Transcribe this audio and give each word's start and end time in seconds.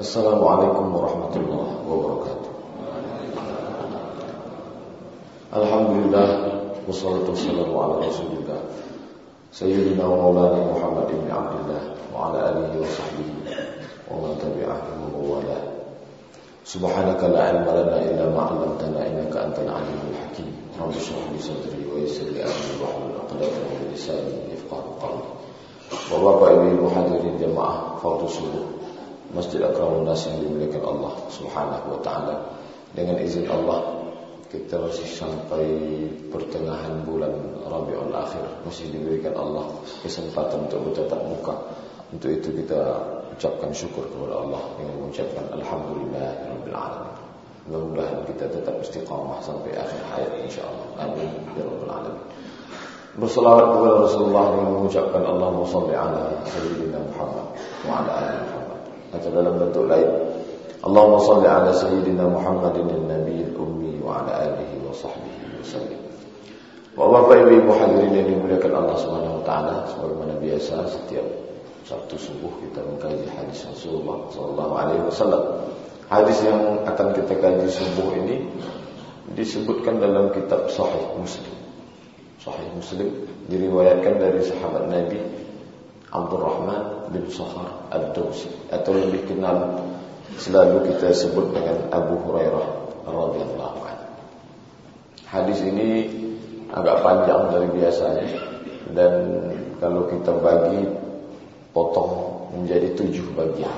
Assalamualaikum 0.00 0.96
warahmatullahi 0.96 1.76
wabarakatuh. 1.84 2.52
Alhamdulillah 5.52 6.28
wassalatu 6.88 7.36
wassalamu 7.36 7.76
ala 7.76 8.08
Rasulillah 8.08 8.64
Sayyidina 9.52 10.00
wa 10.00 10.16
maulana 10.24 10.56
Muhammad 10.72 11.04
ibn 11.12 11.28
Abdullah 11.28 11.82
wa 12.16 12.32
ala 12.32 12.48
alihi 12.48 12.80
wa 12.80 12.88
sahbihi 12.88 13.44
wa 14.08 14.24
man 14.24 14.32
tabi'ahum 14.40 15.12
wa 15.12 15.36
wala. 15.36 15.58
Subhanaka 16.64 17.28
la 17.28 17.60
ilma 17.60 17.84
lana 17.84 18.00
illa 18.00 18.24
ma 18.32 18.48
'allamtana 18.48 19.04
innaka 19.04 19.52
antal 19.52 19.68
alimul 19.68 20.16
hakim. 20.16 20.48
Rabbi 20.80 20.96
shrah 20.96 21.28
li 21.28 21.44
sadri 21.44 21.84
wa 21.84 22.00
yassir 22.00 22.24
li 22.32 22.40
amri 22.40 22.72
wa 22.80 22.88
hlul 22.88 23.20
'uqdatam 23.20 23.68
min 23.68 23.92
lisani 23.92 24.48
yafqahu 24.48 24.96
qawli. 24.96 25.28
Bapak 26.08 26.56
Ibu 26.56 26.88
hadirin 26.88 27.36
jemaah 27.36 28.00
fardu 28.00 28.24
subuh 28.24 28.79
Masjid 29.30 29.62
Akramun 29.62 30.02
Nas 30.02 30.26
yang 30.26 30.42
dimuliakan 30.42 30.82
Allah 30.82 31.12
Subhanahu 31.30 31.86
wa 31.94 32.00
taala. 32.02 32.34
Dengan 32.90 33.22
izin 33.22 33.46
Allah 33.46 34.02
kita 34.50 34.82
masih 34.82 35.06
sampai 35.06 35.66
pertengahan 36.34 37.06
bulan 37.06 37.30
Rabiul 37.62 38.10
Akhir 38.10 38.42
masih 38.66 38.90
diberikan 38.90 39.38
Allah 39.38 39.70
kesempatan 40.02 40.66
untuk 40.66 40.90
bertatap 40.90 41.22
muka. 41.22 41.54
Untuk 42.10 42.34
itu 42.34 42.50
kita 42.50 42.98
ucapkan 43.38 43.70
syukur 43.70 44.02
kepada 44.10 44.42
Allah 44.42 44.62
dengan 44.74 44.94
mengucapkan 45.06 45.46
alhamdulillahirabbil 45.54 46.74
alamin. 46.74 47.14
Mudah-mudahan 47.70 48.18
kita 48.26 48.50
tetap 48.50 48.74
istiqamah 48.82 49.38
sampai 49.46 49.70
akhir 49.78 50.02
hayat 50.10 50.32
insyaallah. 50.42 50.86
Amin 50.98 51.30
ya 51.54 51.62
rabbal 51.62 51.92
alamin. 52.02 52.26
Kepada 53.14 54.02
Rasulullah 54.02 54.44
dengan 54.54 54.68
mengucapkan 54.74 55.22
Allahumma 55.22 55.66
shalli 55.70 55.94
ala 55.94 56.22
sayyidina 56.46 56.98
Muhammad 57.10 57.46
wa 57.86 58.02
ala 58.02 58.14
atau 59.10 59.28
dalam 59.30 59.58
bentuk 59.58 59.86
lain 59.90 60.10
Allahumma 60.80 61.20
salli 61.20 61.48
ala 61.48 61.70
sayyidina 61.76 62.24
Muhammadin 62.24 62.88
nabiyil 63.04 63.52
ummi 63.52 64.00
wa 64.00 64.24
ala 64.24 64.48
alihi 64.48 64.80
wa 64.80 64.94
sahbihi 64.96 65.60
wasallam 65.60 66.00
Bapak 66.96 67.36
Ibu 67.46 67.64
Ibu 67.64 67.70
hadirin 67.80 68.12
yang 68.12 68.26
dimuliakan 68.28 68.72
Allah 68.76 68.96
Subhanahu 68.98 69.40
wa 69.40 69.44
taala 69.46 69.74
sebagaimana 69.88 70.34
biasa 70.42 70.84
setiap 70.90 71.26
Sabtu 71.90 72.22
subuh 72.22 72.54
kita 72.62 72.86
mengkaji 72.86 73.26
hadis 73.34 73.66
Rasulullah 73.66 74.30
sallallahu 74.30 74.74
alaihi 74.78 75.02
wasallam. 75.10 75.42
Hadis 76.06 76.38
yang 76.46 76.86
akan 76.86 77.18
kita 77.18 77.34
kaji 77.34 77.66
subuh 77.66 78.14
ini 78.14 78.46
disebutkan 79.34 79.98
dalam 79.98 80.30
kitab 80.30 80.70
Sahih 80.70 81.18
Muslim. 81.18 81.50
Sahih 82.38 82.68
Muslim 82.78 83.26
diriwayatkan 83.50 84.22
dari 84.22 84.38
sahabat 84.38 84.86
Nabi 84.86 85.18
Abdurrahman 86.10 87.10
bin 87.14 87.30
Sakhar 87.30 87.86
Ad-Dawsi 87.94 88.50
atau 88.74 88.92
lebih 88.98 89.30
kenal 89.30 89.78
selalu 90.38 90.90
kita 90.90 91.14
sebut 91.14 91.54
dengan 91.54 91.86
Abu 91.94 92.18
Hurairah 92.26 92.66
radhiyallahu 93.06 93.78
anhu. 93.86 94.08
Hadis 95.30 95.62
ini 95.62 96.10
agak 96.74 97.06
panjang 97.06 97.42
dari 97.54 97.68
biasanya 97.70 98.26
dan 98.90 99.12
kalau 99.78 100.10
kita 100.10 100.34
bagi 100.42 100.82
potong 101.70 102.46
menjadi 102.58 102.98
tujuh 102.98 103.30
bagian. 103.38 103.74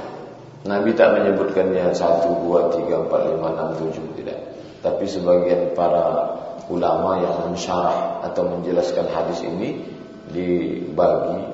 Nabi 0.62 0.94
tak 0.94 1.19
menyebutkannya 1.19 1.91
satu, 1.92 2.48
dua, 2.48 2.70
tiga, 2.70 3.03
empat, 3.03 3.34
lima, 3.34 3.50
enam, 3.50 3.69
tujuh 3.83 4.06
tidak. 4.16 4.38
Tapi 4.80 5.05
sebagian 5.10 5.75
para 5.75 6.38
ulama 6.70 7.19
yang 7.19 7.50
mensyarah 7.50 8.22
atau 8.30 8.47
menjelaskan 8.47 9.10
hadis 9.10 9.42
ini 9.42 9.83
dibagi 10.30 11.52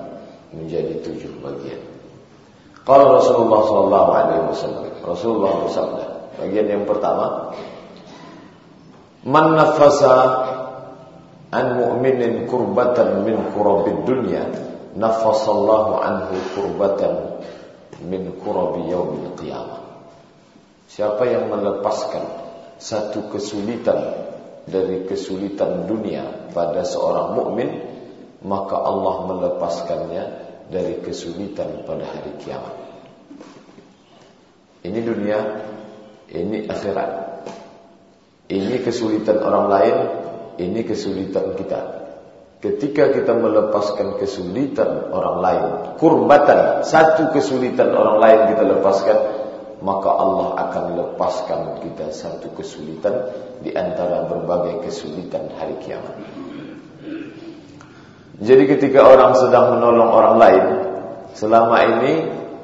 menjadi 0.52 1.00
tujuh 1.04 1.32
bagian. 1.44 1.82
Kalau 2.88 3.20
Rasulullah 3.20 3.60
Sallallahu 3.68 4.10
Alaihi 4.16 4.44
Wasallam, 4.48 4.84
Rasulullah 5.04 5.52
bersabda, 5.68 6.04
bagian 6.40 6.66
yang 6.72 6.84
pertama, 6.88 7.52
man 9.28 9.60
an 11.48 11.66
mu'minin 11.80 12.48
kurbatan 12.48 13.24
min 13.24 13.36
kurabid 13.52 14.04
dunya, 14.08 14.44
nafasallahu 14.96 16.00
anhu 16.00 16.36
kurbatan 16.56 17.44
min 18.04 18.36
kurabi 18.40 18.88
yaumil 18.92 19.32
qiyamah. 19.36 19.80
Siapa 20.88 21.28
yang 21.28 21.52
melepaskan 21.52 22.24
satu 22.80 23.28
kesulitan 23.32 24.28
dari 24.68 25.08
kesulitan 25.08 25.88
dunia 25.88 26.52
pada 26.52 26.84
seorang 26.84 27.36
mukmin 27.36 27.87
maka 28.44 28.76
Allah 28.78 29.14
melepaskannya 29.26 30.24
dari 30.68 31.00
kesulitan 31.02 31.82
pada 31.88 32.04
hari 32.06 32.32
kiamat. 32.44 32.74
Ini 34.84 35.00
dunia, 35.02 35.38
ini 36.30 36.68
akhirat. 36.70 37.10
Ini 38.48 38.80
kesulitan 38.80 39.42
orang 39.44 39.66
lain, 39.68 39.96
ini 40.56 40.80
kesulitan 40.86 41.58
kita. 41.58 41.80
Ketika 42.58 43.14
kita 43.14 43.32
melepaskan 43.38 44.18
kesulitan 44.18 45.12
orang 45.14 45.36
lain, 45.38 45.64
kurbatan, 46.00 46.82
satu 46.82 47.30
kesulitan 47.30 47.94
orang 47.94 48.18
lain 48.18 48.40
kita 48.54 48.64
lepaskan, 48.66 49.18
maka 49.78 50.10
Allah 50.10 50.48
akan 50.66 50.84
lepaskan 50.98 51.60
kita 51.86 52.10
satu 52.10 52.50
kesulitan 52.58 53.30
di 53.62 53.70
antara 53.78 54.26
berbagai 54.26 54.90
kesulitan 54.90 55.54
hari 55.54 55.78
kiamat. 55.86 56.18
Jadi 58.38 58.70
ketika 58.70 59.02
orang 59.02 59.34
sedang 59.34 59.78
menolong 59.78 60.10
orang 60.14 60.36
lain, 60.38 60.64
selama 61.34 61.76
ini 61.98 62.14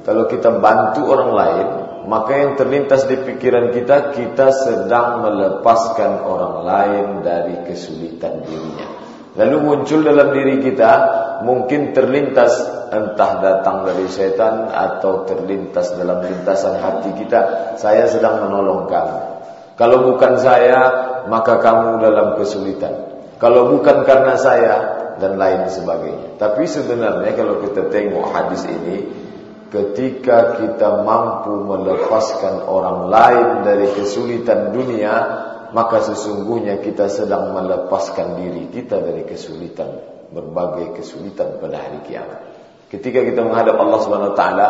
kalau 0.06 0.30
kita 0.30 0.62
bantu 0.62 1.02
orang 1.10 1.32
lain, 1.34 1.66
maka 2.06 2.32
yang 2.36 2.52
terlintas 2.54 3.08
di 3.10 3.16
pikiran 3.18 3.72
kita, 3.74 4.14
kita 4.14 4.52
sedang 4.52 5.24
melepaskan 5.24 6.22
orang 6.22 6.54
lain 6.62 7.06
dari 7.24 7.56
kesulitan 7.66 8.44
dirinya. 8.44 8.86
Lalu 9.34 9.56
muncul 9.66 10.06
dalam 10.06 10.30
diri 10.30 10.62
kita, 10.62 10.92
mungkin 11.42 11.90
terlintas 11.90 12.54
entah 12.94 13.42
datang 13.42 13.82
dari 13.82 14.06
setan 14.06 14.70
atau 14.70 15.26
terlintas 15.26 15.98
dalam 15.98 16.22
lintasan 16.22 16.78
hati 16.78 17.18
kita, 17.18 17.74
saya 17.82 18.06
sedang 18.06 18.46
menolong 18.46 18.86
kamu. 18.86 19.18
Kalau 19.74 20.06
bukan 20.06 20.38
saya, 20.38 20.80
maka 21.26 21.58
kamu 21.58 21.98
dalam 21.98 22.38
kesulitan. 22.38 23.10
Kalau 23.42 23.74
bukan 23.74 24.06
karena 24.06 24.38
saya, 24.38 24.93
dan 25.18 25.38
lain 25.38 25.70
sebagainya. 25.70 26.38
Tapi 26.38 26.64
sebenarnya 26.66 27.32
kalau 27.34 27.62
kita 27.62 27.90
tengok 27.90 28.26
hadis 28.34 28.62
ini, 28.66 29.06
ketika 29.74 30.62
kita 30.62 31.02
mampu 31.02 31.66
melepaskan 31.66 32.62
orang 32.62 33.10
lain 33.10 33.48
dari 33.66 33.90
kesulitan 33.90 34.70
dunia, 34.70 35.14
maka 35.74 36.06
sesungguhnya 36.06 36.78
kita 36.78 37.10
sedang 37.10 37.50
melepaskan 37.50 38.38
diri 38.38 38.70
kita 38.70 39.02
dari 39.02 39.26
kesulitan, 39.26 39.90
berbagai 40.30 41.02
kesulitan 41.02 41.58
pada 41.58 41.82
hari 41.82 41.98
kiamat. 42.06 42.54
Ketika 42.94 43.26
kita 43.26 43.42
menghadap 43.42 43.74
Allah 43.74 43.98
Subhanahu 44.06 44.32
wa 44.32 44.38
taala, 44.38 44.68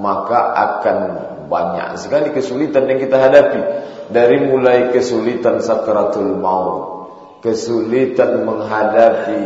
maka 0.00 0.40
akan 0.56 0.98
banyak 1.52 2.00
sekali 2.00 2.32
kesulitan 2.32 2.88
yang 2.88 2.96
kita 2.96 3.20
hadapi. 3.20 3.60
Dari 4.08 4.48
mulai 4.48 4.96
kesulitan 4.96 5.60
sakaratul 5.60 6.40
maut, 6.40 6.95
kesulitan 7.46 8.42
menghadapi 8.42 9.42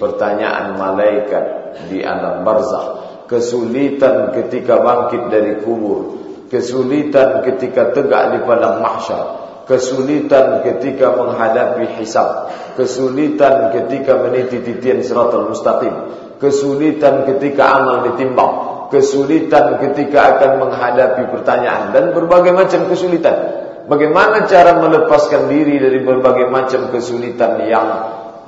pertanyaan 0.00 0.80
malaikat 0.80 1.76
di 1.92 2.00
alam 2.00 2.40
barzah, 2.48 3.04
kesulitan 3.28 4.32
ketika 4.32 4.80
bangkit 4.80 5.28
dari 5.28 5.60
kubur, 5.60 6.16
kesulitan 6.48 7.44
ketika 7.44 7.92
tegak 7.92 8.32
di 8.32 8.38
padang 8.48 8.80
mahsyar, 8.80 9.24
kesulitan 9.68 10.64
ketika 10.64 11.12
menghadapi 11.12 12.00
hisab, 12.00 12.48
kesulitan 12.72 13.68
ketika 13.76 14.16
meniti 14.16 14.64
titian 14.64 15.04
siratal 15.04 15.52
mustaqim, 15.52 15.92
kesulitan 16.40 17.28
ketika 17.28 17.68
amal 17.68 18.08
ditimbang, 18.08 18.88
kesulitan 18.88 19.76
ketika 19.76 20.40
akan 20.40 20.50
menghadapi 20.56 21.28
pertanyaan 21.28 21.92
dan 21.92 22.16
berbagai 22.16 22.56
macam 22.56 22.88
kesulitan. 22.88 23.68
Bagaimana 23.86 24.46
cara 24.46 24.78
melepaskan 24.78 25.50
diri 25.50 25.82
dari 25.82 25.98
berbagai 26.02 26.46
macam 26.46 26.94
kesulitan 26.94 27.58
yang 27.66 27.88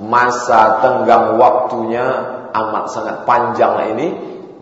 masa 0.03 0.79
tenggang 0.83 1.39
waktunya 1.39 2.07
amat 2.55 2.85
sangat 2.91 3.17
panjang 3.27 3.95
ini? 3.95 4.09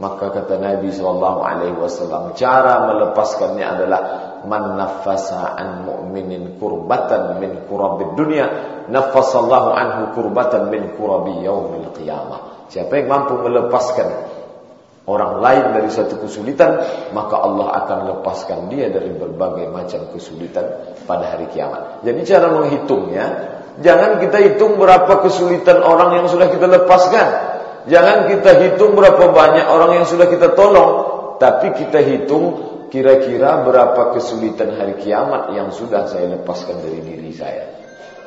Maka 0.01 0.35
kata 0.35 0.59
Nabi 0.59 0.91
sallallahu 0.91 1.41
alaihi 1.47 1.79
wasallam 1.79 2.35
cara 2.35 2.91
melepaskannya 2.91 3.63
adalah 3.63 4.01
man 4.43 4.75
nafasa 4.75 5.55
an 5.55 5.87
mu'minin 5.87 6.59
kurbatan 6.59 7.39
min 7.39 7.69
kurabid 7.71 8.19
dunya 8.19 8.51
nafasallahu 8.91 9.71
anhu 9.71 10.03
kurbatan 10.17 10.75
min 10.75 10.99
kurabi 10.99 11.47
yaumil 11.47 11.95
qiyamah. 11.95 12.67
Siapa 12.73 12.99
yang 12.99 13.13
mampu 13.13 13.37
melepaskan 13.39 14.32
orang 15.07 15.43
lain 15.43 15.65
dari 15.75 15.91
satu 15.91 16.19
kesulitan 16.23 16.79
maka 17.11 17.37
Allah 17.43 17.85
akan 17.85 17.99
lepaskan 18.15 18.71
dia 18.71 18.87
dari 18.91 19.11
berbagai 19.11 19.67
macam 19.71 20.11
kesulitan 20.15 20.97
pada 21.07 21.35
hari 21.35 21.51
kiamat 21.51 22.07
jadi 22.07 22.21
cara 22.23 22.47
menghitungnya 22.55 23.27
Jangan 23.81 24.21
kita 24.21 24.37
hitung 24.45 24.77
berapa 24.77 25.25
kesulitan 25.25 25.81
orang 25.81 26.21
yang 26.21 26.27
sudah 26.29 26.53
kita 26.53 26.69
lepaskan. 26.69 27.29
Jangan 27.89 28.29
kita 28.29 28.51
hitung 28.61 28.93
berapa 28.93 29.33
banyak 29.33 29.65
orang 29.65 30.03
yang 30.03 30.07
sudah 30.07 30.29
kita 30.29 30.53
tolong. 30.53 31.09
Tapi 31.41 31.73
kita 31.73 32.05
hitung 32.05 32.45
kira-kira 32.93 33.65
berapa 33.65 34.13
kesulitan 34.13 34.77
hari 34.77 35.01
kiamat 35.01 35.57
yang 35.57 35.73
sudah 35.73 36.05
saya 36.05 36.37
lepaskan 36.37 36.85
dari 36.85 37.01
diri 37.01 37.33
saya. 37.33 37.65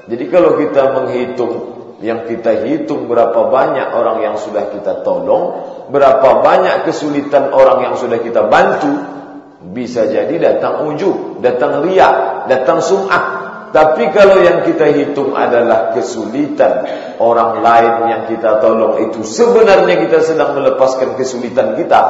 Jadi 0.10 0.26
kalau 0.34 0.58
kita 0.58 0.98
menghitung 0.98 1.54
yang 2.04 2.28
kita 2.28 2.68
hitung 2.68 3.08
berapa 3.08 3.48
banyak 3.48 3.88
orang 3.96 4.20
yang 4.24 4.36
sudah 4.36 4.68
kita 4.72 5.06
tolong, 5.06 5.64
berapa 5.88 6.44
banyak 6.44 6.84
kesulitan 6.90 7.56
orang 7.56 7.88
yang 7.88 7.96
sudah 7.96 8.20
kita 8.20 8.52
bantu, 8.52 8.92
bisa 9.72 10.04
jadi 10.08 10.36
datang 10.36 10.92
ujub, 10.92 11.40
datang 11.40 11.88
riak, 11.88 12.48
datang 12.52 12.84
sum'ah, 12.84 13.46
tapi 13.76 14.08
kalau 14.16 14.40
yang 14.40 14.64
kita 14.64 14.88
hitung 14.88 15.36
adalah 15.36 15.92
kesulitan 15.92 16.88
orang 17.20 17.60
lain 17.60 17.94
yang 18.08 18.22
kita 18.32 18.64
tolong 18.64 19.04
itu 19.04 19.28
sebenarnya 19.28 20.00
kita 20.00 20.24
sedang 20.24 20.56
melepaskan 20.56 21.20
kesulitan 21.20 21.76
kita, 21.76 22.02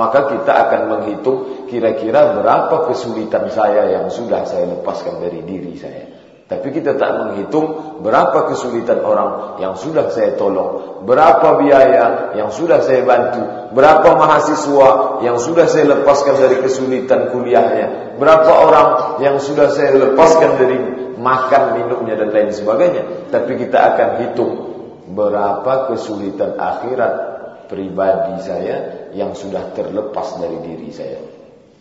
maka 0.00 0.32
kita 0.32 0.52
akan 0.68 0.80
menghitung 0.88 1.68
kira-kira 1.68 2.40
berapa 2.40 2.88
kesulitan 2.88 3.52
saya 3.52 4.00
yang 4.00 4.08
sudah 4.08 4.48
saya 4.48 4.64
lepaskan 4.68 5.20
dari 5.20 5.44
diri 5.44 5.76
saya. 5.76 6.19
Tapi 6.50 6.74
kita 6.74 6.98
tak 6.98 7.10
menghitung 7.14 7.94
berapa 8.02 8.50
kesulitan 8.50 9.06
orang 9.06 9.62
yang 9.62 9.78
sudah 9.78 10.10
saya 10.10 10.34
tolong, 10.34 10.98
berapa 11.06 11.62
biaya 11.62 12.34
yang 12.34 12.50
sudah 12.50 12.82
saya 12.82 13.06
bantu, 13.06 13.70
berapa 13.70 14.18
mahasiswa 14.18 15.22
yang 15.22 15.38
sudah 15.38 15.70
saya 15.70 15.94
lepaskan 15.94 16.42
dari 16.42 16.58
kesulitan 16.58 17.30
kuliahnya, 17.30 18.18
berapa 18.18 18.50
orang 18.50 18.88
yang 19.22 19.38
sudah 19.38 19.70
saya 19.70 19.94
lepaskan 19.94 20.58
dari 20.58 20.78
makan 21.22 21.78
minumnya 21.78 22.18
dan 22.18 22.34
lain 22.34 22.50
sebagainya. 22.50 23.30
Tapi 23.30 23.54
kita 23.54 23.78
akan 23.94 24.08
hitung 24.26 24.52
berapa 25.14 25.94
kesulitan 25.94 26.58
akhirat 26.58 27.14
pribadi 27.70 28.42
saya 28.42 29.06
yang 29.14 29.38
sudah 29.38 29.70
terlepas 29.70 30.34
dari 30.42 30.58
diri 30.66 30.90
saya. 30.90 31.22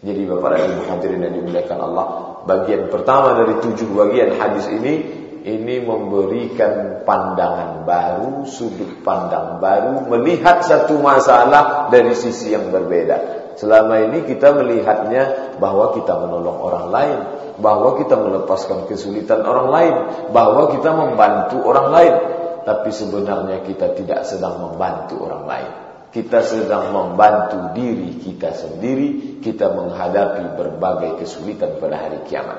Jadi 0.05 0.29
Bapak 0.29 0.55
dan 0.55 0.77
Ibu 0.77 0.83
hadirin 0.93 1.25
yang 1.25 1.35
dimuliakan 1.41 1.79
Allah, 1.89 2.28
bagian 2.47 2.91
pertama 2.91 3.35
dari 3.39 3.59
tujuh 3.59 3.89
bagian 3.95 4.37
hadis 4.39 4.67
ini 4.69 4.93
ini 5.39 5.79
memberikan 5.79 7.03
pandangan 7.07 7.87
baru, 7.87 8.43
sudut 8.43 8.99
pandang 9.01 9.63
baru, 9.63 10.03
melihat 10.11 10.61
satu 10.61 10.99
masalah 10.99 11.87
dari 11.87 12.11
sisi 12.11 12.51
yang 12.51 12.69
berbeda. 12.69 13.39
Selama 13.55 13.99
ini 14.07 14.23
kita 14.23 14.55
melihatnya 14.55 15.55
bahwa 15.59 15.91
kita 15.95 16.15
menolong 16.15 16.59
orang 16.63 16.87
lain, 16.91 17.19
bahwa 17.59 17.99
kita 17.99 18.15
melepaskan 18.15 18.87
kesulitan 18.87 19.43
orang 19.43 19.67
lain, 19.67 19.95
bahwa 20.31 20.71
kita 20.71 20.91
membantu 20.95 21.59
orang 21.67 21.87
lain. 21.91 22.15
Tapi 22.63 22.89
sebenarnya 22.91 23.63
kita 23.63 23.95
tidak 23.95 24.23
sedang 24.27 24.59
membantu 24.59 25.23
orang 25.27 25.43
lain. 25.47 25.88
Kita 26.09 26.41
sedang 26.41 26.89
membantu 26.89 27.77
diri 27.77 28.17
kita 28.17 28.49
sendiri, 28.57 29.39
kita 29.45 29.69
menghadapi 29.69 30.57
berbagai 30.57 31.21
kesulitan 31.21 31.77
pada 31.77 32.01
hari 32.01 32.25
kiamat. 32.25 32.57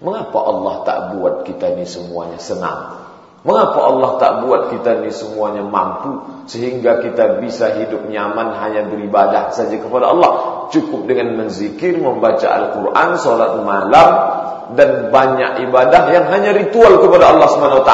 Mengapa 0.00 0.38
Allah 0.48 0.74
tak 0.88 0.98
buat 1.12 1.44
kita 1.44 1.76
ini 1.76 1.84
semuanya 1.84 2.40
senang? 2.40 3.04
Mengapa 3.40 3.84
Allah 3.84 4.10
tak 4.16 4.32
buat 4.44 4.72
kita 4.72 5.00
ini 5.00 5.12
semuanya 5.12 5.64
mampu 5.64 6.44
sehingga 6.48 7.04
kita 7.04 7.40
bisa 7.40 7.72
hidup 7.76 8.08
nyaman 8.08 8.52
hanya 8.64 8.88
beribadah 8.88 9.52
saja 9.52 9.76
kepada 9.76 10.12
Allah? 10.12 10.30
Cukup 10.72 11.04
dengan 11.04 11.36
menzikir, 11.36 12.00
membaca 12.00 12.48
Al-Quran, 12.48 13.08
solat 13.20 13.60
malam 13.60 14.08
dan 14.72 15.12
banyak 15.12 15.68
ibadah 15.68 16.12
yang 16.12 16.32
hanya 16.32 16.56
ritual 16.56 17.00
kepada 17.00 17.36
Allah 17.36 17.48
SWT. 17.48 17.92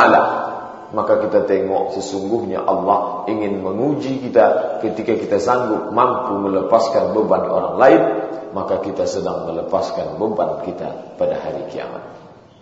Maka 0.94 1.18
kita 1.26 1.46
tengok 1.50 1.98
sesungguhnya 1.98 2.62
Allah 2.62 3.26
ingin 3.26 3.58
menguji 3.58 4.22
kita 4.22 4.78
ketika 4.84 5.18
kita 5.18 5.36
sanggup 5.42 5.90
mampu 5.90 6.38
melepaskan 6.38 7.10
beban 7.10 7.42
orang 7.46 7.74
lain, 7.74 8.02
maka 8.54 8.78
kita 8.78 9.02
sedang 9.04 9.50
melepaskan 9.50 10.14
beban 10.20 10.62
kita 10.62 11.18
pada 11.18 11.42
hari 11.42 11.66
kiamat. 11.74 12.02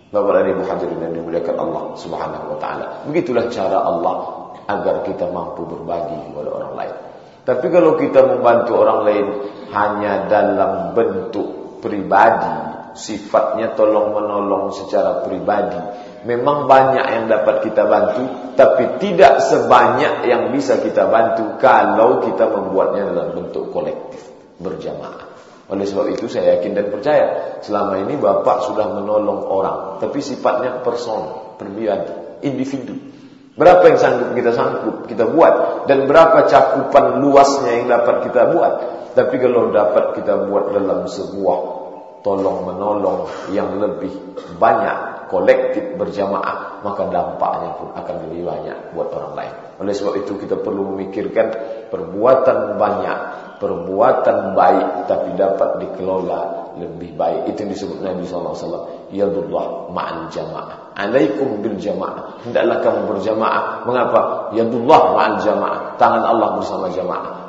Bapak 0.09 0.31
dan 0.41 0.45
Ibu 0.55 0.63
hadirin 0.63 0.99
yang 1.01 1.13
dimuliakan 1.17 1.55
Allah 1.59 1.83
Subhanahu 1.99 2.55
wa 2.55 2.57
taala. 2.57 2.85
Begitulah 3.09 3.51
cara 3.51 3.83
Allah 3.83 4.17
agar 4.65 5.05
kita 5.05 5.29
mampu 5.29 5.67
berbagi 5.67 6.31
kepada 6.31 6.49
orang 6.49 6.73
lain. 6.73 6.95
Tapi 7.45 7.67
kalau 7.69 7.93
kita 7.99 8.25
membantu 8.25 8.71
orang 8.81 8.99
lain 9.05 9.25
hanya 9.69 10.25
dalam 10.25 10.97
bentuk 10.97 11.77
pribadi, 11.77 12.57
sifatnya 12.97 13.77
tolong 13.77 14.17
menolong 14.17 14.73
secara 14.73 15.21
pribadi, 15.21 15.77
memang 16.25 16.65
banyak 16.65 17.05
yang 17.05 17.25
dapat 17.29 17.61
kita 17.63 17.85
bantu, 17.85 18.53
tapi 18.57 18.97
tidak 18.97 19.39
sebanyak 19.45 20.25
yang 20.25 20.49
bisa 20.49 20.81
kita 20.81 21.05
bantu 21.05 21.61
kalau 21.61 22.25
kita 22.25 22.49
membuatnya 22.49 23.13
dalam 23.13 23.27
bentuk 23.37 23.69
kolektif, 23.69 24.25
berjamaah. 24.57 25.37
Oleh 25.65 25.85
sebab 25.85 26.13
itu 26.13 26.29
saya 26.29 26.57
yakin 26.57 26.77
dan 26.77 26.93
percaya 26.93 27.57
selama 27.61 28.01
ini 28.05 28.17
Bapak 28.17 28.69
sudah 28.69 28.89
menolong 28.89 29.45
orang, 29.45 29.77
tapi 30.01 30.21
sifatnya 30.21 30.81
personal, 30.81 31.57
pribadi, 31.61 32.41
individu. 32.45 32.93
Berapa 33.55 33.87
yang 33.87 33.97
sanggup 33.97 34.35
kita 34.35 34.51
sanggup 34.51 34.95
kita 35.07 35.31
buat 35.31 35.87
dan 35.87 36.11
berapa 36.11 36.43
cakupan 36.51 37.23
luasnya 37.23 37.71
yang 37.81 37.87
dapat 37.87 38.27
kita 38.27 38.51
buat. 38.51 38.73
Tapi 39.15 39.35
kalau 39.39 39.71
dapat 39.71 40.11
kita 40.19 40.51
buat 40.51 40.75
dalam 40.75 41.07
sebuah 41.07 41.59
tolong 42.19 42.67
menolong 42.67 43.31
yang 43.55 43.79
lebih 43.79 44.11
banyak 44.59 45.14
kolektif 45.27 45.97
berjamaah, 45.99 46.81
maka 46.85 47.07
dampaknya 47.09 47.71
pun 47.77 47.89
akan 47.93 48.15
lebih 48.27 48.41
banyak 48.45 48.77
buat 48.93 49.09
orang 49.13 49.33
lain. 49.33 49.53
Oleh 49.83 49.93
sebab 49.93 50.13
itu 50.23 50.39
kita 50.39 50.55
perlu 50.59 50.95
memikirkan 50.95 51.51
perbuatan 51.91 52.79
banyak 52.79 53.17
perbuatan 53.59 54.53
baik 54.53 55.07
tapi 55.07 55.33
dapat 55.35 55.79
dikelola 55.81 56.75
lebih 56.75 57.15
baik. 57.15 57.55
Itu 57.55 57.65
yang 57.65 57.71
disebut 57.71 57.97
Nabi 58.03 58.23
SAW. 58.27 59.09
Yadullah 59.15 59.89
ma'al 59.95 60.27
jama'ah. 60.27 60.95
Alaikum 60.95 61.63
bil 61.63 61.79
jama'ah. 61.79 62.43
Hendaklah 62.43 62.77
kamu 62.83 63.01
berjamaah. 63.15 63.87
Mengapa? 63.87 64.51
Yadullah 64.51 65.01
ma'al 65.15 65.37
jama'ah. 65.39 65.81
Tangan 65.95 66.23
Allah 66.23 66.49
bersama 66.59 66.91
jamaah. 66.91 67.44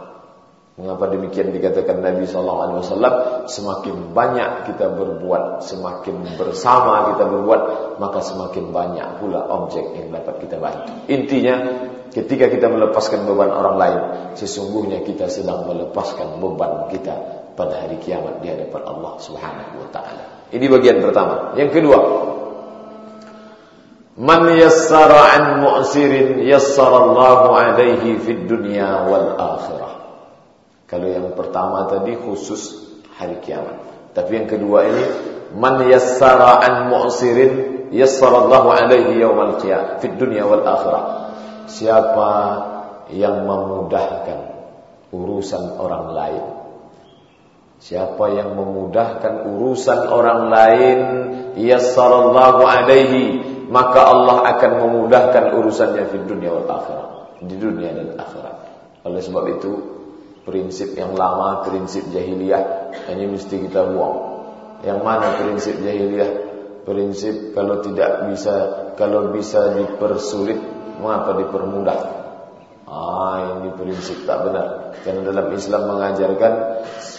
Mengapa 0.77 1.09
demikian 1.09 1.57
dikatakan 1.57 2.05
Nabi 2.05 2.29
SAW 2.29 2.85
Semakin 3.49 4.13
banyak 4.13 4.69
kita 4.69 4.93
berbuat 4.93 5.65
Semakin 5.65 6.37
bersama 6.37 7.17
kita 7.17 7.25
berbuat 7.25 7.61
Maka 7.97 8.21
semakin 8.21 8.77
banyak 8.77 9.09
pula 9.17 9.41
objek 9.57 9.97
yang 9.97 10.13
dapat 10.13 10.37
kita 10.45 10.61
bantu. 10.61 10.93
Intinya 11.09 11.55
ketika 12.13 12.53
kita 12.53 12.69
melepaskan 12.69 13.25
beban 13.25 13.57
orang 13.57 13.77
lain 13.81 14.01
Sesungguhnya 14.37 15.01
kita 15.01 15.33
sedang 15.33 15.65
melepaskan 15.65 16.45
beban 16.45 16.93
kita 16.93 17.17
Pada 17.57 17.89
hari 17.89 17.97
kiamat 17.97 18.45
di 18.45 18.53
hadapan 18.53 18.85
Allah 18.85 19.17
Subhanahu 19.17 19.81
wa 19.81 19.89
ta'ala. 19.89 20.53
Ini 20.53 20.67
bagian 20.69 21.01
pertama. 21.01 21.57
Yang 21.57 21.81
kedua 21.81 21.99
Man 24.21 24.45
yassara 24.61 25.41
an 25.41 25.45
mu'sirin 25.65 26.45
Yassarallahu 26.45 27.49
alaihi 27.49 28.21
fid 28.21 28.45
dunya 28.45 29.09
wal 29.09 29.41
akhirah 29.41 30.06
kalau 30.87 31.07
yang 31.11 31.35
pertama 31.35 31.91
tadi 31.91 32.15
khusus 32.15 32.87
hari 33.19 33.43
kiamat. 33.43 33.83
Tapi 34.15 34.31
yang 34.33 34.49
kedua 34.49 34.87
ini 34.87 35.05
man 35.59 35.83
yassara 35.87 36.63
an 36.63 36.75
mu'sirin 36.89 37.87
yassarallahu 37.91 38.71
alaihi 38.71 39.19
yaumal 39.19 39.59
qiyamah 39.59 39.99
fid 39.99 40.15
dunya 40.15 40.47
wal 40.47 40.63
akhirah. 40.63 41.05
Siapa 41.67 42.31
yang 43.11 43.47
memudahkan 43.47 44.55
urusan 45.11 45.79
orang 45.79 46.15
lain 46.15 46.45
Siapa 47.77 48.33
yang 48.33 48.57
memudahkan 48.57 49.53
urusan 49.53 50.09
orang 50.09 50.49
lain 50.49 50.99
yassarallahu 51.61 52.65
alaihi 52.65 53.45
maka 53.69 54.01
Allah 54.01 54.49
akan 54.57 54.73
memudahkan 54.81 55.45
urusannya 55.61 56.09
di 56.09 56.19
dunia 56.25 56.57
wal 56.57 56.65
akhirah 56.65 57.07
di 57.43 57.57
dunia 57.61 57.93
dan 57.93 58.09
akhirat. 58.17 58.57
Oleh 59.05 59.21
sebab 59.21 59.45
itu 59.61 59.96
prinsip 60.47 60.95
yang 60.95 61.19
lama, 61.19 61.67
prinsip 61.67 62.07
jahiliyah 62.15 62.95
ini 63.11 63.27
mesti 63.27 63.67
kita 63.67 63.83
buang. 63.91 64.17
Yang 64.87 65.01
mana 65.03 65.27
prinsip 65.43 65.75
jahiliyah? 65.83 66.31
Prinsip 66.87 67.51
kalau 67.51 67.83
tidak 67.83 68.31
bisa 68.31 68.55
kalau 68.95 69.35
bisa 69.35 69.75
dipersulit, 69.75 70.57
mengapa 71.03 71.35
dipermudah? 71.35 71.99
Ah, 72.87 73.59
ini 73.59 73.75
prinsip 73.75 74.23
tak 74.23 74.47
benar. 74.47 74.95
Karena 75.03 75.27
dalam 75.27 75.51
Islam 75.51 75.83
mengajarkan 75.91 76.53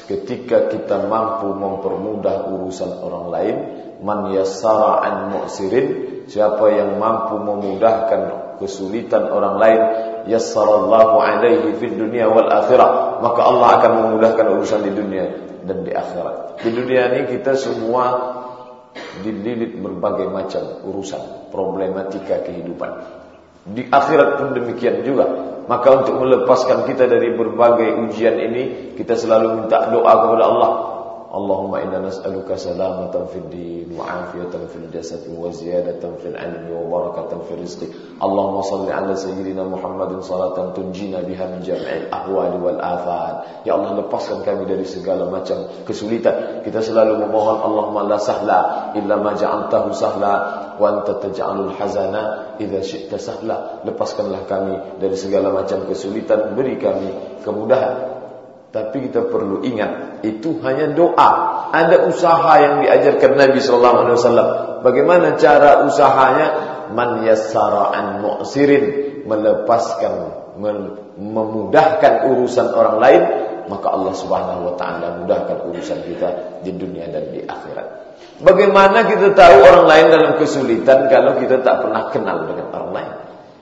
ketika 0.08 0.72
kita 0.72 1.04
mampu 1.12 1.52
mempermudah 1.52 2.48
urusan 2.48 3.04
orang 3.04 3.26
lain, 3.28 3.56
man 4.00 4.32
yassara 4.32 5.04
an 5.04 5.16
mu'sirin, 5.36 6.24
siapa 6.32 6.72
yang 6.72 6.96
mampu 6.96 7.36
memudahkan 7.36 8.56
kesulitan 8.64 9.28
orang 9.28 9.56
lain 9.60 9.82
yassarallahu 10.28 11.18
alaihi 11.24 11.76
fid 11.80 11.96
dunya 11.96 12.28
wal 12.28 12.48
akhirah 12.48 13.20
maka 13.24 13.42
Allah 13.42 13.68
akan 13.82 13.92
memudahkan 14.04 14.46
urusan 14.60 14.86
di 14.86 14.92
dunia 14.94 15.26
dan 15.68 15.84
di 15.84 15.92
akhirat. 15.92 16.62
Di 16.64 16.70
dunia 16.72 17.02
ini 17.12 17.22
kita 17.38 17.56
semua 17.60 18.36
dililit 19.22 19.78
berbagai 19.78 20.30
macam 20.30 20.64
urusan 20.86 21.52
problematika 21.52 22.44
kehidupan. 22.46 22.92
Di 23.68 23.84
akhirat 23.88 24.40
pun 24.40 24.48
demikian 24.56 25.04
juga. 25.04 25.28
Maka 25.68 26.00
untuk 26.00 26.24
melepaskan 26.24 26.88
kita 26.88 27.12
dari 27.12 27.36
berbagai 27.36 28.00
ujian 28.08 28.40
ini 28.40 28.96
kita 28.96 29.20
selalu 29.20 29.64
minta 29.68 29.92
doa 29.92 30.14
kepada 30.24 30.44
Allah 30.48 30.72
Allahumma 31.38 31.86
inna 31.86 32.02
nas'aluka 32.02 32.58
salamatan 32.58 33.30
fid 33.30 33.46
din 33.54 33.94
wa 33.94 34.10
afiyatan 34.10 34.66
fil 34.74 34.90
jasad 34.90 35.22
wa 35.30 35.54
ziyadatan 35.54 36.18
fil 36.18 36.34
ilmi 36.34 36.74
wa 36.74 36.90
barakatan 36.90 37.46
fil 37.46 37.62
rizq. 37.62 37.86
Allahumma 38.18 38.66
salli 38.66 38.90
ala 38.90 39.14
sayyidina 39.14 39.62
Muhammadin 39.62 40.26
salatan 40.26 40.74
tunjina 40.74 41.22
biha 41.22 41.46
min 41.54 41.62
jami'il 41.62 42.10
ahwal 42.10 42.58
wal 42.58 42.82
afat. 42.82 43.62
Ya 43.70 43.78
Allah 43.78 44.02
lepaskan 44.02 44.42
kami 44.42 44.66
dari 44.66 44.90
segala 44.90 45.30
macam 45.30 45.70
kesulitan. 45.86 46.66
Kita 46.66 46.82
selalu 46.82 47.22
memohon 47.30 47.58
Allahumma 47.62 48.10
la 48.10 48.18
sahla 48.18 48.60
illa 48.98 49.22
ma 49.22 49.38
ja'altahu 49.38 49.94
sahla 49.94 50.34
wa 50.82 50.86
anta 50.90 51.22
taj'alul 51.22 51.70
hazana 51.78 52.58
idza 52.58 52.82
syi'ta 52.82 53.22
sahla. 53.22 53.86
Lepaskanlah 53.86 54.50
kami 54.50 54.98
dari 54.98 55.14
segala 55.14 55.54
macam 55.54 55.86
kesulitan, 55.86 56.58
beri 56.58 56.82
kami 56.82 57.14
kemudahan. 57.46 58.18
Tapi 58.68 59.10
kita 59.10 59.32
perlu 59.32 59.64
ingat 59.64 60.17
itu 60.24 60.58
hanya 60.66 60.94
doa. 60.94 61.30
Ada 61.74 62.08
usaha 62.08 62.52
yang 62.62 62.86
diajarkan 62.86 63.38
Nabi 63.38 63.60
sallallahu 63.60 63.98
alaihi 64.08 64.18
wasallam. 64.18 64.48
Bagaimana 64.82 65.28
cara 65.36 65.84
usahanya? 65.84 66.48
Man 66.88 67.28
yassara 67.28 67.92
an 67.92 68.24
mu'sirin, 68.24 69.20
melepaskan 69.28 70.48
memudahkan 71.20 72.32
urusan 72.32 72.72
orang 72.72 72.98
lain, 72.98 73.22
maka 73.68 73.88
Allah 73.92 74.14
Subhanahu 74.16 74.72
wa 74.72 74.74
taala 74.80 75.20
mudahkan 75.22 75.68
urusan 75.68 76.00
kita 76.08 76.62
di 76.64 76.72
dunia 76.74 77.12
dan 77.12 77.30
di 77.36 77.44
akhirat. 77.44 77.88
Bagaimana 78.42 79.06
kita 79.06 79.34
tahu 79.34 79.56
orang 79.66 79.86
lain 79.86 80.06
dalam 80.14 80.32
kesulitan 80.40 81.10
kalau 81.10 81.38
kita 81.38 81.62
tak 81.62 81.86
pernah 81.86 82.10
kenal 82.10 82.48
dengan 82.48 82.68
orang 82.74 82.92
lain? 82.94 83.12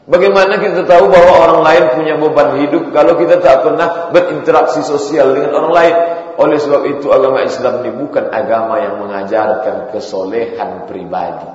Bagaimana 0.05 0.61
kita 0.61 0.85
tahu 0.85 1.09
bahwa 1.09 1.33
orang 1.33 1.61
lain 1.65 1.83
punya 1.97 2.13
beban 2.21 2.61
hidup 2.61 2.93
kalau 2.93 3.17
kita 3.17 3.41
tak 3.41 3.65
pernah 3.65 4.13
berinteraksi 4.13 4.85
sosial 4.85 5.33
dengan 5.33 5.51
orang 5.65 5.73
lain? 5.73 5.95
Oleh 6.35 6.59
sebab 6.59 6.83
itu 6.87 7.07
agama 7.15 7.43
Islam 7.47 7.83
ini 7.83 7.91
bukan 7.95 8.27
agama 8.27 8.79
yang 8.83 8.99
mengajarkan 8.99 9.95
kesolehan 9.95 10.83
pribadi. 10.87 11.47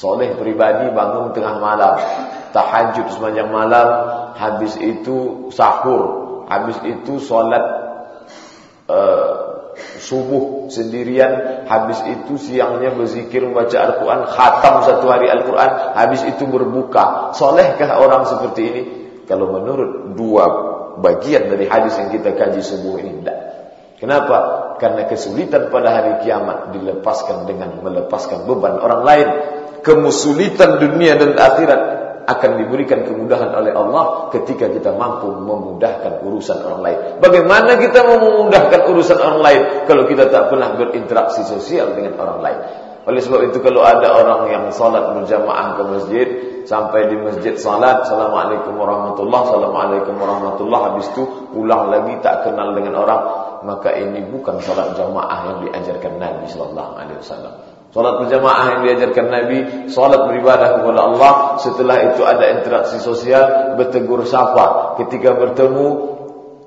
Soleh 0.00 0.32
pribadi 0.32 0.88
bangun 0.96 1.36
tengah 1.36 1.60
malam, 1.60 2.00
tahajud 2.56 3.06
sepanjang 3.12 3.52
malam, 3.52 3.88
habis 4.32 4.72
itu 4.80 5.48
sahur, 5.52 6.02
habis 6.48 6.80
itu 6.88 7.20
solat 7.20 7.60
uh, 8.88 9.34
subuh 10.00 10.72
sendirian, 10.72 11.64
habis 11.68 12.00
itu 12.08 12.40
siangnya 12.40 12.96
berzikir 12.96 13.44
membaca 13.44 13.76
Al-Quran, 13.76 14.20
khatam 14.24 14.74
satu 14.88 15.06
hari 15.12 15.28
Al-Quran, 15.28 15.70
habis 15.92 16.24
itu 16.24 16.48
berbuka. 16.48 17.36
Solehkah 17.36 18.00
orang 18.00 18.24
seperti 18.24 18.62
ini? 18.72 18.82
Kalau 19.28 19.52
menurut 19.52 20.16
dua 20.16 20.44
bagian 20.98 21.52
dari 21.52 21.68
hadis 21.68 21.94
yang 22.00 22.08
kita 22.08 22.34
kaji 22.34 22.64
subuh 22.64 22.98
ini, 22.98 23.20
tidak. 23.20 23.39
Kenapa? 24.00 24.36
Karena 24.80 25.04
kesulitan 25.04 25.68
pada 25.68 25.92
hari 25.92 26.24
kiamat 26.24 26.72
dilepaskan 26.72 27.44
dengan 27.44 27.84
melepaskan 27.84 28.48
beban 28.48 28.80
orang 28.80 29.02
lain. 29.04 29.28
Kemusulitan 29.84 30.80
dunia 30.80 31.20
dan 31.20 31.36
akhirat 31.36 32.00
akan 32.24 32.50
diberikan 32.64 33.04
kemudahan 33.04 33.52
oleh 33.52 33.72
Allah 33.76 34.32
ketika 34.32 34.72
kita 34.72 34.96
mampu 34.96 35.28
memudahkan 35.28 36.24
urusan 36.24 36.64
orang 36.64 36.80
lain. 36.80 36.98
Bagaimana 37.20 37.76
kita 37.76 38.00
memudahkan 38.08 38.80
urusan 38.88 39.18
orang 39.20 39.40
lain 39.44 39.62
kalau 39.84 40.08
kita 40.08 40.32
tak 40.32 40.48
pernah 40.48 40.72
berinteraksi 40.76 41.44
sosial 41.44 41.92
dengan 41.92 42.16
orang 42.16 42.40
lain? 42.40 42.58
Oleh 43.08 43.20
sebab 43.24 43.48
itu 43.48 43.64
kalau 43.64 43.80
ada 43.80 44.12
orang 44.12 44.52
yang 44.52 44.64
salat 44.76 45.16
berjamaah 45.16 45.80
ke 45.80 45.82
masjid 45.88 46.28
sampai 46.68 47.08
di 47.08 47.16
masjid 47.16 47.56
salat 47.56 48.04
assalamualaikum 48.04 48.76
warahmatullahi 48.76 49.42
assalamualaikum 49.48 50.14
warahmatullahi 50.20 50.82
habis 50.92 51.08
itu 51.16 51.24
pulang 51.56 51.88
lagi 51.88 52.20
tak 52.20 52.44
kenal 52.44 52.76
dengan 52.76 53.00
orang 53.00 53.20
maka 53.62 53.92
ini 53.96 54.24
bukan 54.28 54.60
salat 54.64 54.96
jamaah 54.96 55.38
yang 55.48 55.58
diajarkan 55.68 56.16
Nabi 56.16 56.44
sallallahu 56.48 56.92
alaihi 56.96 57.18
wasallam. 57.20 57.54
Salat 57.90 58.22
berjamaah 58.22 58.64
yang 58.70 58.80
diajarkan 58.86 59.26
Nabi, 59.34 59.58
salat 59.90 60.30
beribadah 60.30 60.78
kepada 60.78 61.00
Allah, 61.10 61.32
setelah 61.58 62.14
itu 62.14 62.22
ada 62.22 62.54
interaksi 62.54 63.02
sosial, 63.02 63.74
bertegur 63.74 64.22
sapa. 64.22 64.94
Ketika 65.02 65.34
bertemu, 65.34 66.19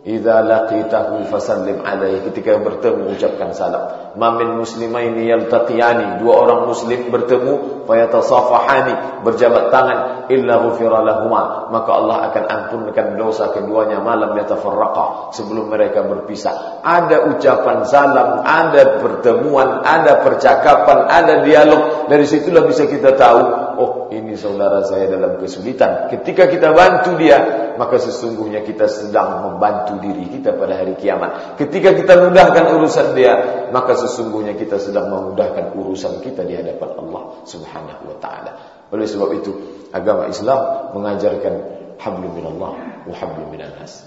Idza 0.03 0.43
laqitahu 0.43 1.31
fasallim 1.31 1.79
alaihi 1.79 2.27
ketika 2.27 2.59
bertemu 2.59 3.15
ucapkan 3.15 3.55
salam. 3.55 4.11
Ma 4.19 4.35
min 4.35 4.59
muslimaini 4.59 5.31
yaltaqiyani 5.31 6.19
dua 6.19 6.43
orang 6.43 6.67
muslim 6.67 7.07
bertemu 7.07 7.87
fayatasafahani 7.87 9.23
berjabat 9.23 9.71
tangan 9.71 10.27
illa 10.27 10.59
ghufira 10.59 10.99
lahumma 10.99 11.71
maka 11.71 11.91
Allah 11.95 12.17
akan 12.27 12.43
ampunkan 12.51 13.15
dosa 13.15 13.55
keduanya 13.55 14.03
malam 14.03 14.35
yatafarraqa 14.35 15.31
sebelum 15.39 15.71
mereka 15.71 16.03
berpisah. 16.03 16.83
Ada 16.83 17.31
ucapan 17.31 17.87
salam, 17.87 18.43
ada 18.43 18.99
pertemuan, 18.99 19.87
ada 19.87 20.19
percakapan, 20.19 21.07
ada 21.07 21.47
dialog. 21.47 22.11
Dari 22.11 22.27
situlah 22.27 22.67
bisa 22.67 22.91
kita 22.91 23.15
tahu, 23.15 23.62
oh 23.79 24.11
ini 24.13 24.37
saudara 24.37 24.83
saya 24.85 25.09
dalam 25.09 25.41
kesulitan. 25.41 26.09
Ketika 26.09 26.49
kita 26.49 26.73
bantu 26.73 27.17
dia, 27.17 27.73
maka 27.77 27.97
sesungguhnya 27.97 28.61
kita 28.61 28.85
sedang 28.85 29.45
membantu 29.45 29.97
diri 30.01 30.29
kita 30.29 30.53
pada 30.53 30.77
hari 30.77 30.93
kiamat. 30.97 31.57
Ketika 31.57 31.97
kita 31.97 32.29
mudahkan 32.29 32.77
urusan 32.77 33.17
dia, 33.17 33.33
maka 33.73 33.97
sesungguhnya 33.97 34.53
kita 34.53 34.77
sedang 34.77 35.09
memudahkan 35.09 35.73
urusan 35.73 36.21
kita 36.21 36.45
di 36.45 36.53
hadapan 36.57 36.89
Allah 36.99 37.23
Subhanahu 37.49 38.03
wa 38.13 38.17
taala. 38.21 38.51
Oleh 38.93 39.09
sebab 39.09 39.29
itu, 39.33 39.51
agama 39.89 40.29
Islam 40.29 40.93
mengajarkan 40.93 41.53
hablum 41.97 42.31
minallah 42.37 42.73
wa 43.09 43.15
hablum 43.17 43.49
minan 43.49 43.73
nas. 43.79 44.05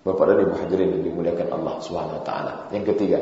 Bapak 0.00 0.32
dan 0.32 0.48
Ibu 0.48 0.54
hadirin 0.56 0.96
yang 0.96 1.04
dimuliakan 1.12 1.48
Allah 1.52 1.74
Subhanahu 1.84 2.20
wa 2.20 2.24
taala. 2.24 2.52
Yang 2.72 2.96
ketiga, 2.96 3.20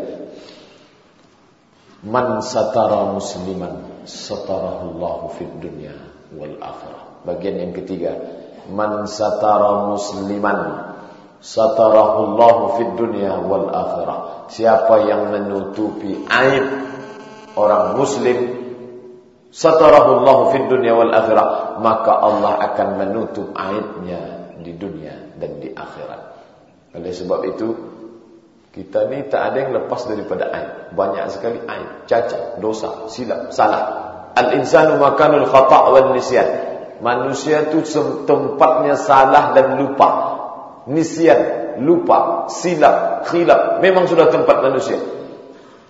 man 2.04 2.42
satara 2.44 3.14
musliman 3.14 4.04
satarahu 4.06 4.98
Allah 4.98 5.18
fid 5.34 5.52
dunya 5.58 5.94
wal 6.34 6.58
akhirah. 6.60 7.26
Bagian 7.26 7.58
yang 7.58 7.72
ketiga, 7.74 8.14
man 8.68 9.08
satara 9.08 9.88
musliman 9.88 10.88
satarahullahu 11.38 12.62
fid 12.78 12.92
dunya 12.98 13.38
wal 13.38 13.70
akhirah 13.70 14.50
siapa 14.50 15.06
yang 15.06 15.30
menutupi 15.30 16.26
aib 16.26 16.66
orang 17.54 17.94
muslim 17.94 18.38
satarahullahu 19.54 20.50
fid 20.54 20.66
dunya 20.66 20.98
wal 20.98 21.14
akhirah 21.14 21.78
maka 21.78 22.12
Allah 22.18 22.52
akan 22.70 22.88
menutup 22.98 23.54
aibnya 23.54 24.50
di 24.58 24.74
dunia 24.74 25.38
dan 25.38 25.62
di 25.62 25.70
akhirat 25.70 26.20
oleh 26.98 27.12
sebab 27.14 27.40
itu 27.46 27.68
kita 28.78 29.11
ni 29.11 29.26
tak 29.26 29.42
ada 29.50 29.56
yang 29.66 29.75
lepas 29.75 30.06
daripada 30.06 30.54
aib 30.54 30.94
banyak 30.94 31.26
sekali 31.35 31.58
aib 31.58 32.06
cacat 32.06 32.62
dosa 32.62 33.11
silap 33.11 33.50
salah 33.50 33.82
al 34.38 34.54
insanu 34.54 35.02
makanul 35.02 35.50
khata' 35.50 35.82
wal 35.90 36.14
nisyan 36.14 36.68
Manusia 36.99 37.70
itu 37.70 37.87
tempatnya 38.26 38.99
salah 38.99 39.54
dan 39.54 39.78
lupa. 39.78 40.35
Nisyan, 40.90 41.78
lupa, 41.85 42.50
silap, 42.50 43.28
khilaf. 43.30 43.78
Memang 43.78 44.11
sudah 44.11 44.32
tempat 44.35 44.66
manusia. 44.66 44.99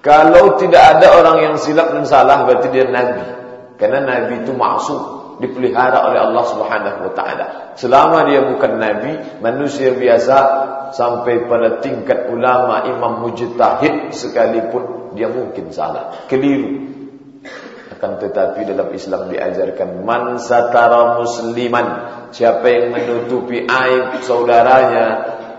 Kalau 0.04 0.60
tidak 0.60 0.98
ada 0.98 1.16
orang 1.16 1.36
yang 1.48 1.54
silap 1.56 1.96
dan 1.96 2.04
salah, 2.04 2.44
berarti 2.44 2.68
dia 2.68 2.84
Nabi. 2.86 3.24
Karena 3.80 4.04
Nabi 4.04 4.44
itu 4.44 4.52
maksud. 4.52 5.00
Dipelihara 5.38 6.10
oleh 6.10 6.20
Allah 6.20 6.44
subhanahu 6.50 6.98
wa 7.06 7.12
ta'ala. 7.14 7.46
Selama 7.78 8.26
dia 8.26 8.42
bukan 8.42 8.74
Nabi, 8.74 9.38
manusia 9.38 9.94
biasa 9.94 10.36
sampai 10.90 11.46
pada 11.46 11.78
tingkat 11.78 12.26
ulama, 12.26 12.90
imam 12.90 13.22
mujtahid 13.22 14.10
sekalipun, 14.10 15.14
dia 15.14 15.30
mungkin 15.30 15.70
salah. 15.70 16.26
Keliru. 16.26 16.90
Akan 17.94 18.18
tetapi 18.18 18.66
dalam 18.66 18.90
Islam 18.94 19.30
diajarkan 19.30 20.06
man 20.06 20.38
satara 20.38 21.18
musliman, 21.18 21.86
siapa 22.30 22.66
yang 22.66 22.94
menutupi 22.94 23.66
aib 23.66 24.22
saudaranya 24.22 25.06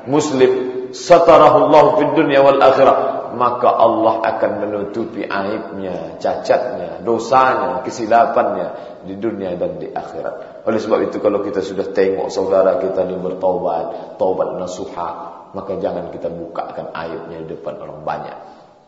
muslim, 0.08 0.52
satarahullah 0.96 2.00
fid 2.00 2.12
dunya 2.16 2.40
wal 2.40 2.60
akhirah, 2.60 3.09
maka 3.36 3.70
Allah 3.70 4.22
akan 4.24 4.52
menutupi 4.66 5.28
aibnya, 5.28 6.18
cacatnya, 6.18 7.04
dosanya, 7.04 7.84
kesilapannya 7.84 8.68
di 9.06 9.20
dunia 9.20 9.58
dan 9.60 9.78
di 9.78 9.90
akhirat. 9.92 10.66
Oleh 10.66 10.80
sebab 10.80 11.10
itu 11.10 11.18
kalau 11.20 11.44
kita 11.44 11.60
sudah 11.60 11.92
tengok 11.92 12.32
saudara 12.32 12.80
kita 12.80 13.06
ini 13.06 13.20
bertaubat, 13.20 14.16
taubat 14.22 14.56
nasuha, 14.58 15.10
maka 15.54 15.78
jangan 15.82 16.14
kita 16.14 16.30
bukakan 16.30 16.94
aibnya 16.94 17.44
di 17.44 17.48
depan 17.58 17.78
orang 17.82 18.02
banyak. 18.06 18.38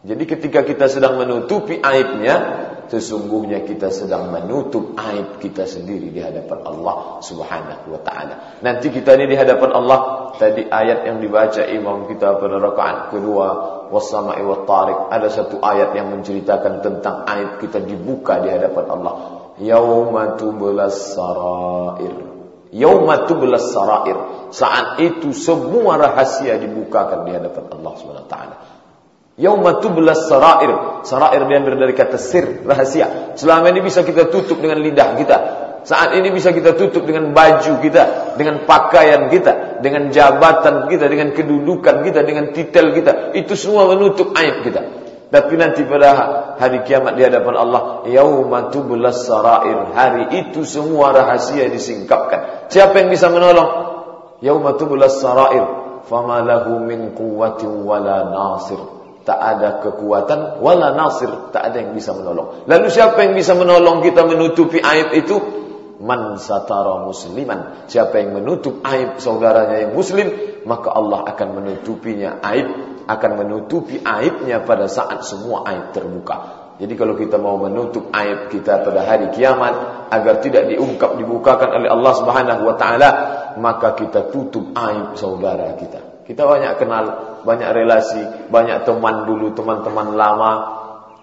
Jadi 0.02 0.24
ketika 0.26 0.66
kita 0.66 0.90
sedang 0.90 1.22
menutupi 1.22 1.78
aibnya, 1.78 2.71
sesungguhnya 2.92 3.64
kita 3.64 3.88
sedang 3.88 4.36
menutup 4.36 5.00
aib 5.00 5.40
kita 5.40 5.64
sendiri 5.64 6.12
di 6.12 6.20
hadapan 6.20 6.60
Allah 6.68 7.24
Subhanahu 7.24 7.88
wa 7.88 8.02
taala. 8.04 8.60
Nanti 8.60 8.92
kita 8.92 9.16
ini 9.16 9.32
di 9.32 9.40
hadapan 9.40 9.72
Allah, 9.72 10.00
tadi 10.36 10.68
ayat 10.68 11.08
yang 11.08 11.24
dibaca 11.24 11.64
imam 11.64 12.12
kita 12.12 12.36
pada 12.36 12.60
rakaat 12.60 13.16
kedua, 13.16 13.48
was-sama'i 13.88 14.44
wat-tariq, 14.44 15.08
ada 15.08 15.32
satu 15.32 15.64
ayat 15.64 15.96
yang 15.96 16.12
menceritakan 16.12 16.84
tentang 16.84 17.24
aib 17.32 17.64
kita 17.64 17.80
dibuka 17.80 18.44
di 18.44 18.52
hadapan 18.52 18.86
Allah. 18.92 19.14
Yauma 19.64 20.36
sarair. 20.92 22.16
Yauma 22.76 23.16
sarair. 23.56 24.18
Saat 24.52 25.00
itu 25.00 25.32
semua 25.32 25.96
rahasia 25.96 26.60
dibukakan 26.60 27.24
di 27.24 27.32
hadapan 27.40 27.72
Allah 27.72 27.94
Subhanahu 27.96 28.28
wa 28.28 28.32
taala. 28.32 28.56
Yauma 29.42 29.82
tublas 29.82 30.30
sarair. 30.30 31.02
Sarair 31.02 31.42
diambil 31.50 31.74
dari 31.82 31.98
kata 31.98 32.22
sir, 32.22 32.62
rahasia. 32.62 33.34
Selama 33.34 33.74
ini 33.74 33.82
bisa 33.82 34.06
kita 34.06 34.30
tutup 34.30 34.62
dengan 34.62 34.78
lidah 34.78 35.18
kita. 35.18 35.38
Saat 35.82 36.14
ini 36.14 36.30
bisa 36.30 36.54
kita 36.54 36.78
tutup 36.78 37.10
dengan 37.10 37.34
baju 37.34 37.82
kita, 37.82 38.38
dengan 38.38 38.70
pakaian 38.70 39.34
kita, 39.34 39.82
dengan 39.82 40.14
jabatan 40.14 40.86
kita, 40.86 41.10
dengan 41.10 41.34
kedudukan 41.34 42.06
kita, 42.06 42.22
dengan 42.22 42.54
titel 42.54 42.94
kita. 42.94 43.34
Itu 43.34 43.58
semua 43.58 43.90
menutup 43.90 44.30
aib 44.38 44.62
kita. 44.62 44.82
Tapi 45.34 45.58
nanti 45.58 45.82
pada 45.90 46.14
hari 46.62 46.86
kiamat 46.86 47.18
di 47.18 47.26
hadapan 47.26 47.56
Allah, 47.58 48.06
yauma 48.06 48.70
tublas 48.70 49.26
sarair. 49.26 49.90
Hari 49.90 50.38
itu 50.38 50.62
semua 50.70 51.18
rahasia 51.18 51.66
disingkapkan. 51.66 52.70
Siapa 52.70 52.94
yang 53.02 53.10
bisa 53.10 53.34
menolong? 53.34 53.90
Yauma 54.46 54.78
tublas 54.78 55.18
sarair. 55.18 55.66
Fama 56.06 56.46
lahu 56.46 56.78
min 56.86 57.18
quwwatin 57.18 57.82
wala 57.82 58.30
nasir 58.30 59.01
tak 59.22 59.38
ada 59.38 59.84
kekuatan 59.86 60.62
wala 60.62 60.98
nasir 60.98 61.30
tak 61.54 61.72
ada 61.72 61.78
yang 61.82 61.94
bisa 61.94 62.14
menolong. 62.18 62.66
Lalu 62.66 62.88
siapa 62.90 63.22
yang 63.22 63.38
bisa 63.38 63.54
menolong 63.54 64.02
kita 64.02 64.26
menutupi 64.26 64.82
aib 64.82 65.14
itu? 65.14 65.38
Man 66.02 66.42
satara 66.42 67.06
musliman. 67.06 67.86
Siapa 67.86 68.18
yang 68.18 68.42
menutup 68.42 68.82
aib 68.82 69.22
saudaranya 69.22 69.86
yang 69.86 69.94
muslim 69.94 70.34
maka 70.66 70.90
Allah 70.94 71.30
akan 71.30 71.48
menutupinya 71.62 72.42
aib 72.42 72.68
akan 73.06 73.32
menutupi 73.46 74.02
aibnya 74.02 74.66
pada 74.66 74.90
saat 74.90 75.22
semua 75.22 75.66
aib 75.70 75.94
terbuka. 75.94 76.62
Jadi 76.82 76.98
kalau 76.98 77.14
kita 77.14 77.38
mau 77.38 77.62
menutup 77.62 78.10
aib 78.10 78.50
kita 78.50 78.82
pada 78.82 79.06
hari 79.06 79.30
kiamat 79.30 80.10
agar 80.10 80.42
tidak 80.42 80.66
diungkap 80.66 81.14
dibukakan 81.14 81.78
oleh 81.78 81.90
Allah 81.94 82.14
Subhanahu 82.18 82.62
wa 82.66 82.74
taala 82.74 83.10
maka 83.62 83.94
kita 83.94 84.34
tutup 84.34 84.74
aib 84.74 85.14
saudara 85.14 85.78
kita. 85.78 86.26
Kita 86.26 86.48
banyak 86.48 86.74
kenal, 86.82 87.06
banyak 87.44 87.70
relasi, 87.74 88.22
banyak 88.50 88.84
teman 88.86 89.26
dulu, 89.30 89.54
teman-teman 89.54 90.14
lama. 90.18 90.52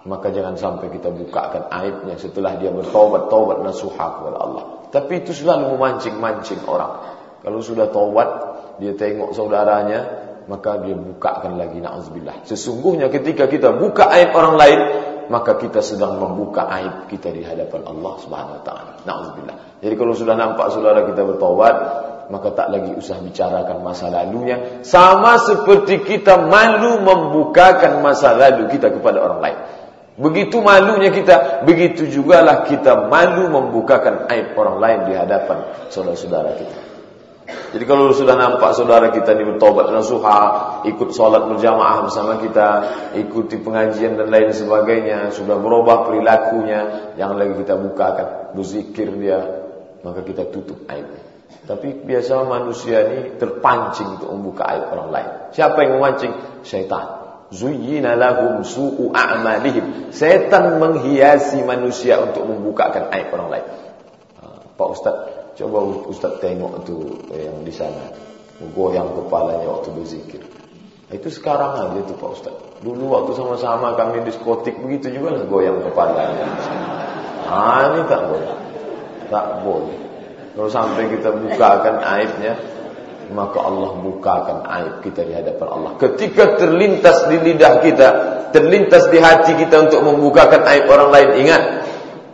Maka 0.09 0.33
jangan 0.33 0.57
sampai 0.57 0.89
kita 0.89 1.13
bukakan 1.13 1.69
aibnya 1.69 2.17
setelah 2.17 2.57
dia 2.57 2.73
bertobat, 2.73 3.29
tobat 3.29 3.61
nasuha 3.61 4.07
kepada 4.19 4.39
Allah. 4.41 4.65
Tapi 4.89 5.21
itu 5.21 5.37
selalu 5.37 5.77
memancing-mancing 5.77 6.65
orang. 6.65 7.19
Kalau 7.45 7.61
sudah 7.61 7.93
tobat, 7.93 8.29
dia 8.81 8.97
tengok 8.97 9.37
saudaranya, 9.37 10.01
maka 10.49 10.81
dia 10.81 10.97
bukakan 10.97 11.61
lagi 11.61 11.79
na'udzubillah. 11.85 12.49
Sesungguhnya 12.49 13.13
ketika 13.13 13.45
kita 13.53 13.77
buka 13.77 14.09
aib 14.17 14.33
orang 14.33 14.57
lain, 14.57 14.81
maka 15.29 15.61
kita 15.61 15.85
sedang 15.85 16.17
membuka 16.17 16.65
aib 16.81 17.13
kita 17.13 17.29
di 17.29 17.45
hadapan 17.45 17.85
Allah 17.85 18.17
Subhanahu 18.17 18.57
wa 18.59 18.63
taala. 18.65 18.93
Na'udzubillah. 19.05 19.85
Jadi 19.85 19.95
kalau 19.95 20.17
sudah 20.17 20.35
nampak 20.35 20.73
saudara 20.73 21.05
kita 21.05 21.21
bertobat, 21.21 21.75
maka 22.29 22.53
tak 22.53 22.69
lagi 22.69 22.93
usah 22.93 23.21
bicarakan 23.25 23.81
masa 23.81 24.13
lalunya. 24.13 24.85
Sama 24.85 25.41
seperti 25.41 26.05
kita 26.05 26.37
malu 26.49 27.01
membukakan 27.01 28.05
masa 28.05 28.37
lalu 28.37 28.69
kita 28.69 28.93
kepada 28.93 29.19
orang 29.25 29.41
lain. 29.41 29.59
Begitu 30.19 30.59
malunya 30.59 31.15
kita 31.15 31.63
begitu 31.63 32.11
jugalah 32.11 32.67
kita 32.67 33.07
malu 33.07 33.49
membukakan 33.49 34.27
aib 34.29 34.53
orang 34.59 34.77
lain 34.83 35.01
di 35.09 35.13
hadapan 35.15 35.63
saudara-saudara 35.95 36.59
kita. 36.59 36.79
Jadi 37.49 37.85
kalau 37.89 38.13
sudah 38.13 38.37
nampak 38.37 38.77
saudara 38.77 39.09
kita 39.09 39.33
ini 39.33 39.45
bertobat 39.45 39.89
nasuha, 39.89 40.41
ikut 40.85 41.17
sholat 41.17 41.49
berjamaah 41.49 42.05
bersama 42.05 42.41
kita, 42.45 42.69
ikuti 43.17 43.57
pengajian 43.61 44.21
dan 44.21 44.29
lain 44.29 44.53
sebagainya, 44.53 45.33
sudah 45.33 45.57
berubah 45.57 46.09
perilakunya, 46.09 47.13
yang 47.17 47.37
lagi 47.41 47.57
kita 47.61 47.77
bukakan, 47.77 48.53
berzikir 48.53 49.13
dia, 49.17 49.65
maka 50.05 50.21
kita 50.25 50.49
tutup 50.49 50.85
aibnya. 50.93 51.28
Tapi 51.69 52.01
biasa 52.01 52.49
manusia 52.49 53.05
ini 53.13 53.37
terpancing 53.37 54.17
untuk 54.17 54.33
membuka 54.33 54.65
aib 54.73 54.89
orang 54.89 55.09
lain. 55.13 55.31
Siapa 55.53 55.77
yang 55.85 56.01
memancing? 56.01 56.33
Syaitan. 56.65 57.05
Zuyyina 57.53 58.17
lahum 58.17 58.65
su'u 58.65 59.13
a'malihim. 59.13 60.09
Setan 60.09 60.81
menghiasi 60.81 61.61
manusia 61.69 62.25
untuk 62.25 62.49
membukakan 62.49 63.13
aib 63.13 63.29
orang 63.37 63.49
lain. 63.53 63.67
Ha, 64.41 64.45
Pak 64.81 64.89
Ustaz, 64.97 65.17
coba 65.61 66.09
Ustaz 66.09 66.41
tengok 66.41 66.89
tu 66.89 67.21
yang 67.37 67.61
di 67.61 67.73
sana. 67.77 68.17
Goyang 68.73 69.13
kepalanya 69.13 69.69
waktu 69.69 69.93
berzikir. 69.93 70.41
Itu 71.13 71.29
sekarang 71.29 71.85
aja 71.85 72.01
tu 72.09 72.17
Pak 72.17 72.31
Ustaz. 72.33 72.57
Dulu 72.81 73.13
waktu 73.13 73.37
sama-sama 73.37 73.93
kami 73.93 74.25
diskotik 74.25 74.73
begitu 74.81 75.21
juga 75.21 75.37
lah 75.37 75.45
goyang 75.45 75.85
kepalanya. 75.85 76.49
Ah, 77.45 77.93
ini 77.93 78.09
tak 78.09 78.25
boleh. 78.25 78.57
Tak 79.29 79.47
boleh. 79.69 80.08
Kalau 80.59 80.75
sampai 80.75 81.07
kita 81.07 81.31
bukakan 81.39 82.03
aibnya, 82.03 82.59
maka 83.31 83.63
Allah 83.63 83.95
bukakan 84.03 84.67
aib 84.67 84.95
kita 85.07 85.23
di 85.23 85.31
hadapan 85.31 85.71
Allah. 85.71 85.95
Ketika 86.03 86.59
terlintas 86.59 87.31
di 87.31 87.39
lidah 87.39 87.79
kita, 87.79 88.09
terlintas 88.51 89.07
di 89.07 89.23
hati 89.23 89.55
kita 89.55 89.87
untuk 89.87 90.03
membukakan 90.03 90.67
aib 90.67 90.91
orang 90.91 91.15
lain, 91.15 91.47
ingat, 91.47 91.63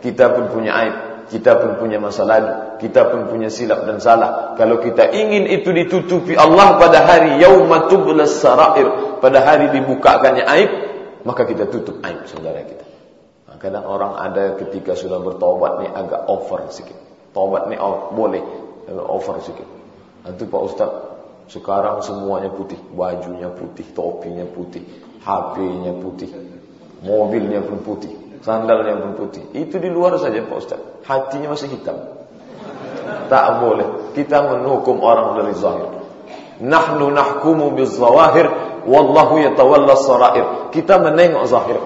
kita 0.01 0.33
pun 0.33 0.49
punya 0.49 0.73
aib. 0.73 0.95
Kita 1.29 1.53
pun 1.61 1.77
punya 1.77 2.01
masa 2.01 2.25
lalu, 2.25 2.81
kita 2.81 3.13
pun 3.13 3.29
punya 3.29 3.53
silap 3.53 3.85
dan 3.85 4.01
salah. 4.01 4.57
Kalau 4.57 4.81
kita 4.81 5.05
ingin 5.13 5.45
itu 5.45 5.69
ditutupi 5.69 6.33
Allah 6.33 6.81
pada 6.81 7.05
hari 7.05 7.37
yaumatublas 7.37 8.41
sarair, 8.41 9.21
pada 9.21 9.45
hari 9.45 9.69
dibukakannya 9.69 10.49
aib, 10.49 10.71
maka 11.29 11.45
kita 11.45 11.69
tutup 11.69 12.01
aib 12.01 12.25
saudara 12.25 12.65
kita. 12.65 12.85
Kadang 13.61 13.85
orang 13.85 14.17
ada 14.17 14.57
ketika 14.57 14.97
sudah 14.97 15.21
bertobat 15.21 15.85
ni 15.85 15.87
agak 15.93 16.25
over 16.25 16.69
sikit. 16.73 17.04
Taubat 17.35 17.67
ni 17.67 17.75
oh, 17.75 18.15
boleh 18.15 18.39
over 18.87 19.43
sikit. 19.43 19.67
Itu 20.23 20.47
Pak 20.47 20.61
Ustaz, 20.71 20.89
sekarang 21.51 21.99
semuanya 22.01 22.49
putih, 22.49 22.79
bajunya 22.95 23.51
putih, 23.51 23.85
topinya 23.91 24.47
putih, 24.47 24.81
HP-nya 25.21 25.93
putih, 25.99 26.31
mobilnya 27.03 27.61
pun 27.61 27.83
putih, 27.83 28.39
sandalnya 28.39 28.97
pun 28.97 29.13
putih. 29.19 29.43
Itu 29.51 29.77
di 29.77 29.91
luar 29.91 30.17
saja 30.17 30.41
Pak 30.41 30.57
Ustaz. 30.57 30.79
Hatinya 31.05 31.53
masih 31.53 31.75
hitam. 31.75 31.97
Tak 33.29 33.45
boleh. 33.61 34.15
Kita 34.17 34.41
menghukum 34.45 35.01
orang 35.03 35.37
dari 35.37 35.53
zahir. 35.59 35.91
Nahnu 36.63 37.11
nahkumu 37.11 37.75
bizawahir 37.75 38.47
wallahu 38.87 39.43
yatawalla 39.43 39.93
sarair. 39.99 40.71
Kita 40.71 40.97
menengok 41.03 41.45
zahir. 41.45 41.77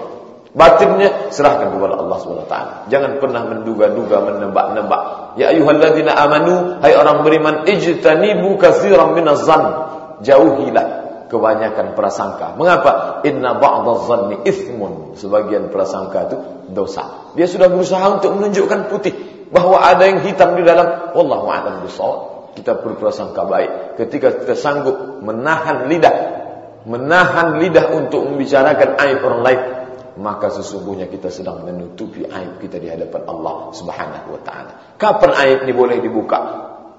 Batinnya 0.54 1.09
serahkan 1.32 1.72
kepada 1.74 1.94
Allah 1.98 2.16
SWT. 2.18 2.54
Jangan 2.92 3.12
pernah 3.18 3.42
menduga-duga, 3.46 4.22
menebak-nebak. 4.22 5.02
Ya 5.38 5.54
ayuhalladzina 5.54 6.12
amanu, 6.14 6.78
hai 6.82 6.94
orang 6.94 7.22
beriman, 7.22 7.54
ijtanibu 7.66 8.58
katsiran 8.58 9.14
minaz 9.14 9.46
zan. 9.46 9.64
Jauhilah 10.20 10.86
kebanyakan 11.30 11.94
prasangka. 11.94 12.58
Mengapa? 12.58 13.22
Inna 13.24 13.56
ba'dadz 13.56 14.10
zanni 14.10 14.36
ithmun. 14.44 15.14
Sebagian 15.16 15.70
prasangka 15.70 16.28
itu 16.28 16.36
dosa. 16.74 17.32
Dia 17.38 17.46
sudah 17.46 17.70
berusaha 17.70 18.20
untuk 18.20 18.36
menunjukkan 18.36 18.90
putih 18.90 19.14
bahwa 19.54 19.78
ada 19.78 20.10
yang 20.10 20.20
hitam 20.26 20.58
di 20.58 20.66
dalam. 20.66 21.14
Wallahu 21.14 21.46
a'lam 21.48 21.86
bishawab. 21.86 22.52
Kita 22.58 22.82
berprasangka 22.82 23.46
baik 23.46 23.70
ketika 23.96 24.34
kita 24.42 24.58
sanggup 24.58 25.22
menahan 25.22 25.86
lidah, 25.86 26.16
menahan 26.82 27.62
lidah 27.62 27.94
untuk 27.94 28.26
membicarakan 28.26 28.98
aib 28.98 29.22
orang 29.22 29.42
lain 29.46 29.60
maka 30.18 30.50
sesungguhnya 30.50 31.06
kita 31.06 31.30
sedang 31.30 31.62
menutupi 31.62 32.26
aib 32.26 32.58
kita 32.58 32.82
di 32.82 32.90
hadapan 32.90 33.22
Allah 33.30 33.70
Subhanahu 33.70 34.34
wa 34.34 34.40
taala. 34.42 34.72
Kapan 34.98 35.30
aib 35.46 35.58
ini 35.68 35.72
boleh 35.76 35.98
dibuka? 36.02 36.38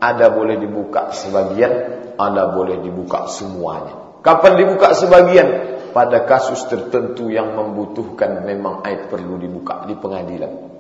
Ada 0.02 0.32
boleh 0.34 0.58
dibuka 0.58 1.12
sebagian, 1.12 1.72
ada 2.16 2.56
boleh 2.56 2.80
dibuka 2.80 3.28
semuanya. 3.28 4.22
Kapan 4.22 4.58
dibuka 4.58 4.94
sebagian? 4.96 5.74
Pada 5.92 6.24
kasus 6.24 6.72
tertentu 6.72 7.28
yang 7.28 7.52
membutuhkan 7.52 8.48
memang 8.48 8.80
aib 8.88 9.12
perlu 9.12 9.36
dibuka 9.36 9.84
di 9.84 10.00
pengadilan. 10.00 10.72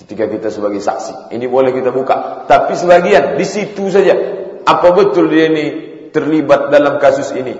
Ketika 0.00 0.26
kita 0.26 0.48
sebagai 0.50 0.82
saksi, 0.82 1.30
ini 1.30 1.46
boleh 1.46 1.70
kita 1.70 1.94
buka. 1.94 2.48
Tapi 2.50 2.74
sebagian 2.74 3.38
di 3.38 3.46
situ 3.46 3.86
saja. 3.92 4.16
Apa 4.66 4.90
betul 4.90 5.30
dia 5.30 5.46
ini 5.46 5.66
terlibat 6.10 6.72
dalam 6.74 6.98
kasus 6.98 7.30
ini? 7.36 7.54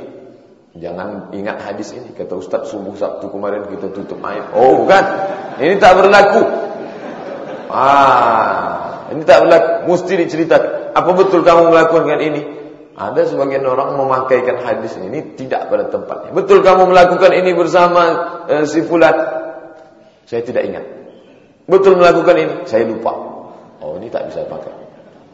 Jangan 0.79 1.35
ingat 1.35 1.67
hadis 1.67 1.91
ini 1.99 2.15
kata 2.15 2.39
Ustaz 2.39 2.71
subuh 2.71 2.95
Sabtu 2.95 3.27
kemarin 3.27 3.67
kita 3.67 3.91
tutup 3.91 4.23
aib. 4.23 4.55
Oh 4.55 4.87
bukan. 4.87 5.03
Ini 5.59 5.75
tak 5.83 5.99
berlaku. 5.99 6.43
Ah, 7.67 9.11
ini 9.11 9.27
tak 9.27 9.47
berlaku. 9.47 9.91
Mesti 9.91 10.15
diceritakan. 10.15 10.95
Apa 10.95 11.11
betul 11.15 11.43
kamu 11.43 11.75
melakukan 11.75 12.23
ini? 12.23 12.43
Ada 12.95 13.33
sebagian 13.33 13.65
orang 13.65 13.97
memakaikan 13.97 14.61
hadis 14.63 14.95
ini 15.01 15.35
tidak 15.35 15.73
pada 15.73 15.91
tempatnya. 15.91 16.31
Betul 16.37 16.63
kamu 16.63 16.93
melakukan 16.93 17.33
ini 17.33 17.51
bersama 17.57 18.03
uh, 18.47 18.65
si 18.69 18.85
fulan? 18.85 19.17
Saya 20.29 20.45
tidak 20.47 20.69
ingat. 20.69 20.85
Betul 21.67 21.99
melakukan 21.99 22.37
ini? 22.39 22.55
Saya 22.69 22.87
lupa. 22.87 23.11
Oh, 23.81 23.97
ini 23.97 24.13
tak 24.13 24.29
bisa 24.29 24.45
pakai. 24.47 24.80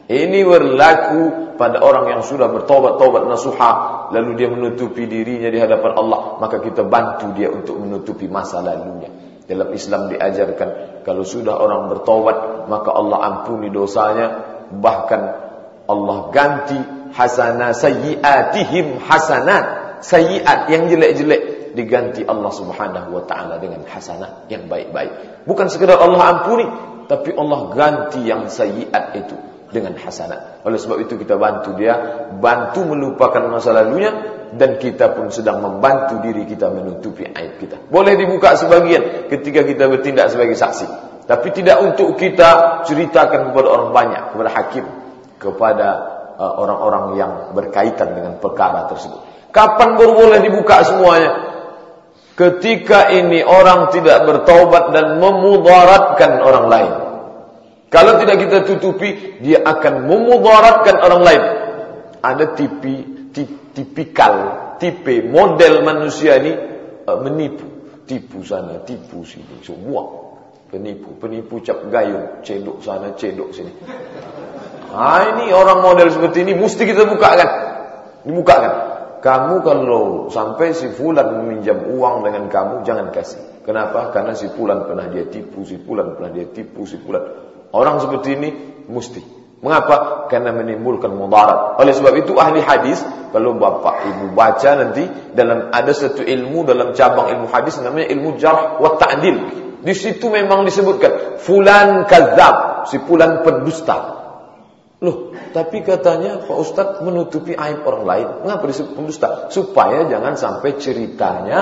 Ini 0.07 0.39
berlaku 0.47 1.51
pada 1.59 1.83
orang 1.83 2.07
yang 2.15 2.21
sudah 2.23 2.47
bertobat 2.47 2.95
tobat 2.95 3.27
nasuha 3.27 4.07
lalu 4.15 4.39
dia 4.39 4.47
menutupi 4.47 5.03
dirinya 5.03 5.51
di 5.51 5.59
hadapan 5.59 5.99
Allah 5.99 6.39
maka 6.39 6.63
kita 6.63 6.87
bantu 6.87 7.35
dia 7.35 7.51
untuk 7.51 7.75
menutupi 7.75 8.31
masa 8.31 8.63
lalunya. 8.63 9.11
Dalam 9.43 9.67
Islam 9.75 10.07
diajarkan 10.07 11.03
kalau 11.03 11.27
sudah 11.27 11.59
orang 11.59 11.91
bertobat 11.91 12.71
maka 12.71 12.95
Allah 12.95 13.19
ampuni 13.19 13.67
dosanya 13.67 14.47
bahkan 14.71 15.43
Allah 15.91 16.31
ganti 16.31 16.79
hasanah 17.11 17.75
sayyiatihim 17.75 19.03
hasanat 19.03 19.99
sayyiat 20.07 20.71
yang 20.71 20.87
jelek-jelek 20.87 21.75
diganti 21.75 22.23
Allah 22.23 22.51
Subhanahu 22.55 23.11
wa 23.11 23.23
taala 23.27 23.59
dengan 23.59 23.83
hasanah 23.83 24.47
yang 24.47 24.71
baik-baik. 24.71 25.43
Bukan 25.43 25.67
sekedar 25.67 25.99
Allah 25.99 26.31
ampuni, 26.31 26.67
tapi 27.11 27.35
Allah 27.35 27.59
ganti 27.75 28.23
yang 28.23 28.47
sayyiat 28.47 29.19
itu 29.19 29.56
dengan 29.71 29.99
hasanah. 29.99 30.63
Oleh 30.63 30.79
sebab 30.79 31.03
itu 31.03 31.19
kita 31.19 31.35
bantu 31.35 31.75
dia, 31.75 32.27
bantu 32.39 32.87
melupakan 32.87 33.43
masa 33.51 33.75
lalunya 33.75 34.37
dan 34.55 34.79
kita 34.79 35.11
pun 35.11 35.27
sedang 35.27 35.59
membantu 35.59 36.23
diri 36.23 36.47
kita 36.47 36.71
menutupi 36.71 37.27
aib 37.27 37.59
kita. 37.59 37.75
Boleh 37.91 38.15
dibuka 38.15 38.55
sebagian 38.55 39.27
ketika 39.27 39.67
kita 39.67 39.91
bertindak 39.91 40.31
sebagai 40.31 40.55
saksi, 40.55 40.87
tapi 41.27 41.51
tidak 41.51 41.83
untuk 41.83 42.15
kita 42.15 42.83
ceritakan 42.87 43.51
kepada 43.51 43.67
orang 43.67 43.89
banyak, 43.91 44.23
kepada 44.31 44.49
hakim, 44.55 44.85
kepada 45.35 45.87
uh, 46.39 46.53
orang-orang 46.63 47.03
uh, 47.11 47.15
yang 47.19 47.31
berkaitan 47.51 48.15
dengan 48.15 48.33
perkara 48.39 48.87
tersebut. 48.87 49.51
Kapan 49.51 49.99
baru 49.99 50.13
boleh 50.15 50.39
dibuka 50.39 50.85
semuanya? 50.87 51.31
Ketika 52.37 53.09
ini 53.09 53.41
orang 53.41 53.89
tidak 53.89 54.21
bertaubat 54.29 54.93
dan 54.93 55.17
memudaratkan 55.17 56.37
orang 56.45 56.65
lain. 56.69 56.93
Kalau 57.87 58.19
tidak 58.19 58.37
kita 58.43 58.57
tutupi, 58.67 59.39
dia 59.39 59.63
akan 59.63 60.07
memudaratkan 60.11 60.95
orang 60.99 61.21
lain. 61.23 61.43
Ada 62.19 62.51
tipi, 62.51 62.95
tipikal, 63.71 64.33
tipe, 64.75 65.23
model 65.23 65.87
manusia 65.87 66.35
ini 66.35 66.51
uh, 67.07 67.17
menipu. 67.23 67.63
Tipu 68.07 68.43
sana, 68.43 68.83
tipu 68.87 69.23
sini, 69.23 69.59
semua. 69.63 70.03
Penipu, 70.67 71.15
penipu 71.15 71.63
cap 71.63 71.79
gayung, 71.87 72.43
cedok 72.43 72.83
sana, 72.83 73.15
cedok 73.15 73.55
sini. 73.55 73.71
Ah 74.91 75.35
ini 75.35 75.51
orang 75.51 75.83
model 75.83 76.07
seperti 76.11 76.43
ini 76.43 76.55
mesti 76.55 76.83
kita 76.87 77.07
bukakan. 77.07 77.49
Dibukakan. 78.27 78.73
Kamu 79.17 79.63
kalau 79.63 80.03
sampai 80.31 80.71
si 80.71 80.87
Fulan 80.91 81.43
meminjam 81.43 81.87
uang 81.87 82.23
dengan 82.23 82.47
kamu, 82.47 82.87
jangan 82.87 83.11
kasih. 83.11 83.63
Kenapa? 83.67 84.11
Karena 84.15 84.31
si 84.35 84.47
Fulan 84.51 84.87
pernah 84.87 85.07
dia 85.11 85.27
tipu, 85.27 85.67
si 85.67 85.75
Fulan 85.79 86.15
pernah 86.15 86.31
dia 86.31 86.47
tipu, 86.47 86.87
si 86.87 86.95
Fulan. 86.99 87.23
Orang 87.71 87.99
seperti 87.99 88.37
ini 88.37 88.49
mesti. 88.87 89.21
Mengapa? 89.57 90.29
Karena 90.29 90.53
menimbulkan 90.53 91.09
mudarat. 91.17 91.81
Oleh 91.81 91.89
sebab 91.89 92.13
itu 92.13 92.37
ahli 92.37 92.61
hadis, 92.61 93.01
kalau 93.33 93.57
bapak 93.57 94.05
ibu 94.05 94.25
baca 94.37 94.69
nanti 94.77 95.03
dalam 95.33 95.73
ada 95.73 95.89
satu 95.89 96.21
ilmu 96.21 96.61
dalam 96.61 96.93
cabang 96.93 97.33
ilmu 97.33 97.49
hadis 97.49 97.81
namanya 97.81 98.07
ilmu 98.13 98.37
jarh 98.37 98.77
wa 98.77 98.95
ta'dil. 99.01 99.65
Di 99.81 99.93
situ 99.97 100.29
memang 100.29 100.61
disebutkan 100.61 101.41
fulan 101.41 102.05
kadzab, 102.05 102.85
si 102.89 103.01
fulan 103.01 103.41
pendusta. 103.41 104.17
Loh, 104.97 105.37
tapi 105.53 105.85
katanya 105.85 106.41
Pak 106.41 106.57
Ustadz 106.57 107.01
menutupi 107.05 107.53
aib 107.53 107.85
orang 107.85 108.05
lain. 108.05 108.27
Mengapa 108.45 108.65
disebut 108.65 108.97
pendusta? 108.97 109.49
Supaya 109.53 110.09
jangan 110.09 110.33
sampai 110.33 110.81
ceritanya 110.81 111.59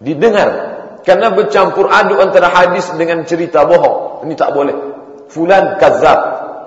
didengar. 0.00 0.80
Karena 1.04 1.28
bercampur 1.32 1.92
aduk 1.92 2.20
antara 2.20 2.48
hadis 2.48 2.88
dengan 2.96 3.28
cerita 3.28 3.68
bohong. 3.68 4.24
Ini 4.24 4.34
tak 4.36 4.56
boleh. 4.56 4.87
Fulan 5.28 5.76
kazab. 5.80 6.20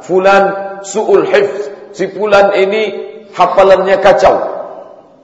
Fulan 0.05 0.43
su'ul 0.85 1.25
hifz. 1.27 1.93
Si 1.93 2.07
fulan 2.09 2.55
ini 2.55 2.81
hafalannya 3.33 3.97
kacau. 3.99 4.35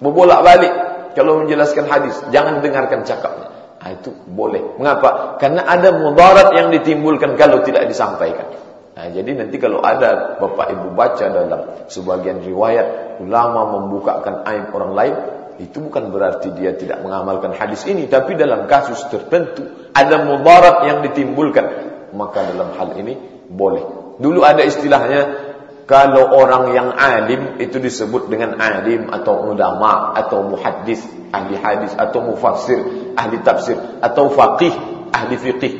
Berbolak 0.01 0.41
balik. 0.45 0.73
Kalau 1.13 1.41
menjelaskan 1.41 1.85
hadis. 1.89 2.15
Jangan 2.29 2.61
dengarkan 2.61 3.01
cakapnya. 3.07 3.47
Nah, 3.77 3.95
itu 3.95 4.11
boleh. 4.27 4.75
Mengapa? 4.75 5.39
Karena 5.39 5.63
ada 5.63 5.95
mudarat 5.95 6.51
yang 6.57 6.73
ditimbulkan 6.75 7.39
kalau 7.39 7.63
tidak 7.63 7.87
disampaikan. 7.87 8.51
Nah, 8.97 9.13
jadi 9.13 9.37
nanti 9.37 9.61
kalau 9.61 9.79
ada 9.85 10.41
Bapak 10.41 10.73
Ibu 10.73 10.97
baca 10.97 11.25
dalam 11.29 11.85
sebagian 11.85 12.41
riwayat 12.41 13.21
ulama 13.21 13.77
membukakan 13.77 14.41
aib 14.49 14.73
orang 14.73 14.91
lain, 14.97 15.15
itu 15.61 15.77
bukan 15.77 16.09
berarti 16.09 16.49
dia 16.57 16.73
tidak 16.73 17.05
mengamalkan 17.05 17.53
hadis 17.53 17.85
ini, 17.85 18.09
tapi 18.09 18.33
dalam 18.33 18.65
kasus 18.65 19.05
tertentu 19.13 19.89
ada 19.93 20.25
mudarat 20.25 20.89
yang 20.89 20.99
ditimbulkan, 21.05 21.65
maka 22.13 22.47
dalam 22.47 22.75
hal 22.75 22.95
ini 22.99 23.17
boleh. 23.47 24.15
Dulu 24.17 24.39
ada 24.43 24.63
istilahnya 24.63 25.47
kalau 25.87 26.35
orang 26.35 26.75
yang 26.75 26.89
alim 26.91 27.63
itu 27.63 27.79
disebut 27.79 28.27
dengan 28.27 28.59
alim 28.59 29.07
atau 29.07 29.55
ulama 29.55 30.11
atau 30.19 30.43
muhaddis, 30.43 30.99
ahli 31.31 31.55
hadis 31.55 31.95
atau 31.95 32.27
mufassir, 32.27 33.15
ahli 33.15 33.39
tafsir 33.39 33.79
atau 34.03 34.27
faqih, 34.27 34.75
ahli 35.15 35.35
fiqih. 35.39 35.73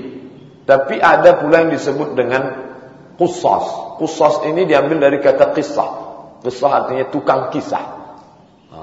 Tapi 0.63 1.00
ada 1.04 1.44
pula 1.44 1.68
yang 1.68 1.76
disebut 1.76 2.16
dengan 2.16 2.68
Qusas. 3.18 3.98
Qusas 3.98 4.46
ini 4.46 4.63
diambil 4.63 5.02
dari 5.10 5.18
kata 5.20 5.52
kisah. 5.52 5.92
Kisah 6.46 6.72
artinya 6.72 7.10
tukang 7.10 7.50
kisah. 7.50 7.86
Ha. 8.72 8.80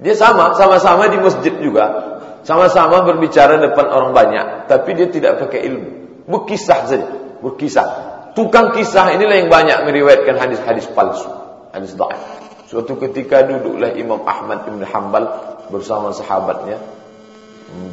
Dia 0.00 0.14
sama, 0.14 0.54
sama-sama 0.54 1.10
di 1.10 1.18
masjid 1.18 1.52
juga. 1.58 2.14
Sama-sama 2.46 3.02
berbicara 3.02 3.58
depan 3.58 3.90
orang 3.90 4.14
banyak. 4.14 4.70
Tapi 4.70 4.88
dia 4.94 5.10
tidak 5.10 5.42
pakai 5.42 5.66
ilmu. 5.66 6.05
Berkisah 6.26 6.80
saja. 6.90 7.08
Berkisah. 7.40 7.88
Tukang 8.36 8.76
kisah 8.76 9.16
inilah 9.16 9.36
yang 9.40 9.48
banyak 9.48 9.88
meriwayatkan 9.88 10.36
hadis-hadis 10.36 10.90
palsu. 10.92 11.30
Hadis 11.72 11.96
da'if. 11.96 12.20
Suatu 12.66 12.98
ketika 12.98 13.46
duduklah 13.46 13.94
Imam 13.94 14.26
Ahmad 14.26 14.66
bin 14.66 14.82
Hanbal 14.82 15.24
bersama 15.70 16.10
sahabatnya 16.10 16.82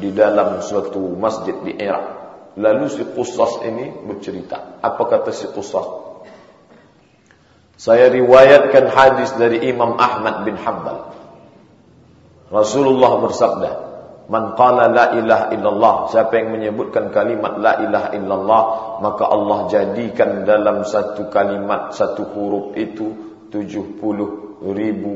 di 0.02 0.10
dalam 0.12 0.60
suatu 0.66 1.14
masjid 1.14 1.54
di 1.62 1.78
Irak. 1.78 2.26
Lalu 2.58 2.86
si 2.90 3.02
Qusas 3.06 3.66
ini 3.66 3.90
bercerita. 4.06 4.82
Apa 4.82 5.04
kata 5.10 5.30
si 5.34 5.50
Qusas? 5.50 5.86
Saya 7.78 8.10
riwayatkan 8.14 8.86
hadis 8.94 9.34
dari 9.38 9.66
Imam 9.66 9.98
Ahmad 9.98 10.46
bin 10.46 10.58
Hanbal. 10.58 11.14
Rasulullah 12.54 13.18
bersabda, 13.26 13.72
"Man 14.32 14.56
qala 14.56 14.88
la 14.88 15.12
ilaha 15.20 15.52
illallah," 15.52 15.96
siapa 16.08 16.40
yang 16.40 16.56
menyebutkan 16.56 17.12
kalimat 17.12 17.60
la 17.60 17.80
ilaha 17.84 18.10
illallah, 18.16 18.64
maka 19.04 19.24
Allah 19.28 19.68
jadikan 19.68 20.48
dalam 20.48 20.88
satu 20.88 21.28
kalimat 21.28 21.92
satu 21.92 22.24
huruf 22.32 22.76
itu 22.80 23.12
70 23.52 24.72
ribu 24.72 25.16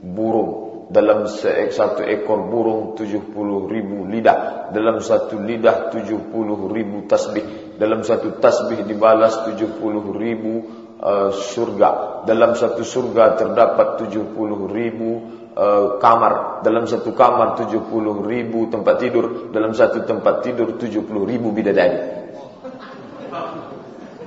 burung. 0.00 0.52
Dalam 0.84 1.26
satu 1.26 2.04
ekor 2.04 2.46
burung 2.46 2.94
70 2.94 3.66
ribu 3.66 4.04
lidah. 4.06 4.70
Dalam 4.70 5.00
satu 5.00 5.40
lidah 5.40 5.90
70 5.90 6.30
ribu 6.70 7.08
tasbih. 7.08 7.74
Dalam 7.80 8.04
satu 8.04 8.38
tasbih 8.38 8.84
dibalas 8.84 9.48
70 9.48 9.80
ribu 10.14 10.52
uh, 11.00 11.32
surga. 11.32 12.22
Dalam 12.28 12.54
satu 12.54 12.84
surga 12.84 13.34
terdapat 13.40 14.06
70 14.06 14.36
ribu 14.70 15.10
uh, 15.54 15.98
kamar 15.98 16.62
dalam 16.62 16.84
satu 16.86 17.14
kamar 17.16 17.58
70 17.58 17.90
ribu 18.26 18.68
tempat 18.70 19.00
tidur 19.00 19.50
dalam 19.50 19.72
satu 19.74 20.06
tempat 20.06 20.44
tidur 20.46 20.78
70 20.78 21.02
ribu 21.06 21.50
bidadari 21.50 22.26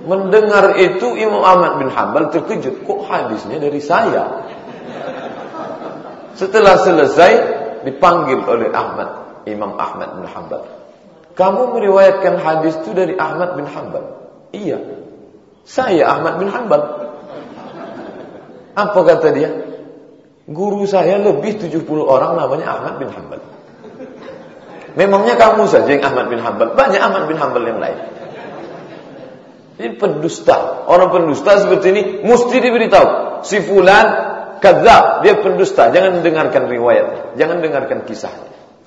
mendengar 0.08 0.80
itu 0.80 1.20
Imam 1.20 1.44
Ahmad 1.44 1.84
bin 1.84 1.90
Hanbal 1.92 2.32
terkejut 2.32 2.88
kok 2.88 3.00
hadisnya 3.08 3.60
dari 3.60 3.82
saya 3.84 4.48
setelah 6.38 6.78
selesai 6.78 7.32
dipanggil 7.82 8.46
oleh 8.46 8.70
Ahmad, 8.70 9.42
Imam 9.50 9.74
Ahmad 9.74 10.22
bin 10.22 10.26
Hanbal. 10.30 10.62
Kamu 11.34 11.74
meriwayatkan 11.74 12.38
hadis 12.42 12.78
itu 12.82 12.94
dari 12.94 13.18
Ahmad 13.18 13.58
bin 13.58 13.66
Hanbal? 13.66 14.06
Iya. 14.54 14.78
Saya 15.66 16.06
Ahmad 16.06 16.38
bin 16.38 16.50
Hanbal. 16.54 16.82
Apa 18.78 19.00
kata 19.02 19.34
dia? 19.34 19.50
Guru 20.48 20.88
saya 20.88 21.20
lebih 21.20 21.60
70 21.60 21.84
orang 22.08 22.40
namanya 22.40 22.80
Ahmad 22.80 23.04
bin 23.04 23.12
Hanbal. 23.12 23.44
Memangnya 24.96 25.36
kamu 25.36 25.68
saja 25.68 25.92
yang 25.92 26.08
Ahmad 26.08 26.32
bin 26.32 26.40
Hanbal? 26.40 26.72
Banyak 26.72 27.02
Ahmad 27.04 27.28
bin 27.28 27.36
Hanbal 27.36 27.68
yang 27.68 27.84
lain. 27.84 28.00
Ini 29.78 30.00
pendusta. 30.00 30.88
Orang 30.88 31.12
pendusta 31.12 31.60
seperti 31.60 31.88
ini 31.92 32.02
mesti 32.24 32.64
diberitahu. 32.64 33.08
Si 33.44 33.60
fulan 33.60 34.08
kadzab, 34.64 35.28
dia 35.28 35.36
pendusta. 35.38 35.92
Jangan 35.92 36.24
dengarkan 36.24 36.72
riwayat, 36.72 37.36
jangan 37.36 37.60
dengarkan 37.60 38.08
kisah. 38.08 38.32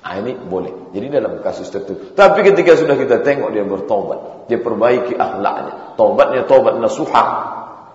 Ah 0.01 0.17
ini 0.17 0.33
boleh. 0.33 0.91
Jadi 0.97 1.13
dalam 1.13 1.45
kasus 1.45 1.69
tertentu. 1.69 2.17
Tapi 2.17 2.41
ketika 2.41 2.73
sudah 2.73 2.97
kita 2.97 3.21
tengok 3.21 3.53
dia 3.53 3.61
bertobat, 3.61 4.49
dia 4.49 4.57
perbaiki 4.57 5.13
akhlaknya, 5.13 5.93
tobatnya 5.93 6.41
tobat 6.49 6.81
nasuha, 6.81 7.23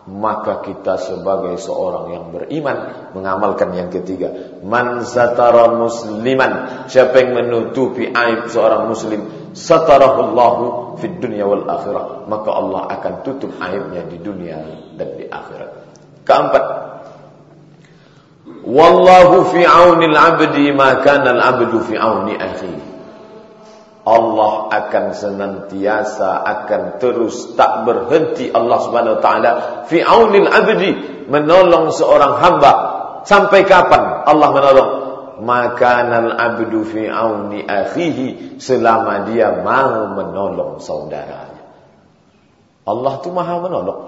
maka 0.06 0.62
kita 0.62 1.02
sebagai 1.02 1.58
seorang 1.58 2.14
yang 2.14 2.24
beriman 2.30 3.10
mengamalkan 3.10 3.74
yang 3.74 3.90
ketiga. 3.90 4.58
Man 4.62 5.02
satara 5.02 5.74
musliman, 5.74 6.86
siapa 6.86 7.18
yang 7.18 7.34
menutupi 7.34 8.14
aib 8.14 8.46
seorang 8.46 8.86
muslim, 8.86 9.50
satarahullahu 9.50 10.94
fid 11.02 11.18
dunya 11.18 11.42
wal 11.42 11.66
akhirah, 11.66 12.30
maka 12.30 12.50
Allah 12.54 12.82
akan 12.94 13.14
tutup 13.26 13.50
aibnya 13.58 14.06
di 14.06 14.22
dunia 14.22 14.62
dan 14.94 15.08
di 15.18 15.26
akhirat. 15.26 15.70
Keempat, 16.22 16.64
Wallahu 18.66 19.54
fi 19.54 19.62
aunil 19.62 20.14
abdi 20.14 20.74
ma 20.74 20.98
kana 21.02 21.34
al-abdu 21.38 21.86
fi 21.86 21.94
auni 21.94 22.34
akhi. 22.34 22.95
Allah 24.06 24.70
akan 24.70 25.04
senantiasa 25.10 26.46
akan 26.46 27.02
terus 27.02 27.58
tak 27.58 27.82
berhenti 27.82 28.54
Allah 28.54 28.78
Subhanahu 28.86 29.18
wa 29.18 29.22
taala 29.22 29.52
fi 29.90 29.98
aunil 29.98 30.46
abdi 30.46 30.90
menolong 31.26 31.90
seorang 31.90 32.38
hamba 32.38 32.72
sampai 33.26 33.66
kapan 33.66 34.22
Allah 34.30 34.48
menolong 34.54 34.90
makanal 35.42 36.32
abdu 36.38 36.86
fi 36.86 37.10
auni 37.10 37.66
akhihi 37.66 38.56
selama 38.62 39.28
dia 39.28 39.60
mau 39.60 40.14
menolong 40.16 40.80
saudaranya. 40.80 41.66
Allah 42.86 43.12
itu 43.20 43.28
maha 43.34 43.58
menolong. 43.60 44.00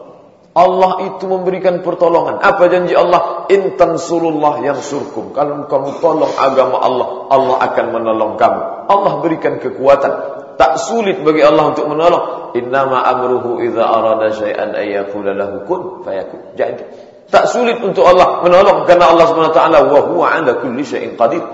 Allah 0.59 0.93
itu 1.07 1.25
memberikan 1.31 1.87
pertolongan. 1.87 2.43
Apa 2.43 2.67
janji 2.67 2.97
Allah? 2.97 3.47
Intan 3.53 3.95
surullah 4.01 4.59
yang 4.65 4.81
surkum. 4.81 5.31
Kalau 5.31 5.71
kamu 5.71 6.03
tolong 6.03 6.35
agama 6.35 6.83
Allah, 6.83 7.09
Allah 7.31 7.57
akan 7.63 7.87
menolong 7.95 8.33
kamu. 8.41 8.78
Allah 8.89 9.21
berikan 9.21 9.61
kekuatan. 9.61 10.13
Tak 10.59 10.81
sulit 10.81 11.23
bagi 11.23 11.45
Allah 11.45 11.71
untuk 11.71 11.87
menolong. 11.87 12.57
Innama 12.57 13.05
amruhu 13.05 13.63
idza 13.63 13.85
arada 13.85 14.33
syai'an 14.35 14.75
ayyakula 14.75 15.37
lahu 15.37 15.63
kun 15.69 15.83
fayakun. 16.03 16.57
Jadi 16.59 16.83
tak 17.29 17.45
sulit 17.47 17.77
untuk 17.85 18.09
Allah 18.09 18.41
menolong 18.41 18.89
karena 18.89 19.13
Allah 19.13 19.29
taala 19.53 19.85
wa 19.85 20.01
huwa 20.09 20.27
'ala 20.33 20.59
kulli 20.65 20.83
syai'in 20.83 21.15
qadir. 21.15 21.45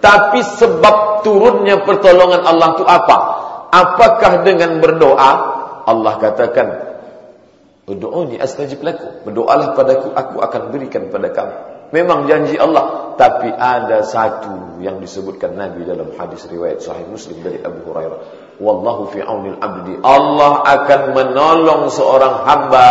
Tapi 0.00 0.40
sebab 0.40 1.22
turunnya 1.22 1.84
pertolongan 1.84 2.42
Allah 2.42 2.68
itu 2.74 2.84
apa? 2.88 3.16
Apakah 3.68 4.42
dengan 4.46 4.80
berdoa? 4.80 5.30
Allah 5.84 6.14
katakan, 6.16 6.68
"Ud'uni 7.84 8.40
astajib 8.40 8.80
lakum." 8.80 9.22
Berdoalah 9.28 9.76
padaku, 9.76 10.14
aku 10.16 10.36
akan 10.40 10.62
berikan 10.72 11.12
pada 11.12 11.28
kamu. 11.28 11.56
Memang 11.88 12.28
janji 12.28 12.60
Allah, 12.60 13.16
tapi 13.16 13.48
ada 13.48 14.04
satu 14.04 14.78
yang 14.84 15.00
disebutkan 15.00 15.56
Nabi 15.56 15.88
dalam 15.88 16.12
hadis 16.14 16.44
riwayat 16.46 16.84
Sahih 16.84 17.08
Muslim 17.08 17.40
dari 17.40 17.58
Abu 17.64 17.82
Hurairah. 17.88 18.20
Wallahu 18.60 19.10
fi 19.10 19.24
aunil 19.24 19.56
abdi. 19.56 19.96
Allah 20.04 20.62
akan 20.62 21.00
menolong 21.16 21.88
seorang 21.88 22.44
hamba 22.44 22.88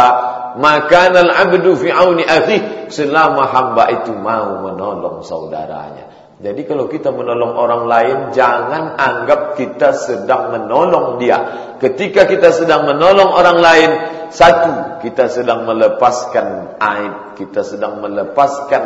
makanal 0.58 1.30
abdu 1.30 1.78
fi 1.78 1.94
auni 1.94 2.26
akhi 2.26 2.90
selama 2.90 3.46
hamba 3.48 3.84
itu 4.02 4.12
mau 4.18 4.66
menolong 4.66 5.22
saudaranya. 5.22 6.10
Jadi 6.38 6.70
kalau 6.70 6.86
kita 6.86 7.10
menolong 7.10 7.58
orang 7.58 7.90
lain 7.90 8.18
jangan 8.30 8.94
anggap 8.94 9.58
kita 9.58 9.90
sedang 9.94 10.54
menolong 10.54 11.18
dia. 11.18 11.38
Ketika 11.82 12.30
kita 12.30 12.54
sedang 12.54 12.86
menolong 12.86 13.34
orang 13.34 13.58
lain 13.58 13.90
satu, 14.30 15.02
kita 15.04 15.32
sedang 15.32 15.64
melepaskan 15.64 16.80
aib, 16.80 17.14
kita 17.40 17.62
sedang 17.64 18.04
melepaskan 18.04 18.84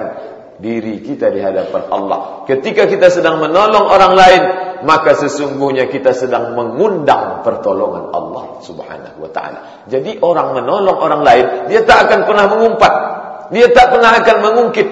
diri 0.62 1.02
kita 1.02 1.34
di 1.34 1.42
hadapan 1.42 1.90
Allah. 1.90 2.46
Ketika 2.46 2.86
kita 2.86 3.10
sedang 3.10 3.42
menolong 3.42 3.90
orang 3.90 4.14
lain, 4.14 4.44
maka 4.86 5.18
sesungguhnya 5.18 5.90
kita 5.90 6.14
sedang 6.14 6.54
mengundang 6.54 7.42
pertolongan 7.42 8.14
Allah 8.14 8.62
Subhanahu 8.62 9.18
wa 9.26 9.32
taala. 9.34 9.60
Jadi 9.90 10.22
orang 10.22 10.62
menolong 10.62 10.98
orang 11.02 11.22
lain, 11.26 11.46
dia 11.74 11.82
tak 11.82 12.10
akan 12.10 12.20
pernah 12.30 12.46
mengumpat. 12.50 12.94
Dia 13.52 13.68
tak 13.74 13.92
pernah 13.92 14.12
akan 14.22 14.38
mengungkit. 14.40 14.88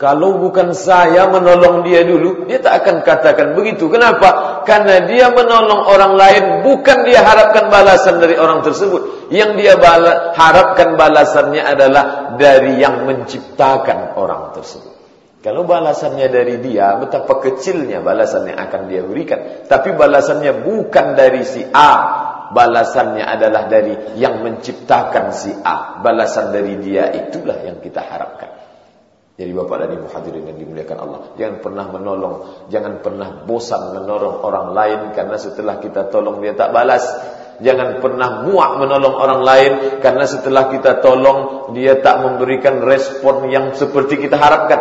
Kalau 0.00 0.40
bukan 0.40 0.72
saya 0.72 1.28
menolong 1.28 1.84
dia 1.84 2.00
dulu, 2.08 2.48
dia 2.48 2.56
tak 2.56 2.80
akan 2.80 3.04
katakan 3.04 3.52
begitu. 3.52 3.92
Kenapa? 3.92 4.64
Karena 4.64 5.04
dia 5.04 5.28
menolong 5.28 5.92
orang 5.92 6.16
lain, 6.16 6.44
bukan 6.64 7.04
dia 7.04 7.20
harapkan 7.20 7.68
balasan 7.68 8.16
dari 8.16 8.32
orang 8.40 8.64
tersebut. 8.64 9.28
Yang 9.28 9.60
dia 9.60 9.74
bala 9.76 10.32
harapkan 10.32 10.96
balasannya 10.96 11.60
adalah 11.60 12.32
dari 12.40 12.80
yang 12.80 13.04
menciptakan 13.04 14.16
orang 14.16 14.56
tersebut. 14.56 14.88
Kalau 15.44 15.68
balasannya 15.68 16.32
dari 16.32 16.56
dia, 16.64 16.96
betapa 16.96 17.36
kecilnya 17.36 18.00
balasan 18.00 18.48
yang 18.48 18.56
akan 18.56 18.88
dia 18.88 19.04
berikan. 19.04 19.68
Tapi 19.68 19.92
balasannya 19.92 20.64
bukan 20.64 21.12
dari 21.12 21.44
si 21.44 21.60
A. 21.76 21.92
Balasannya 22.56 23.28
adalah 23.28 23.68
dari 23.68 24.16
yang 24.16 24.40
menciptakan 24.40 25.28
si 25.28 25.52
A. 25.60 26.00
Balasan 26.00 26.56
dari 26.56 26.80
dia 26.80 27.12
itulah 27.12 27.60
yang 27.68 27.84
kita 27.84 28.00
harapkan. 28.00 28.59
Jadi 29.40 29.56
Bapak 29.56 29.76
dan 29.80 29.96
Ibu 29.96 30.06
hadirin 30.12 30.52
yang 30.52 30.58
dimuliakan 30.60 30.98
Allah, 31.00 31.20
jangan 31.40 31.64
pernah 31.64 31.86
menolong, 31.88 32.34
jangan 32.68 33.00
pernah 33.00 33.40
bosan 33.48 33.96
menolong 33.96 34.44
orang 34.44 34.76
lain 34.76 35.00
karena 35.16 35.40
setelah 35.40 35.80
kita 35.80 36.12
tolong 36.12 36.44
dia 36.44 36.52
tak 36.52 36.76
balas. 36.76 37.08
Jangan 37.60 38.04
pernah 38.04 38.44
muak 38.44 38.84
menolong 38.84 39.16
orang 39.16 39.40
lain 39.40 39.72
karena 40.04 40.28
setelah 40.28 40.68
kita 40.68 41.00
tolong 41.00 41.72
dia 41.72 42.04
tak 42.04 42.20
memberikan 42.20 42.84
respon 42.84 43.48
yang 43.48 43.72
seperti 43.72 44.20
kita 44.20 44.36
harapkan. 44.36 44.80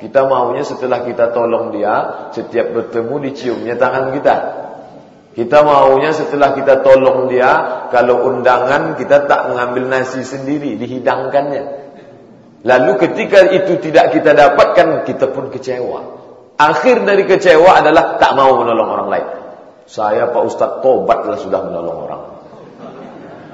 Kita 0.00 0.24
maunya 0.24 0.64
setelah 0.64 1.04
kita 1.04 1.36
tolong 1.36 1.68
dia, 1.76 2.28
setiap 2.32 2.72
bertemu 2.72 3.14
diciumnya 3.20 3.76
tangan 3.76 4.16
kita. 4.16 4.36
Kita 5.36 5.60
maunya 5.60 6.16
setelah 6.16 6.56
kita 6.56 6.80
tolong 6.80 7.28
dia, 7.28 7.84
kalau 7.92 8.32
undangan 8.32 8.96
kita 8.96 9.28
tak 9.28 9.52
mengambil 9.52 9.92
nasi 9.92 10.24
sendiri, 10.24 10.80
dihidangkannya. 10.80 11.89
Lalu 12.60 12.92
ketika 13.00 13.48
itu 13.48 13.80
tidak 13.80 14.12
kita 14.12 14.36
dapatkan, 14.36 15.08
kita 15.08 15.32
pun 15.32 15.48
kecewa. 15.48 16.00
Akhir 16.60 17.08
dari 17.08 17.24
kecewa 17.24 17.80
adalah 17.80 18.20
tak 18.20 18.36
mau 18.36 18.60
menolong 18.60 18.88
orang 18.88 19.08
lain. 19.08 19.26
Saya 19.88 20.28
Pak 20.28 20.42
Ustaz 20.44 20.84
tobatlah 20.84 21.40
sudah 21.40 21.60
menolong 21.64 21.98
orang. 22.04 22.22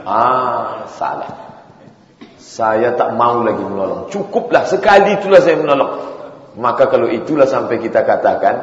Ah, 0.03 0.91
salah. 0.91 1.31
Saya 2.37 2.99
tak 2.99 3.15
mau 3.15 3.47
lagi 3.47 3.63
menolong. 3.63 4.11
Cukuplah 4.11 4.67
sekali 4.67 5.23
itulah 5.23 5.39
saya 5.39 5.55
menolong. 5.55 6.03
Maka 6.59 6.91
kalau 6.91 7.07
itulah 7.07 7.47
sampai 7.47 7.79
kita 7.79 8.03
katakan, 8.03 8.55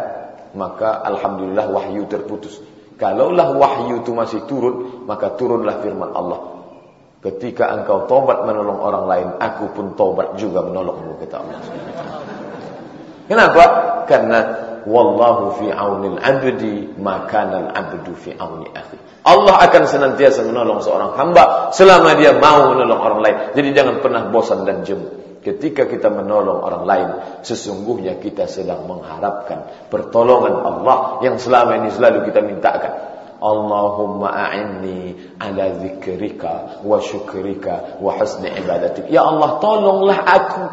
maka 0.53 1.01
alhamdulillah 1.08 1.71
wahyu 1.71 2.03
terputus. 2.12 2.60
Kalaulah 2.99 3.58
wahyu 3.58 4.06
itu 4.06 4.12
masih 4.12 4.43
turun, 4.45 5.08
maka 5.08 5.34
turunlah 5.34 5.82
firman 5.82 6.13
Allah. 6.13 6.53
Ketika 7.24 7.72
engkau 7.72 8.04
tobat 8.12 8.44
menolong 8.44 8.84
orang 8.84 9.06
lain, 9.08 9.28
aku 9.40 9.72
pun 9.72 9.96
tobat 9.96 10.36
juga 10.36 10.60
menolongmu 10.60 11.16
kata 11.24 11.36
Allah. 11.40 11.60
Kenapa? 13.32 13.64
Karena 14.04 14.40
wallahu 14.84 15.56
fi 15.64 15.72
aunil 15.72 16.20
abdi 16.20 16.92
maka 17.00 17.48
abdu 17.72 18.12
fi 18.20 18.36
auni 18.36 18.68
akhi. 18.76 19.00
Allah 19.24 19.56
akan 19.64 19.84
senantiasa 19.88 20.44
menolong 20.44 20.84
seorang 20.84 21.16
hamba 21.16 21.72
selama 21.72 22.12
dia 22.20 22.36
mau 22.36 22.76
menolong 22.76 23.00
orang 23.00 23.20
lain. 23.24 23.38
Jadi 23.56 23.70
jangan 23.72 23.96
pernah 24.04 24.28
bosan 24.28 24.68
dan 24.68 24.84
jemu. 24.84 25.24
Ketika 25.44 25.88
kita 25.88 26.08
menolong 26.08 26.60
orang 26.60 26.84
lain, 26.88 27.08
sesungguhnya 27.44 28.20
kita 28.20 28.48
sedang 28.48 28.88
mengharapkan 28.88 29.88
pertolongan 29.92 30.60
Allah 30.64 31.20
yang 31.20 31.36
selama 31.36 31.84
ini 31.84 31.92
selalu 31.92 32.28
kita 32.32 32.40
mintakan. 32.44 33.12
Allahumma 33.43 34.32
a'inni 34.32 35.19
ala 35.36 35.75
zikrika 35.84 36.79
wa 36.79 36.95
syukrika 37.03 37.99
wa 37.99 38.15
husni 38.15 38.47
ibadatik. 38.47 39.12
Ya 39.12 39.27
Allah, 39.27 39.60
tolonglah 39.60 40.19
aku. 40.23 40.63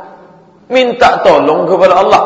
Minta 0.70 1.18
tolong 1.26 1.66
kepada 1.66 1.98
Allah. 1.98 2.22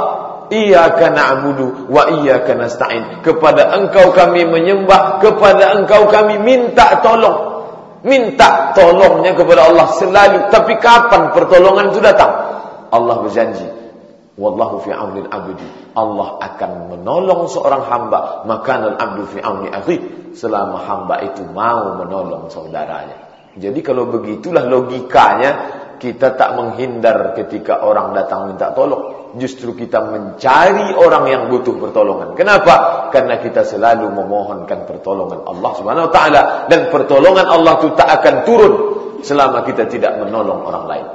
Iyyaka 0.53 1.09
na'budu 1.17 1.89
wa 1.89 2.13
iyyaka 2.13 2.53
nasta'in. 2.61 3.25
Kepada 3.25 3.73
Engkau 3.81 4.13
kami 4.13 4.45
menyembah, 4.45 5.25
kepada 5.25 5.81
Engkau 5.81 6.13
kami 6.13 6.37
minta 6.45 7.01
tolong. 7.01 7.65
Minta 8.05 8.77
tolongnya 8.77 9.33
kepada 9.33 9.73
Allah 9.73 9.89
selalu. 9.97 10.53
Tapi 10.53 10.77
kapan 10.77 11.33
pertolongan 11.33 11.89
itu 11.89 12.05
datang? 12.05 12.33
Allah 12.93 13.25
berjanji 13.25 13.84
Wallahu 14.35 14.83
fi 14.83 14.91
aunil 14.91 15.31
abdi. 15.31 15.95
Allah 15.95 16.43
akan 16.43 16.91
menolong 16.91 17.47
seorang 17.47 17.87
hamba. 17.87 18.43
Makanal 18.51 18.99
abdu 18.99 19.31
fi 19.31 19.39
auni 19.39 19.71
akhi. 19.71 19.97
Selama 20.35 20.83
hamba 20.83 21.23
itu 21.23 21.47
mau 21.47 21.95
menolong 22.03 22.51
saudaranya. 22.51 23.15
Jadi 23.55 23.79
kalau 23.87 24.11
begitulah 24.11 24.67
logikanya, 24.67 25.51
kita 26.03 26.35
tak 26.35 26.59
menghindar 26.59 27.39
ketika 27.39 27.87
orang 27.87 28.11
datang 28.19 28.51
minta 28.51 28.75
tolong. 28.75 29.31
Justru 29.39 29.75
kita 29.75 30.03
mencari 30.03 30.95
orang 30.95 31.25
yang 31.31 31.43
butuh 31.51 31.79
pertolongan. 31.79 32.35
Kenapa? 32.35 33.09
Karena 33.15 33.39
kita 33.39 33.63
selalu 33.63 34.11
memohonkan 34.11 34.87
pertolongan 34.87 35.43
Allah 35.47 35.71
Subhanahu 35.75 36.07
wa 36.11 36.13
taala 36.15 36.43
dan 36.71 36.91
pertolongan 36.91 37.47
Allah 37.47 37.79
itu 37.83 37.89
tak 37.99 38.23
akan 38.23 38.35
turun 38.47 38.75
selama 39.23 39.63
kita 39.67 39.91
tidak 39.91 40.23
menolong 40.23 40.63
orang 40.67 40.85
lain. 40.87 41.07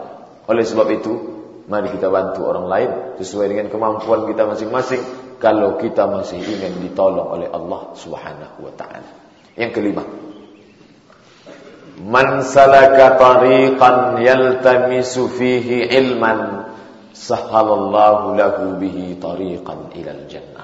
Oleh 0.51 0.63
sebab 0.67 0.87
itu, 0.91 1.38
Mari 1.69 1.93
kita 1.93 2.09
bantu 2.09 2.49
orang 2.49 2.65
lain 2.65 2.89
sesuai 3.21 3.45
dengan 3.53 3.67
kemampuan 3.69 4.25
kita 4.25 4.49
masing-masing 4.49 5.05
kalau 5.37 5.77
kita 5.77 6.09
masih 6.09 6.41
ingin 6.41 6.81
ditolong 6.81 7.29
oleh 7.29 7.47
Allah 7.47 7.93
Subhanahu 7.93 8.65
wa 8.65 8.73
taala. 8.73 9.05
Yang 9.53 9.71
kelima, 9.77 10.03
Man 11.99 12.47
salaka 12.47 13.19
tariqan 13.19 14.23
yaltamisu 14.23 15.27
fihi 15.35 15.91
ilman 15.93 16.63
sahalallahu 17.11 18.39
lahu 18.39 18.79
bihi 18.79 19.19
tariqan 19.19 19.91
ilal 19.99 20.23
jannah. 20.31 20.63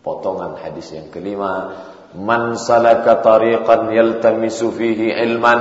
Potongan 0.00 0.56
hadis 0.56 0.96
yang 0.96 1.12
kelima, 1.12 1.76
Man 2.14 2.58
salaka 2.58 3.22
tariqan 3.22 3.94
yaltamisu 3.94 4.74
fihi 4.74 5.14
ilman 5.14 5.60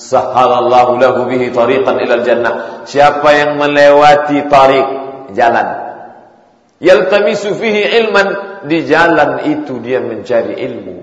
Sahalallahu 0.00 0.96
lahu 0.96 1.28
bihi 1.28 1.52
tariqan 1.52 2.00
jannah. 2.24 2.84
Siapa 2.88 3.28
yang 3.36 3.60
melewati 3.60 4.48
tarik 4.48 4.86
jalan. 5.36 5.68
Yaltamisu 6.80 7.52
fihi 7.60 8.00
ilman 8.00 8.28
di 8.64 8.88
jalan 8.88 9.44
itu 9.44 9.76
dia 9.84 10.00
mencari 10.00 10.56
ilmu. 10.56 10.96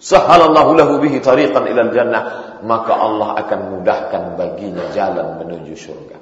Sahalallahu 0.00 0.72
lahu 0.72 0.92
bihi 1.04 1.20
tariqan 1.20 1.68
ilal 1.68 1.92
jannah, 1.92 2.22
maka 2.64 2.96
Allah 2.96 3.44
akan 3.44 3.60
mudahkan 3.76 4.40
baginya 4.40 4.88
jalan 4.96 5.44
menuju 5.44 5.76
surga. 5.76 6.16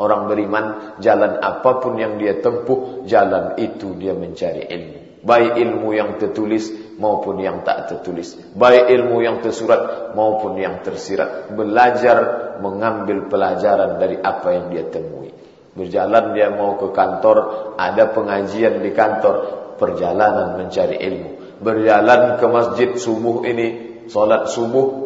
Orang 0.00 0.32
beriman, 0.32 0.96
jalan 1.04 1.36
apa 1.38 1.78
pun 1.84 2.00
yang 2.00 2.16
dia 2.16 2.40
tempuh, 2.40 3.04
jalan 3.04 3.60
itu 3.60 3.92
dia 4.00 4.16
mencari 4.16 4.66
ilmu. 4.72 4.98
Baik 5.22 5.52
ilmu 5.54 5.88
yang 5.94 6.18
tertulis 6.18 6.72
maupun 7.02 7.42
yang 7.42 7.66
tak 7.66 7.90
tertulis. 7.90 8.38
Baik 8.54 8.86
ilmu 8.94 9.26
yang 9.26 9.42
tersurat 9.42 10.14
maupun 10.14 10.54
yang 10.54 10.86
tersirat. 10.86 11.50
Belajar 11.50 12.18
mengambil 12.62 13.26
pelajaran 13.26 13.98
dari 13.98 14.22
apa 14.22 14.48
yang 14.54 14.70
dia 14.70 14.86
temui. 14.86 15.34
Berjalan 15.74 16.38
dia 16.38 16.54
mau 16.54 16.78
ke 16.78 16.94
kantor, 16.94 17.36
ada 17.74 18.14
pengajian 18.14 18.78
di 18.78 18.94
kantor, 18.94 19.34
perjalanan 19.82 20.62
mencari 20.62 21.02
ilmu. 21.02 21.58
Berjalan 21.58 22.38
ke 22.38 22.46
masjid 22.46 22.90
subuh 22.94 23.42
ini, 23.42 24.06
solat 24.06 24.52
subuh, 24.52 25.02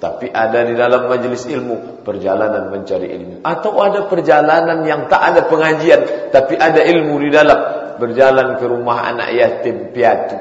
tapi 0.00 0.32
ada 0.32 0.64
di 0.64 0.74
dalam 0.74 1.12
majelis 1.12 1.44
ilmu 1.44 2.00
perjalanan 2.02 2.72
mencari 2.72 3.12
ilmu 3.20 3.44
atau 3.44 3.76
ada 3.84 4.08
perjalanan 4.08 4.80
yang 4.88 5.12
tak 5.12 5.20
ada 5.20 5.44
pengajian 5.44 6.32
tapi 6.32 6.56
ada 6.56 6.80
ilmu 6.80 7.20
di 7.20 7.28
dalam 7.28 7.60
berjalan 8.00 8.56
ke 8.56 8.64
rumah 8.64 9.12
anak 9.12 9.28
yatim 9.36 9.92
piatu 9.92 10.40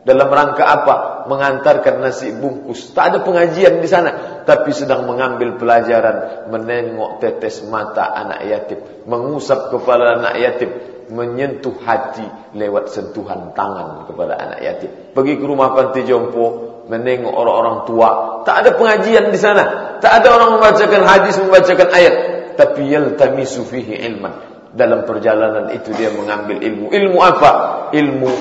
dalam 0.00 0.32
rangka 0.32 0.64
apa 0.64 0.94
mengantarkan 1.28 2.00
nasi 2.00 2.32
bungkus 2.32 2.96
tak 2.96 3.12
ada 3.12 3.18
pengajian 3.20 3.84
di 3.84 3.88
sana 3.88 4.42
tapi 4.48 4.72
sedang 4.72 5.04
mengambil 5.04 5.60
pelajaran 5.60 6.48
menengok 6.48 7.20
tetes 7.20 7.60
mata 7.68 8.08
anak 8.16 8.40
yatim 8.48 8.80
mengusap 9.04 9.68
kepala 9.68 10.16
anak 10.16 10.34
yatim 10.40 10.70
menyentuh 11.12 11.76
hati 11.84 12.24
lewat 12.56 12.88
sentuhan 12.88 13.52
tangan 13.52 14.08
kepada 14.08 14.40
anak 14.40 14.60
yatim 14.64 14.90
pergi 15.12 15.36
ke 15.36 15.44
rumah 15.44 15.76
panti 15.76 16.00
jompo 16.08 16.70
menengok 16.90 17.30
orang-orang 17.30 17.76
tua. 17.86 18.08
Tak 18.42 18.66
ada 18.66 18.70
pengajian 18.74 19.30
di 19.30 19.38
sana. 19.38 19.96
Tak 20.02 20.20
ada 20.20 20.28
orang 20.34 20.58
membacakan 20.58 21.02
hadis, 21.06 21.38
membacakan 21.38 21.88
ayat. 21.94 22.14
Tapi 22.58 22.90
yaltamisu 22.90 23.62
fihi 23.62 24.02
ilman. 24.10 24.50
Dalam 24.74 25.06
perjalanan 25.06 25.70
itu 25.70 25.94
dia 25.94 26.10
mengambil 26.10 26.58
ilmu. 26.58 26.90
Ilmu 26.90 27.18
apa? 27.22 27.50
Ilmu 27.94 28.32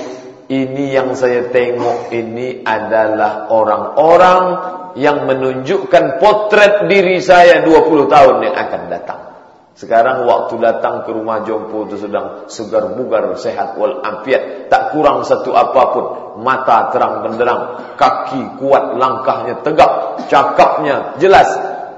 ini 0.49 0.97
yang 0.97 1.13
saya 1.13 1.53
tengok 1.53 2.09
ini 2.09 2.65
adalah 2.65 3.53
orang-orang 3.53 4.43
yang 4.97 5.29
menunjukkan 5.29 6.17
potret 6.17 6.89
diri 6.89 7.21
saya 7.21 7.62
20 7.62 8.09
tahun 8.09 8.35
yang 8.49 8.55
akan 8.57 8.81
datang. 8.89 9.21
Sekarang 9.77 10.27
waktu 10.27 10.59
datang 10.59 11.07
ke 11.07 11.15
rumah 11.15 11.45
jompo 11.47 11.88
itu 11.88 12.03
sedang 12.03 12.49
segar 12.51 12.97
bugar, 12.99 13.31
sehat 13.39 13.79
wal 13.79 14.03
afiat, 14.03 14.67
tak 14.67 14.91
kurang 14.91 15.23
satu 15.23 15.55
apapun. 15.55 16.05
Mata 16.43 16.91
terang 16.91 17.23
benderang, 17.23 17.95
kaki 17.95 18.59
kuat, 18.59 18.99
langkahnya 18.99 19.63
tegak, 19.63 20.25
cakapnya 20.27 21.15
jelas. 21.21 21.47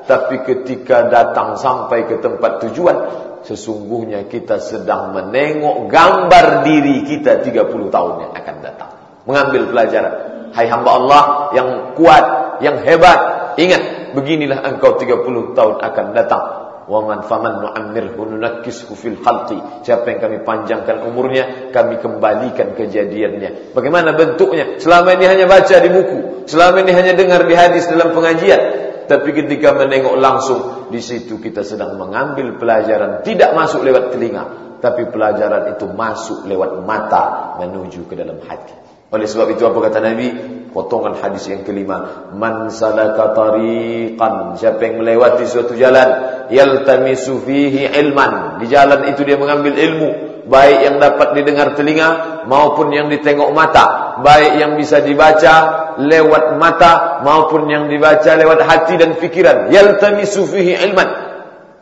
Tapi 0.06 0.44
ketika 0.46 1.10
datang 1.10 1.58
sampai 1.58 2.06
ke 2.06 2.22
tempat 2.22 2.68
tujuan, 2.68 2.98
sesungguhnya 3.46 4.30
kita 4.30 4.62
sedang 4.62 5.14
menengok 5.14 5.90
gambar 5.90 6.66
diri 6.66 7.06
kita 7.06 7.42
30 7.42 7.94
tahun 7.94 8.14
yang 8.28 8.34
akan 8.38 8.56
datang. 8.62 8.92
Mengambil 9.26 9.70
pelajaran. 9.70 10.14
Hai 10.52 10.68
hamba 10.68 10.92
Allah 11.00 11.24
yang 11.56 11.70
kuat, 11.96 12.26
yang 12.60 12.84
hebat, 12.84 13.20
ingat 13.56 14.12
beginilah 14.12 14.60
engkau 14.68 15.00
30 15.00 15.56
tahun 15.56 15.76
akan 15.80 16.06
datang. 16.12 16.44
Wa 16.92 17.00
man 17.08 17.24
faman 17.24 17.64
nu'ammirhu 17.64 18.20
nunakkishu 18.36 18.92
fil 19.00 19.16
khalqi. 19.24 19.88
Siapa 19.88 20.12
yang 20.12 20.20
kami 20.20 20.38
panjangkan 20.44 21.08
umurnya 21.08 21.72
kami 21.72 22.04
kembalikan 22.04 22.76
kejadiannya. 22.76 23.72
Bagaimana 23.72 24.12
bentuknya? 24.12 24.76
Selama 24.76 25.16
ini 25.16 25.26
hanya 25.30 25.46
baca 25.48 25.76
di 25.80 25.88
buku. 25.88 26.50
Selama 26.52 26.84
ini 26.84 26.92
hanya 26.92 27.16
dengar 27.16 27.48
di 27.48 27.56
hadis 27.56 27.88
dalam 27.88 28.12
pengajian 28.12 28.91
tapi 29.08 29.30
ketika 29.34 29.74
menengok 29.78 30.16
langsung 30.20 30.62
di 30.92 31.00
situ 31.00 31.40
kita 31.40 31.62
sedang 31.64 31.96
mengambil 31.96 32.58
pelajaran 32.60 33.26
tidak 33.26 33.54
masuk 33.56 33.82
lewat 33.86 34.12
telinga 34.14 34.44
tapi 34.82 35.08
pelajaran 35.14 35.78
itu 35.78 35.86
masuk 35.94 36.50
lewat 36.50 36.82
mata 36.84 37.56
menuju 37.62 38.10
ke 38.10 38.18
dalam 38.18 38.42
hati. 38.42 38.74
Oleh 39.14 39.28
sebab 39.30 39.54
itu 39.54 39.64
apa 39.68 39.78
kata 39.78 40.00
Nabi? 40.02 40.28
Potongan 40.72 41.20
hadis 41.20 41.52
yang 41.52 41.68
kelima 41.68 42.32
man 42.32 42.72
salaka 42.72 43.36
tariqan 43.36 44.56
siapa 44.56 44.80
yang 44.88 45.04
melewati 45.04 45.44
suatu 45.44 45.76
jalan 45.76 46.08
yaltamisu 46.48 47.44
fihi 47.44 47.92
ilman 47.92 48.64
di 48.64 48.72
jalan 48.72 49.12
itu 49.12 49.28
dia 49.28 49.36
mengambil 49.36 49.76
ilmu 49.76 50.31
baik 50.48 50.80
yang 50.86 50.96
dapat 50.98 51.38
didengar 51.38 51.74
telinga 51.78 52.44
maupun 52.50 52.90
yang 52.90 53.10
ditengok 53.10 53.54
mata 53.54 54.12
baik 54.22 54.62
yang 54.62 54.78
bisa 54.78 55.02
dibaca 55.02 55.54
lewat 56.00 56.56
mata 56.62 57.24
maupun 57.26 57.68
yang 57.68 57.90
dibaca 57.90 58.38
lewat 58.38 58.60
hati 58.64 58.96
dan 59.00 59.18
pikiran 59.18 59.74
yaltamisu 59.74 60.46
fihi 60.48 60.78
ilman. 60.88 61.10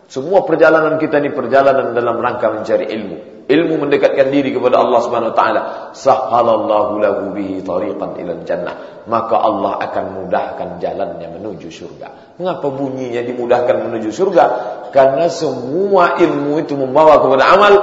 Semua 0.10 0.42
perjalanan 0.42 0.98
kita 0.98 1.22
ini 1.22 1.30
perjalanan 1.30 1.94
dalam 1.94 2.18
rangka 2.18 2.50
mencari 2.50 2.90
ilmu. 2.90 3.46
Ilmu 3.46 3.76
mendekatkan 3.82 4.34
diri 4.34 4.54
kepada 4.54 4.82
Allah 4.82 5.00
Subhanahu 5.06 5.34
wa 5.34 5.38
taala. 5.38 5.62
Sahhalallahu 5.94 6.98
lahu 6.98 7.24
bihi 7.38 7.62
tariqan 7.62 8.18
ila 8.18 8.42
jannah. 8.42 9.06
Maka 9.06 9.38
Allah 9.38 9.78
akan 9.86 10.06
mudahkan 10.18 10.82
jalannya 10.82 11.30
menuju 11.38 11.70
surga 11.70 12.30
mengapa 12.40 12.72
bunyinya 12.72 13.20
dimudahkan 13.28 13.84
menuju 13.84 14.16
surga 14.16 14.46
karena 14.96 15.28
semua 15.28 16.16
ilmu 16.16 16.64
itu 16.64 16.72
membawa 16.80 17.20
kepada 17.20 17.52
amal 17.52 17.74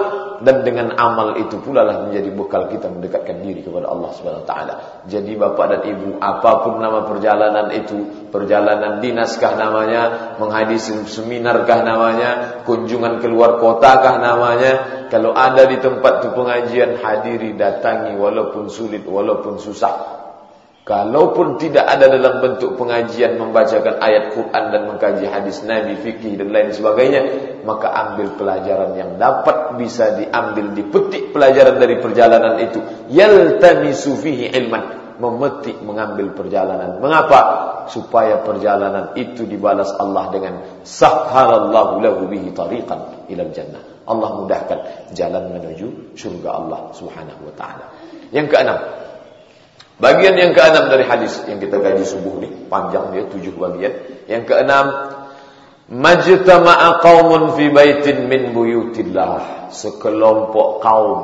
dan 0.42 0.66
dengan 0.66 0.92
amal 0.98 1.38
itu 1.38 1.62
pula 1.62 1.86
lah 1.86 2.08
menjadi 2.08 2.28
bekal 2.34 2.68
kita 2.68 2.90
mendekatkan 2.90 3.40
diri 3.40 3.62
kepada 3.62 3.86
Allah 3.88 4.10
Subhanahu 4.12 4.42
wa 4.42 4.48
taala. 4.48 4.74
Jadi 5.06 5.32
bapak 5.38 5.66
dan 5.70 5.82
ibu, 5.86 6.18
apapun 6.18 6.82
nama 6.82 7.06
perjalanan 7.06 7.70
itu, 7.72 8.28
perjalanan 8.34 8.98
dinaskah 8.98 9.54
namanya, 9.54 10.02
menghadiri 10.42 11.06
seminarkah 11.06 11.80
namanya, 11.86 12.30
kunjungan 12.66 13.22
keluar 13.22 13.62
kotakah 13.62 14.18
namanya, 14.18 15.06
kalau 15.08 15.32
ada 15.32 15.70
di 15.70 15.78
tempat 15.78 16.26
itu 16.26 16.28
pengajian 16.34 16.98
hadiri 16.98 17.54
datangi 17.54 18.18
walaupun 18.18 18.66
sulit 18.66 19.06
walaupun 19.06 19.62
susah. 19.62 20.25
Kalaupun 20.86 21.58
tidak 21.58 21.82
ada 21.82 22.06
dalam 22.06 22.38
bentuk 22.38 22.78
pengajian 22.78 23.42
membacakan 23.42 23.98
ayat 23.98 24.38
Quran 24.38 24.64
dan 24.70 24.86
mengkaji 24.86 25.26
hadis 25.26 25.66
Nabi, 25.66 25.98
fikih 25.98 26.38
dan 26.38 26.54
lain 26.54 26.70
sebagainya, 26.70 27.22
maka 27.66 27.90
ambil 27.90 28.38
pelajaran 28.38 28.94
yang 28.94 29.18
dapat 29.18 29.74
bisa 29.82 30.14
diambil, 30.14 30.70
dipetik 30.78 31.34
pelajaran 31.34 31.82
dari 31.82 31.98
perjalanan 31.98 32.62
itu. 32.62 32.78
Yaltamisu 33.10 34.14
fihi 34.14 34.54
ilman, 34.54 35.18
memetik 35.18 35.74
mengambil 35.82 36.30
perjalanan. 36.38 37.02
Mengapa? 37.02 37.66
Supaya 37.90 38.46
perjalanan 38.46 39.10
itu 39.18 39.42
dibalas 39.42 39.90
Allah 39.98 40.30
dengan 40.30 40.54
sahhalallahu 40.86 41.98
lahu 41.98 42.30
bihi 42.30 42.54
tariqan 42.54 43.26
jannah. 43.26 43.82
Allah 44.06 44.38
mudahkan 44.38 45.10
jalan 45.18 45.50
menuju 45.50 46.14
surga 46.14 46.48
Allah 46.62 46.94
Subhanahu 46.94 47.42
wa 47.42 47.54
taala. 47.58 47.90
Yang 48.30 48.54
keenam, 48.54 48.78
Bagian 49.96 50.36
yang 50.36 50.52
keenam 50.52 50.92
dari 50.92 51.08
hadis 51.08 51.40
yang 51.48 51.56
kita 51.56 51.80
kaji 51.80 52.04
subuh 52.04 52.36
ini 52.44 52.68
panjang 52.68 53.16
dia 53.16 53.24
tujuh 53.32 53.56
bagian. 53.56 53.96
Yang 54.28 54.52
keenam, 54.52 54.86
majtama'a 55.88 57.00
qaumun 57.00 57.56
fi 57.56 57.72
baitin 57.72 58.28
min 58.28 58.52
buyutillah. 58.52 59.72
Sekelompok 59.72 60.84
kaum. 60.84 61.20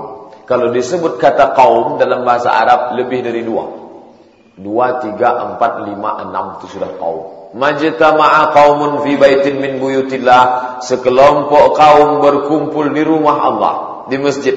Kalau 0.48 0.72
disebut 0.72 1.20
kata 1.20 1.52
kaum 1.52 2.00
dalam 2.00 2.24
bahasa 2.24 2.48
Arab 2.48 2.96
lebih 2.96 3.20
dari 3.20 3.44
dua. 3.44 3.84
Dua, 4.56 5.04
tiga, 5.04 5.52
empat, 5.52 5.92
lima, 5.92 6.24
enam 6.24 6.56
itu 6.56 6.72
sudah 6.72 6.96
kaum. 6.96 7.52
Majtama'a 7.52 8.56
qaumun 8.56 9.04
fi 9.04 9.20
baitin 9.20 9.60
min 9.60 9.84
buyutillah. 9.84 10.80
Sekelompok 10.80 11.76
kaum 11.76 12.24
berkumpul 12.24 12.88
di 12.88 13.04
rumah 13.04 13.36
Allah, 13.36 13.74
di 14.08 14.16
masjid. 14.16 14.56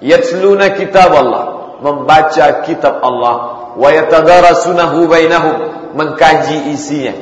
Yatsluna 0.00 0.72
kitab 0.72 1.12
Allah 1.12 1.55
membaca 1.80 2.64
kitab 2.64 3.00
Allah. 3.02 3.36
Wa 3.76 3.88
yatadarasunahu 3.92 5.08
bainahum. 5.08 5.56
Mengkaji 5.96 6.72
isinya. 6.76 7.14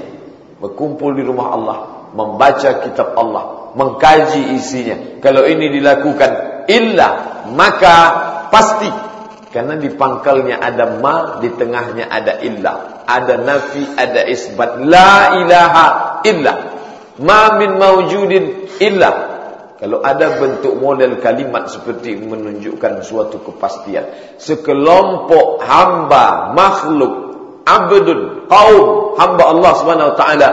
Berkumpul 0.58 1.14
di 1.14 1.22
rumah 1.22 1.48
Allah. 1.54 1.78
Membaca 2.14 2.82
kitab 2.82 3.14
Allah. 3.18 3.74
Mengkaji 3.74 4.54
isinya. 4.54 5.18
Kalau 5.18 5.42
ini 5.46 5.70
dilakukan 5.74 6.64
illa 6.70 7.42
maka 7.50 7.96
pasti. 8.48 8.90
Karena 9.55 9.78
di 9.78 9.86
pangkalnya 9.86 10.59
ada 10.59 10.98
ma 10.98 11.38
di 11.38 11.46
tengahnya 11.55 12.11
ada 12.11 12.42
illa. 12.42 13.07
Ada 13.07 13.38
nafi 13.38 13.82
ada 13.94 14.26
isbat. 14.26 14.82
La 14.82 15.38
ilaha 15.38 15.86
illa. 16.26 16.55
Ma 17.22 17.55
min 17.62 17.78
mawjudin 17.78 18.66
illa 18.82 19.34
kalau 19.75 19.99
ada 20.07 20.39
bentuk 20.39 20.79
model 20.79 21.18
kalimat 21.18 21.66
seperti 21.66 22.14
menunjukkan 22.14 23.03
suatu 23.03 23.43
kepastian. 23.43 24.39
Sekelompok 24.39 25.61
hamba, 25.66 26.55
makhluk, 26.55 27.14
abdun, 27.66 28.47
kaum, 28.47 29.18
hamba 29.18 29.45
Allah 29.51 29.72
Taala 30.14 30.51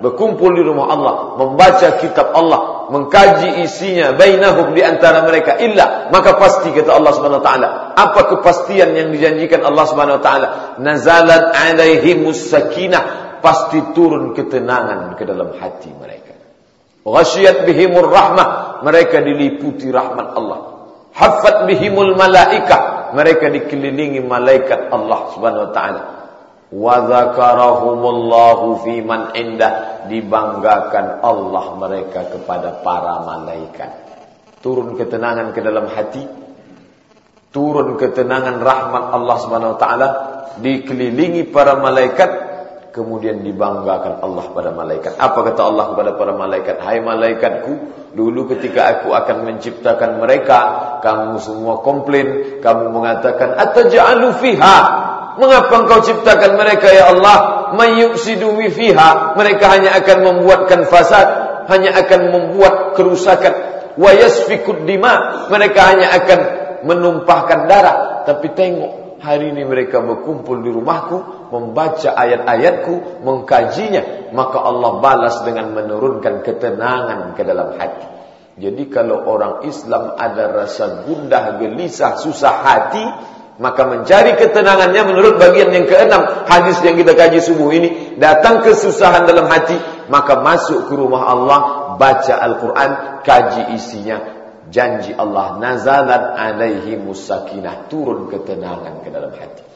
berkumpul 0.00 0.56
di 0.56 0.62
rumah 0.64 0.86
Allah, 0.88 1.14
membaca 1.36 2.00
kitab 2.00 2.32
Allah, 2.32 2.88
mengkaji 2.88 3.60
isinya, 3.62 4.16
bainahum 4.16 4.72
di 4.72 4.80
antara 4.80 5.28
mereka 5.28 5.60
illa, 5.60 6.08
maka 6.08 6.40
pasti 6.40 6.72
kata 6.72 6.88
Allah 6.94 7.12
Subhanahu 7.12 7.40
Wa 7.44 7.46
Taala. 7.46 7.68
Apa 7.94 8.20
kepastian 8.32 8.96
yang 8.96 9.12
dijanjikan 9.12 9.60
Allah 9.60 9.84
Subhanahu 9.84 10.18
Wa 10.18 10.24
Taala? 10.24 10.48
Nazalat 10.80 11.52
alaihimus 11.52 12.48
sakinah, 12.48 13.36
pasti 13.44 13.92
turun 13.92 14.32
ketenangan 14.32 15.20
ke 15.20 15.22
dalam 15.28 15.52
hati 15.60 15.92
mereka. 15.92 16.19
Ghasyiyat 17.04 17.64
bihimur 17.64 18.12
rahmah, 18.12 18.80
mereka 18.84 19.24
diliputi 19.24 19.88
rahmat 19.88 20.36
Allah. 20.36 20.58
Haffat 21.16 21.64
bihimul 21.66 22.14
malaika, 22.14 23.10
mereka 23.16 23.48
dikelilingi 23.48 24.20
malaikat 24.22 24.92
Allah 24.92 25.20
Subhanahu 25.32 25.64
wa 25.68 25.72
taala. 25.72 26.02
Wa 26.70 26.96
dzakarahumullahu 27.02 28.66
fi 28.86 28.94
man 29.02 29.34
indah, 29.34 30.06
dibanggakan 30.06 31.24
Allah 31.24 31.66
mereka 31.80 32.30
kepada 32.30 32.84
para 32.84 33.26
malaikat. 33.26 33.90
Turun 34.60 34.94
ketenangan 34.94 35.56
ke 35.56 35.60
dalam 35.64 35.88
hati, 35.88 36.22
turun 37.50 37.96
ketenangan 37.96 38.60
rahmat 38.60 39.04
Allah 39.16 39.36
Subhanahu 39.40 39.74
wa 39.74 39.80
taala 39.80 40.08
dikelilingi 40.60 41.48
para 41.48 41.80
malaikat 41.80 42.39
kemudian 42.90 43.42
dibanggakan 43.46 44.22
Allah 44.22 44.44
pada 44.50 44.70
malaikat. 44.74 45.14
Apa 45.16 45.46
kata 45.50 45.62
Allah 45.62 45.94
kepada 45.94 46.10
para 46.18 46.32
malaikat? 46.34 46.82
Hai 46.82 46.98
malaikatku, 46.98 47.72
dulu 48.14 48.50
ketika 48.54 48.98
aku 48.98 49.14
akan 49.14 49.46
menciptakan 49.46 50.18
mereka, 50.18 50.58
kamu 51.02 51.38
semua 51.38 51.80
komplain, 51.80 52.58
kamu 52.58 52.90
mengatakan 52.90 53.54
ataj'alu 53.56 54.34
fiha? 54.42 54.78
Mengapa 55.38 55.72
engkau 55.72 56.02
ciptakan 56.04 56.58
mereka 56.58 56.90
ya 56.90 57.14
Allah? 57.14 57.70
Mayyufsidu 57.72 58.60
fiha. 58.74 59.38
Mereka 59.38 59.64
hanya 59.70 59.96
akan 60.02 60.18
membuatkan 60.26 60.84
fasad, 60.90 61.26
hanya 61.70 61.96
akan 61.96 62.20
membuat 62.34 62.98
kerusakan. 62.98 63.54
Wa 63.94 64.10
yasfikud 64.10 64.84
dima. 64.84 65.46
Mereka 65.48 65.80
hanya 65.80 66.12
akan 66.18 66.40
menumpahkan 66.84 67.70
darah. 67.70 68.26
Tapi 68.26 68.52
tengok 68.52 69.22
hari 69.22 69.52
ini 69.52 69.62
mereka 69.64 70.00
berkumpul 70.00 70.60
di 70.60 70.70
rumahku, 70.72 71.39
membaca 71.50 72.14
ayat-ayatku, 72.14 73.22
mengkajinya, 73.26 74.32
maka 74.34 74.58
Allah 74.62 75.02
balas 75.02 75.42
dengan 75.42 75.74
menurunkan 75.74 76.46
ketenangan 76.46 77.34
ke 77.34 77.42
dalam 77.42 77.74
hati. 77.76 78.06
Jadi 78.60 78.92
kalau 78.92 79.24
orang 79.24 79.66
Islam 79.66 80.14
ada 80.18 80.52
rasa 80.52 81.06
gundah, 81.06 81.58
gelisah, 81.62 82.18
susah 82.18 82.54
hati, 82.60 83.04
maka 83.60 83.84
mencari 83.84 84.40
ketenangannya 84.40 85.02
menurut 85.04 85.36
bagian 85.36 85.68
yang 85.68 85.84
keenam 85.84 86.48
hadis 86.48 86.80
yang 86.80 86.96
kita 86.96 87.12
kaji 87.12 87.44
subuh 87.44 87.68
ini 87.76 88.16
datang 88.16 88.64
kesusahan 88.64 89.28
dalam 89.28 89.52
hati 89.52 89.76
maka 90.08 90.40
masuk 90.40 90.88
ke 90.88 90.96
rumah 90.96 91.28
Allah 91.28 91.60
baca 92.00 92.40
Al-Quran 92.40 93.20
kaji 93.20 93.76
isinya 93.76 94.16
janji 94.72 95.12
Allah 95.12 95.60
nazalat 95.60 96.40
alaihi 96.40 96.96
musakinah 96.96 97.92
turun 97.92 98.32
ketenangan 98.32 99.04
ke 99.04 99.12
dalam 99.12 99.36
hati 99.36 99.69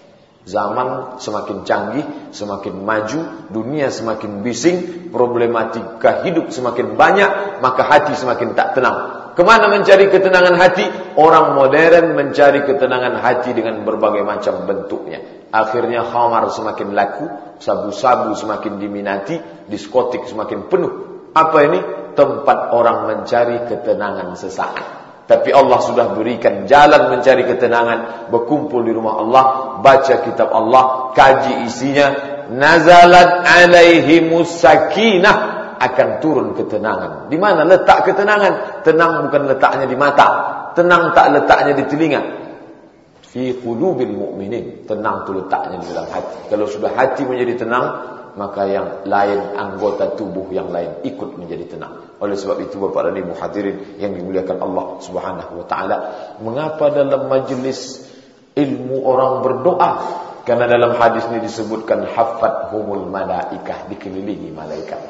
zaman 0.44 1.16
semakin 1.16 1.64
canggih 1.64 2.04
semakin 2.28 2.84
maju 2.84 3.48
dunia 3.48 3.88
semakin 3.88 4.44
bising 4.44 5.08
problematika 5.08 6.20
hidup 6.28 6.52
semakin 6.52 7.00
banyak 7.00 7.60
maka 7.64 7.82
hati 7.84 8.12
semakin 8.12 8.52
tak 8.52 8.76
tenang. 8.76 9.24
Ke 9.34 9.42
mana 9.42 9.66
mencari 9.66 10.14
ketenangan 10.14 10.54
hati? 10.54 10.86
Orang 11.18 11.58
modern 11.58 12.14
mencari 12.14 12.62
ketenangan 12.62 13.18
hati 13.18 13.50
dengan 13.50 13.82
berbagai 13.82 14.22
macam 14.22 14.62
bentuknya. 14.62 15.50
Akhirnya 15.50 16.06
khamar 16.06 16.54
semakin 16.54 16.94
laku 16.94 17.26
sabu-sabu 17.58 18.38
semakin 18.38 18.78
diminati 18.78 19.34
diskotik 19.66 20.30
semakin 20.30 20.70
penuh. 20.70 20.92
Apa 21.34 21.58
ini? 21.66 21.80
Tempat 22.14 22.70
orang 22.70 23.10
mencari 23.10 23.66
ketenangan 23.66 24.38
sesaat. 24.38 25.03
Tapi 25.24 25.56
Allah 25.56 25.80
sudah 25.80 26.12
berikan 26.12 26.68
jalan 26.68 27.16
mencari 27.16 27.48
ketenangan, 27.48 28.28
berkumpul 28.28 28.84
di 28.84 28.92
rumah 28.92 29.24
Allah, 29.24 29.44
baca 29.80 30.20
kitab 30.20 30.52
Allah, 30.52 31.16
kaji 31.16 31.64
isinya, 31.64 32.08
nazalat 32.52 33.40
alaihi 33.40 34.20
musakinah 34.28 35.36
akan 35.80 36.08
turun 36.20 36.52
ketenangan. 36.52 37.32
Di 37.32 37.40
mana 37.40 37.64
letak 37.64 38.04
ketenangan? 38.04 38.84
Tenang 38.84 39.28
bukan 39.28 39.42
letaknya 39.48 39.88
di 39.88 39.96
mata, 39.96 40.28
tenang 40.76 41.16
tak 41.16 41.32
letaknya 41.32 41.72
di 41.72 41.84
telinga. 41.88 42.22
Fi 43.24 43.56
qulubil 43.64 44.12
mu'minin, 44.12 44.84
tenang 44.84 45.24
tu 45.24 45.32
letaknya 45.32 45.80
di 45.80 45.88
dalam 45.88 46.04
hati. 46.12 46.52
Kalau 46.52 46.68
sudah 46.68 46.92
hati 46.92 47.24
menjadi 47.24 47.64
tenang, 47.64 47.84
maka 48.36 48.68
yang 48.68 49.08
lain 49.08 49.56
anggota 49.56 50.12
tubuh 50.14 50.52
yang 50.52 50.68
lain 50.68 51.00
ikut 51.00 51.32
menjadi 51.40 51.64
tenang. 51.64 52.03
Oleh 52.24 52.40
sebab 52.40 52.56
itu 52.64 52.80
Bapak 52.80 53.12
dan 53.12 53.20
Ibu 53.20 53.36
hadirin 53.36 54.00
yang 54.00 54.16
dimuliakan 54.16 54.56
Allah 54.64 54.84
Subhanahu 55.04 55.60
wa 55.60 55.66
taala, 55.68 55.96
mengapa 56.40 56.88
dalam 56.88 57.28
majlis 57.28 58.00
ilmu 58.56 59.04
orang 59.04 59.44
berdoa? 59.44 59.92
Karena 60.44 60.64
dalam 60.68 60.96
hadis 60.96 61.24
ini 61.28 61.44
disebutkan 61.44 62.04
hafat 62.04 62.72
humul 62.72 63.04
malaikah 63.08 63.88
dikelilingi 63.92 64.52
malaikat. 64.52 65.00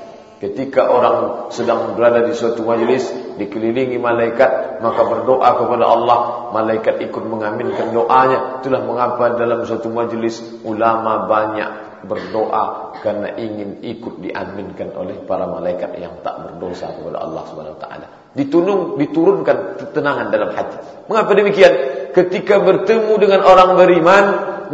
Ketika 0.43 0.91
orang 0.91 1.49
sedang 1.55 1.95
berada 1.95 2.27
di 2.27 2.35
suatu 2.35 2.67
majlis 2.67 3.07
dikelilingi 3.39 3.97
malaikat 3.97 4.83
maka 4.83 5.03
berdoa 5.07 5.47
kepada 5.57 5.85
Allah 5.87 6.19
malaikat 6.51 7.01
ikut 7.01 7.25
mengaminkan 7.25 7.95
doanya 7.95 8.61
itulah 8.61 8.83
mengapa 8.83 9.39
dalam 9.39 9.63
suatu 9.65 9.89
majlis 9.89 10.43
ulama 10.67 11.31
banyak 11.31 11.84
berdoa 12.05 12.97
karena 13.01 13.35
ingin 13.37 13.83
ikut 13.83 14.21
diaminkan 14.21 14.93
oleh 14.95 15.19
para 15.25 15.49
malaikat 15.49 15.97
yang 15.99 16.15
tak 16.23 16.41
berdosa 16.45 16.93
kepada 16.93 17.19
Allah 17.21 17.43
Subhanahu 17.49 17.79
taala. 17.81 18.07
Ditunung 18.35 18.99
diturunkan 18.99 19.79
ketenangan 19.79 20.29
dalam 20.31 20.51
hati. 20.53 20.77
Mengapa 21.07 21.31
demikian? 21.35 21.73
Ketika 22.15 22.63
bertemu 22.63 23.13
dengan 23.19 23.41
orang 23.47 23.75
beriman, 23.79 24.25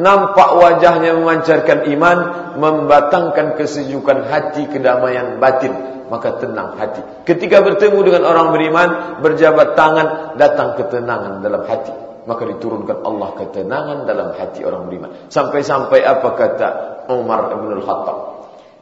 nampak 0.00 0.50
wajahnya 0.56 1.16
memancarkan 1.16 1.88
iman, 1.92 2.18
membatangkan 2.56 3.56
kesejukan 3.56 4.28
hati, 4.28 4.68
kedamaian 4.68 5.40
batin, 5.40 5.72
maka 6.08 6.40
tenang 6.40 6.76
hati. 6.76 7.00
Ketika 7.28 7.60
bertemu 7.64 7.98
dengan 8.00 8.22
orang 8.28 8.52
beriman, 8.52 8.88
berjabat 9.24 9.76
tangan, 9.76 10.36
datang 10.40 10.76
ketenangan 10.80 11.44
dalam 11.44 11.64
hati 11.68 12.09
maka 12.28 12.42
diturunkan 12.44 13.04
Allah 13.04 13.30
ketenangan 13.36 13.98
dalam 14.04 14.36
hati 14.36 14.64
orang 14.64 14.88
beriman. 14.88 15.10
Sampai-sampai 15.32 16.04
apa 16.04 16.28
kata 16.36 16.68
Umar 17.12 17.52
bin 17.56 17.80
Al-Khattab? 17.80 18.18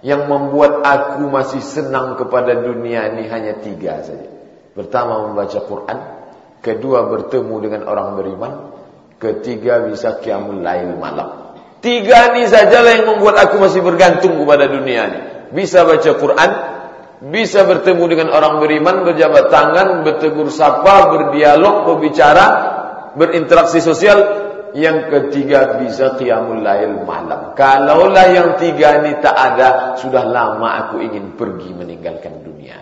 Yang 0.03 0.23
membuat 0.31 0.87
aku 0.87 1.27
masih 1.27 1.59
senang 1.59 2.15
kepada 2.15 2.55
dunia 2.55 3.11
ini 3.15 3.27
hanya 3.27 3.59
tiga 3.59 3.99
saja. 4.03 4.31
Pertama 4.75 5.27
membaca 5.27 5.59
Quran, 5.59 5.99
kedua 6.63 7.11
bertemu 7.11 7.55
dengan 7.59 7.83
orang 7.91 8.15
beriman, 8.15 8.53
ketiga 9.19 9.83
bisa 9.83 10.23
kiamul 10.23 10.63
lail 10.63 10.95
malam. 10.95 11.51
Tiga 11.83 12.35
ini 12.35 12.47
sajalah 12.47 12.93
yang 12.95 13.07
membuat 13.07 13.43
aku 13.43 13.59
masih 13.59 13.83
bergantung 13.83 14.39
kepada 14.39 14.71
dunia 14.71 15.03
ini. 15.11 15.21
Bisa 15.51 15.83
baca 15.83 16.11
Quran, 16.15 16.51
bisa 17.19 17.67
bertemu 17.67 18.05
dengan 18.07 18.29
orang 18.31 18.63
beriman, 18.63 19.03
berjabat 19.03 19.51
tangan, 19.51 20.07
bertegur 20.07 20.55
sapa, 20.55 21.11
berdialog, 21.11 21.91
berbicara, 21.91 22.78
berinteraksi 23.19 23.83
sosial. 23.83 24.47
Yang 24.69 25.09
ketiga 25.09 25.81
bisa 25.81 26.21
qiyamul 26.21 26.61
lail 26.61 27.01
malam. 27.09 27.57
Kalaulah 27.57 28.29
yang 28.29 28.61
tiga 28.61 29.01
ini 29.01 29.17
tak 29.17 29.33
ada, 29.33 29.97
sudah 29.97 30.29
lama 30.29 30.87
aku 30.87 31.01
ingin 31.01 31.41
pergi 31.41 31.73
meninggalkan 31.73 32.45
dunia. 32.45 32.77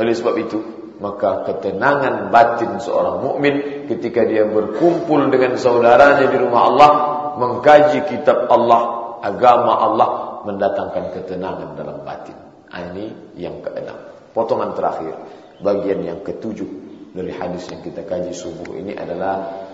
Oleh 0.00 0.16
sebab 0.16 0.34
itu, 0.40 0.58
maka 0.96 1.44
ketenangan 1.44 2.32
batin 2.32 2.80
seorang 2.80 3.20
mukmin 3.20 3.84
ketika 3.84 4.24
dia 4.24 4.48
berkumpul 4.48 5.28
dengan 5.28 5.60
saudaranya 5.60 6.24
di 6.24 6.38
rumah 6.40 6.62
Allah, 6.72 6.90
mengkaji 7.36 8.08
kitab 8.08 8.48
Allah, 8.48 9.20
agama 9.20 9.76
Allah, 9.76 10.08
mendatangkan 10.48 11.20
ketenangan 11.20 11.76
dalam 11.76 12.00
batin. 12.00 12.36
Ini 12.72 13.36
yang 13.36 13.60
keenam. 13.60 14.08
Potongan 14.32 14.72
terakhir, 14.72 15.20
bagian 15.60 16.00
yang 16.00 16.24
ketujuh 16.24 16.89
dari 17.10 17.32
hadis 17.34 17.66
yang 17.70 17.82
kita 17.82 18.06
kaji 18.06 18.30
subuh 18.30 18.78
ini 18.78 18.94
adalah 18.94 19.66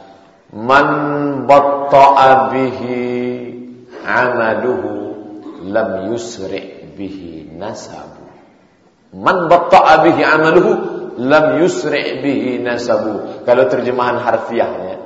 man 0.56 0.88
batta'a 1.44 2.52
bihi 2.52 2.96
amaluhu 4.00 4.92
lam 5.68 6.12
yusri 6.12 6.92
bihi 6.96 7.52
nasabu. 7.52 8.24
Man 9.16 9.52
batta'a 9.52 10.04
bihi 10.06 10.22
amaluhu 10.24 10.72
lam 11.20 11.60
yusri 11.60 12.24
bihi 12.24 12.60
nasabu. 12.64 13.44
Kalau 13.44 13.64
terjemahan 13.68 14.16
harfiahnya 14.20 14.96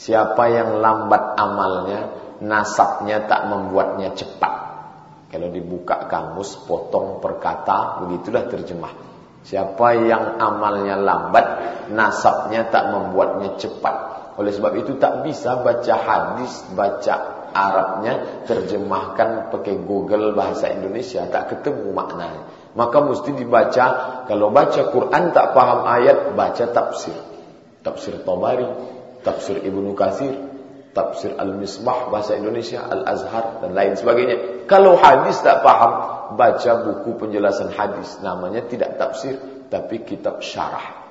siapa 0.00 0.48
yang 0.52 0.80
lambat 0.80 1.36
amalnya 1.36 2.00
nasabnya 2.40 3.24
tak 3.28 3.48
membuatnya 3.52 4.16
cepat. 4.16 4.54
Kalau 5.26 5.52
dibuka 5.52 6.08
kamus 6.08 6.56
potong 6.64 7.20
perkata 7.20 8.00
begitulah 8.04 8.46
terjemah 8.48 9.15
Siapa 9.46 9.94
yang 10.02 10.42
amalnya 10.42 10.98
lambat, 10.98 11.46
nasabnya 11.94 12.66
tak 12.66 12.90
membuatnya 12.90 13.54
cepat. 13.54 13.94
Oleh 14.42 14.50
sebab 14.50 14.74
itu 14.74 14.98
tak 14.98 15.22
bisa 15.22 15.62
baca 15.62 15.94
hadis, 15.94 16.66
baca 16.74 17.36
Arabnya, 17.56 18.44
terjemahkan 18.44 19.48
pakai 19.48 19.80
Google 19.80 20.36
bahasa 20.36 20.68
Indonesia, 20.68 21.24
tak 21.30 21.56
ketemu 21.56 21.88
maknanya. 21.96 22.44
Maka 22.76 23.00
mesti 23.00 23.32
dibaca, 23.32 23.86
kalau 24.28 24.52
baca 24.52 24.92
Quran 24.92 25.32
tak 25.32 25.56
paham 25.56 25.88
ayat, 25.88 26.36
baca 26.36 26.64
tafsir. 26.68 27.16
Tafsir 27.80 28.20
Tabari, 28.26 28.68
tafsir 29.24 29.62
Ibnu 29.64 29.96
Katsir, 29.96 30.36
tafsir 30.92 31.32
Al-Misbah 31.32 32.12
bahasa 32.12 32.36
Indonesia, 32.36 32.84
Al-Azhar 32.84 33.64
dan 33.64 33.72
lain 33.72 33.96
sebagainya. 33.96 34.68
Kalau 34.68 35.00
hadis 35.00 35.40
tak 35.40 35.64
paham, 35.64 36.15
baca 36.34 36.72
buku 36.82 37.14
penjelasan 37.20 37.70
hadis. 37.70 38.18
Namanya 38.24 38.66
tidak 38.66 38.98
tafsir, 38.98 39.38
tapi 39.70 40.02
kitab 40.02 40.42
syarah. 40.42 41.06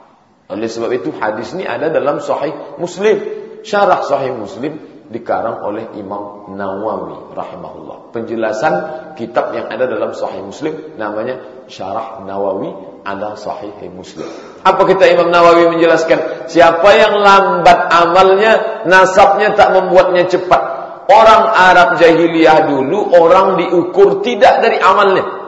Oleh 0.51 0.69
sebab 0.69 0.91
itu 0.93 1.09
hadis 1.15 1.55
ini 1.57 1.65
ada 1.65 1.89
dalam 1.89 2.21
Sahih 2.21 2.77
Muslim. 2.77 3.17
Syarah 3.65 4.05
Sahih 4.05 4.35
Muslim 4.35 4.77
dikarang 5.09 5.61
oleh 5.65 5.89
Imam 5.97 6.53
Nawawi 6.53 7.33
rahimahullah. 7.33 8.13
Penjelasan 8.13 8.73
kitab 9.17 9.53
yang 9.53 9.69
ada 9.69 9.89
dalam 9.89 10.13
Sahih 10.13 10.41
Muslim 10.45 10.97
namanya 10.97 11.65
Syarah 11.65 12.21
Nawawi 12.25 13.01
ala 13.05 13.37
Sahih 13.37 13.73
Muslim. 13.89 14.25
Apa 14.65 14.81
kita 14.85 15.05
Imam 15.09 15.29
Nawawi 15.29 15.77
menjelaskan? 15.77 16.49
Siapa 16.49 16.89
yang 16.97 17.21
lambat 17.21 17.89
amalnya, 17.89 18.85
nasabnya 18.89 19.53
tak 19.53 19.73
membuatnya 19.77 20.25
cepat. 20.25 20.74
Orang 21.05 21.53
Arab 21.53 22.01
jahiliyah 22.01 22.65
dulu 22.65 23.13
orang 23.13 23.61
diukur 23.61 24.25
tidak 24.25 24.65
dari 24.65 24.81
amalnya. 24.81 25.45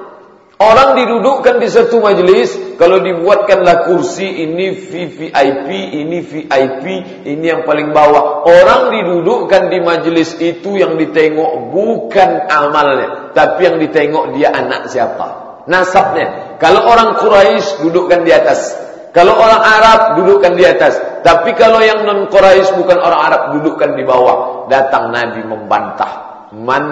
Orang 0.58 0.98
didudukkan 0.98 1.62
di 1.62 1.70
satu 1.70 2.02
majelis, 2.02 2.50
kalau 2.82 2.98
dibuatkanlah 2.98 3.86
kursi 3.86 4.42
ini 4.42 4.74
VIP, 4.74 5.70
ini 5.70 6.18
VIP, 6.26 6.86
ini 7.30 7.46
yang 7.46 7.62
paling 7.62 7.94
bawah. 7.94 8.42
Orang 8.42 8.90
didudukkan 8.90 9.70
di 9.70 9.78
majelis 9.86 10.34
itu 10.42 10.82
yang 10.82 10.98
ditengok 10.98 11.70
bukan 11.70 12.50
amalnya, 12.50 13.38
tapi 13.38 13.70
yang 13.70 13.78
ditengok 13.78 14.34
dia 14.34 14.50
anak 14.50 14.90
siapa, 14.90 15.62
nasabnya. 15.70 16.58
Kalau 16.58 16.90
orang 16.90 17.22
Quraisy 17.22 17.86
dudukkan 17.86 18.26
di 18.26 18.34
atas, 18.34 18.87
kalau 19.18 19.34
orang 19.34 19.64
Arab 19.66 20.00
dudukkan 20.22 20.54
di 20.54 20.62
atas, 20.62 21.02
tapi 21.26 21.58
kalau 21.58 21.82
yang 21.82 22.06
non 22.06 22.30
Quraisy 22.30 22.78
bukan 22.78 23.02
orang 23.02 23.22
Arab 23.26 23.42
dudukkan 23.58 23.98
di 23.98 24.06
bawah. 24.06 24.70
Datang 24.70 25.10
Nabi 25.10 25.42
membantah, 25.42 26.46
man 26.54 26.86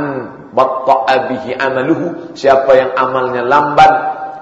batta'a 0.50 1.30
amaluhu. 1.62 2.34
Siapa 2.34 2.72
yang 2.74 2.98
amalnya 2.98 3.46
lamban 3.46 3.92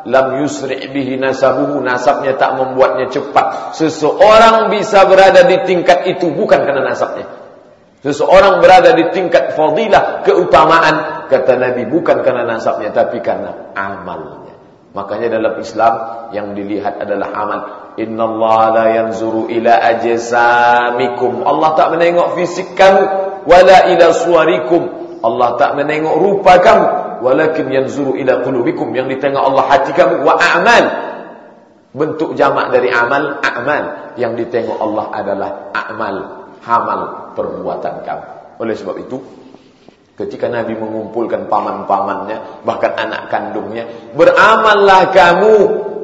lam 0.08 0.28
yusri' 0.40 0.96
bihi 0.96 1.20
nasabuhu. 1.20 1.84
Nasabnya 1.84 2.40
tak 2.40 2.56
membuatnya 2.56 3.12
cepat. 3.12 3.76
Seseorang 3.76 4.72
bisa 4.72 5.04
berada 5.04 5.44
di 5.44 5.68
tingkat 5.68 6.08
itu 6.08 6.32
bukan 6.32 6.64
karena 6.64 6.88
nasabnya. 6.88 7.28
Seseorang 8.00 8.64
berada 8.64 8.96
di 8.96 9.12
tingkat 9.12 9.60
fadilah 9.60 10.24
keutamaan. 10.24 11.28
Kata 11.28 11.60
Nabi 11.60 11.84
bukan 11.84 12.24
karena 12.24 12.48
nasabnya 12.48 12.96
tapi 12.96 13.20
karena 13.20 13.76
amalnya 13.76 14.43
makanya 14.94 15.38
dalam 15.42 15.58
Islam 15.60 15.94
yang 16.32 16.54
dilihat 16.54 17.02
adalah 17.02 17.30
amal 17.34 17.60
innallaha 17.98 18.66
la 18.74 18.86
yanzuru 19.02 19.50
ila 19.50 19.74
ajsamikum. 19.94 21.46
Allah 21.46 21.70
tak 21.78 21.88
menengok 21.94 22.38
fisik 22.38 22.74
kamu 22.74 23.04
wala 23.46 23.78
ila 23.94 24.06
suwarikum 24.16 25.04
Allah 25.24 25.56
tak 25.56 25.80
menengok 25.80 26.16
rupa 26.20 26.60
kamu 26.60 26.88
walakin 27.24 27.72
yanzuru 27.72 28.20
ila 28.20 28.44
qulubikum. 28.44 28.92
Yang 28.92 29.18
ditengok 29.18 29.40
Allah 29.40 29.64
hati 29.72 29.96
kamu 29.96 30.28
wa 30.28 30.36
a'mal. 30.36 30.86
Bentuk 31.96 32.36
jamak 32.36 32.76
dari 32.76 32.92
amal 32.92 33.40
a'mal. 33.40 34.14
Yang 34.20 34.46
ditengok 34.46 34.78
Allah 34.84 35.06
adalah 35.16 35.50
a'mal 35.72 36.16
hamal 36.60 37.00
perbuatan 37.40 38.04
kamu. 38.04 38.26
Oleh 38.60 38.76
sebab 38.76 39.00
itu 39.00 39.24
ketika 40.14 40.46
Nabi 40.50 40.78
mengumpulkan 40.78 41.50
paman-pamannya 41.50 42.64
bahkan 42.68 42.94
anak 42.94 43.34
kandungnya 43.34 44.14
beramallah 44.14 45.10
kamu 45.10 45.54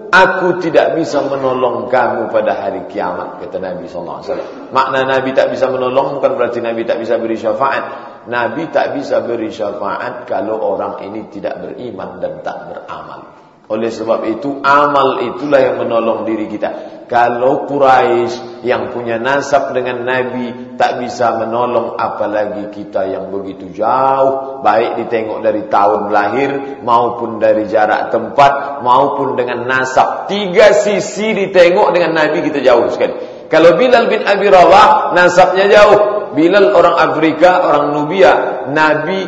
Aku 0.09 0.57
tidak 0.57 0.97
bisa 0.97 1.21
menolong 1.21 1.85
kamu 1.85 2.33
pada 2.33 2.57
hari 2.57 2.89
kiamat 2.89 3.45
kata 3.45 3.61
Nabi 3.61 3.85
wasallam. 3.85 4.73
Makna 4.73 5.05
Nabi 5.05 5.37
tak 5.37 5.53
bisa 5.53 5.69
menolong 5.69 6.17
bukan 6.17 6.33
berarti 6.33 6.65
Nabi 6.65 6.81
tak 6.81 6.97
bisa 6.97 7.21
beri 7.21 7.37
syafaat. 7.37 7.83
Nabi 8.25 8.73
tak 8.73 8.97
bisa 8.97 9.21
beri 9.21 9.53
syafaat 9.53 10.25
kalau 10.25 10.57
orang 10.57 11.05
ini 11.05 11.29
tidak 11.29 11.61
beriman 11.61 12.17
dan 12.17 12.41
tak 12.41 12.57
beramal. 12.73 13.21
Oleh 13.69 13.93
sebab 13.93 14.25
itu 14.25 14.65
amal 14.65 15.21
itulah 15.29 15.61
yang 15.61 15.77
menolong 15.77 16.25
diri 16.25 16.49
kita. 16.49 17.05
Kalau 17.05 17.69
Quraisy 17.69 18.65
yang 18.65 18.89
punya 18.89 19.21
nasab 19.21 19.77
dengan 19.77 20.05
Nabi 20.05 20.73
tak 20.73 20.97
bisa 21.01 21.37
menolong 21.37 21.93
apalagi 21.93 22.69
kita 22.73 23.05
yang 23.05 23.29
begitu 23.29 23.69
jauh 23.73 24.61
baik 24.65 25.05
ditengok 25.05 25.41
dari 25.45 25.69
tahun 25.69 26.09
lahir 26.09 26.81
maupun 26.81 27.37
dari 27.37 27.69
jarak 27.69 28.09
tempat 28.09 28.81
maupun 28.81 29.37
dengan 29.37 29.69
nasab. 29.69 30.25
Tiga 30.25 30.73
sisi 30.73 31.33
ditengok 31.37 31.93
dengan 31.93 32.25
Nabi 32.25 32.45
kita 32.45 32.65
jauh 32.65 32.89
sekali. 32.89 33.45
Kalau 33.53 33.77
Bilal 33.77 34.09
bin 34.09 34.25
Abi 34.25 34.49
Rawah 34.49 35.13
nasabnya 35.13 35.69
jauh. 35.69 36.01
Bilal 36.33 36.77
orang 36.77 36.93
Afrika, 36.93 37.69
orang 37.69 37.85
Nubia, 37.97 38.33
Nabi 38.69 39.25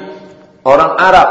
orang 0.66 0.98
Arab. 0.98 1.30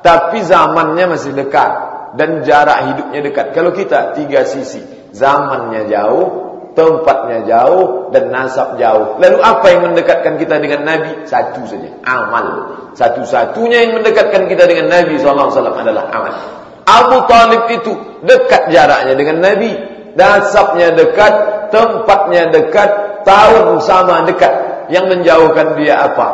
Tapi 0.00 0.40
zamannya 0.40 1.04
masih 1.16 1.36
dekat 1.36 1.91
dan 2.16 2.44
jarak 2.44 2.92
hidupnya 2.92 3.20
dekat. 3.24 3.46
Kalau 3.56 3.72
kita 3.72 4.12
tiga 4.16 4.44
sisi, 4.44 4.80
zamannya 5.12 5.88
jauh, 5.88 6.26
tempatnya 6.72 7.44
jauh 7.48 8.12
dan 8.12 8.32
nasab 8.32 8.76
jauh. 8.80 9.20
Lalu 9.20 9.38
apa 9.40 9.66
yang 9.72 9.80
mendekatkan 9.92 10.34
kita 10.40 10.60
dengan 10.60 10.84
Nabi? 10.84 11.24
Satu 11.28 11.64
saja, 11.68 11.88
amal. 12.04 12.46
Satu-satunya 12.92 13.88
yang 13.88 13.92
mendekatkan 14.00 14.48
kita 14.48 14.64
dengan 14.68 14.92
Nabi 14.92 15.16
SAW 15.16 15.52
adalah 15.52 16.04
amal. 16.12 16.34
Abu 16.82 17.24
Talib 17.30 17.62
itu 17.70 17.92
dekat 18.26 18.68
jaraknya 18.68 19.14
dengan 19.16 19.40
Nabi. 19.40 19.70
Nasabnya 20.12 20.92
dekat, 20.92 21.34
tempatnya 21.72 22.52
dekat, 22.52 23.24
tahun 23.24 23.80
sama 23.80 24.28
dekat. 24.28 24.86
Yang 24.92 25.16
menjauhkan 25.16 25.80
dia 25.80 26.04
apa? 26.04 26.28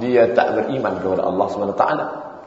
Dia 0.00 0.32
tak 0.32 0.56
beriman 0.56 0.96
kepada 1.00 1.28
Allah 1.28 1.46
SWT. 1.52 1.84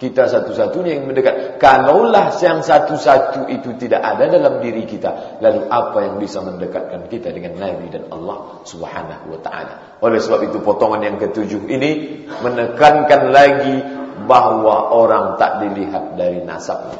Kita 0.01 0.25
satu-satunya 0.25 0.97
yang 0.97 1.05
mendekat. 1.05 1.61
Kalaulah 1.61 2.33
yang 2.41 2.65
satu-satu 2.65 3.45
itu 3.53 3.77
tidak 3.77 4.01
ada 4.01 4.33
dalam 4.33 4.57
diri 4.57 4.89
kita, 4.89 5.37
lalu 5.37 5.69
apa 5.69 5.97
yang 6.01 6.17
bisa 6.17 6.41
mendekatkan 6.41 7.05
kita 7.05 7.29
dengan 7.29 7.61
Nabi 7.61 7.85
dan 7.93 8.09
Allah 8.09 8.65
Subhanahu 8.65 9.29
wa 9.29 9.39
taala. 9.45 10.01
Oleh 10.01 10.17
sebab 10.17 10.49
itu 10.49 10.57
potongan 10.65 11.05
yang 11.05 11.21
ketujuh 11.21 11.69
ini 11.69 12.25
menekankan 12.41 13.29
lagi 13.29 13.77
bahwa 14.25 14.89
orang 14.89 15.37
tak 15.37 15.69
dilihat 15.69 16.17
dari 16.17 16.41
nasabnya. 16.41 16.97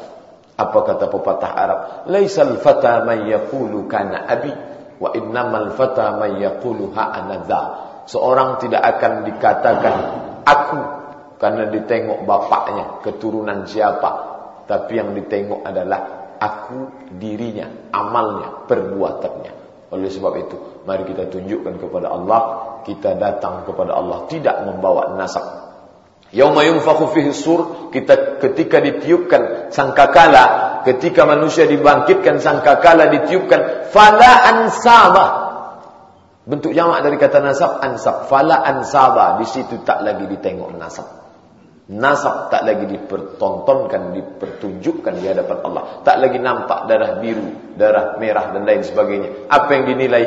Apa 0.54 0.78
kata 0.86 1.10
pepatah 1.10 1.52
Arab? 1.58 1.80
Laisal 2.06 2.54
fata 2.62 3.02
man 3.02 3.26
yaqulu 3.26 3.90
kana 3.90 4.30
abi 4.30 4.54
wa 5.02 5.10
innamal 5.18 5.74
fata 5.74 6.22
yaqulu 6.38 6.94
ha 6.94 7.18
Seorang 8.06 8.62
tidak 8.62 8.82
akan 8.94 9.26
dikatakan 9.26 9.96
aku 10.46 11.01
karena 11.42 11.66
ditengok 11.74 12.22
bapaknya, 12.22 13.02
keturunan 13.02 13.66
siapa. 13.66 14.30
Tapi 14.70 14.92
yang 14.94 15.10
ditengok 15.18 15.66
adalah 15.66 16.30
aku 16.38 17.10
dirinya, 17.18 17.90
amalnya, 17.90 18.62
perbuatannya. 18.70 19.52
Oleh 19.90 20.06
sebab 20.06 20.38
itu, 20.38 20.56
mari 20.86 21.02
kita 21.02 21.26
tunjukkan 21.26 21.82
kepada 21.82 22.14
Allah, 22.14 22.40
kita 22.86 23.18
datang 23.18 23.66
kepada 23.66 23.90
Allah 23.90 24.30
tidak 24.30 24.54
membawa 24.70 25.18
nasab. 25.18 25.42
Yauma 26.30 26.62
yunfakhu 26.62 27.10
fihi 27.10 27.34
sur, 27.34 27.90
kita 27.90 28.38
ketika 28.38 28.78
ditiupkan 28.78 29.74
sangkakala, 29.74 30.78
ketika 30.86 31.26
manusia 31.26 31.66
dibangkitkan 31.66 32.38
sangkakala 32.38 33.10
ditiupkan 33.18 33.90
fala 33.90 34.46
ansaba. 34.46 35.26
Bentuk 36.46 36.70
jamak 36.70 37.02
dari 37.02 37.18
kata 37.18 37.42
nasab 37.42 37.82
ansab, 37.82 38.30
fala 38.30 38.62
ansaba, 38.62 39.42
di 39.42 39.46
situ 39.50 39.82
tak 39.82 40.06
lagi 40.06 40.30
ditengok 40.30 40.70
nasab. 40.78 41.22
Nasab 41.90 42.46
tak 42.54 42.62
lagi 42.62 42.86
dipertontonkan, 42.86 44.14
dipertunjukkan 44.14 45.14
di 45.18 45.26
hadapan 45.26 45.58
Allah. 45.66 45.84
Tak 46.06 46.16
lagi 46.22 46.38
nampak 46.38 46.86
darah 46.86 47.18
biru, 47.18 47.74
darah 47.74 48.14
merah 48.22 48.54
dan 48.54 48.62
lain 48.62 48.86
sebagainya. 48.86 49.50
Apa 49.50 49.70
yang 49.74 49.84
dinilai? 49.90 50.24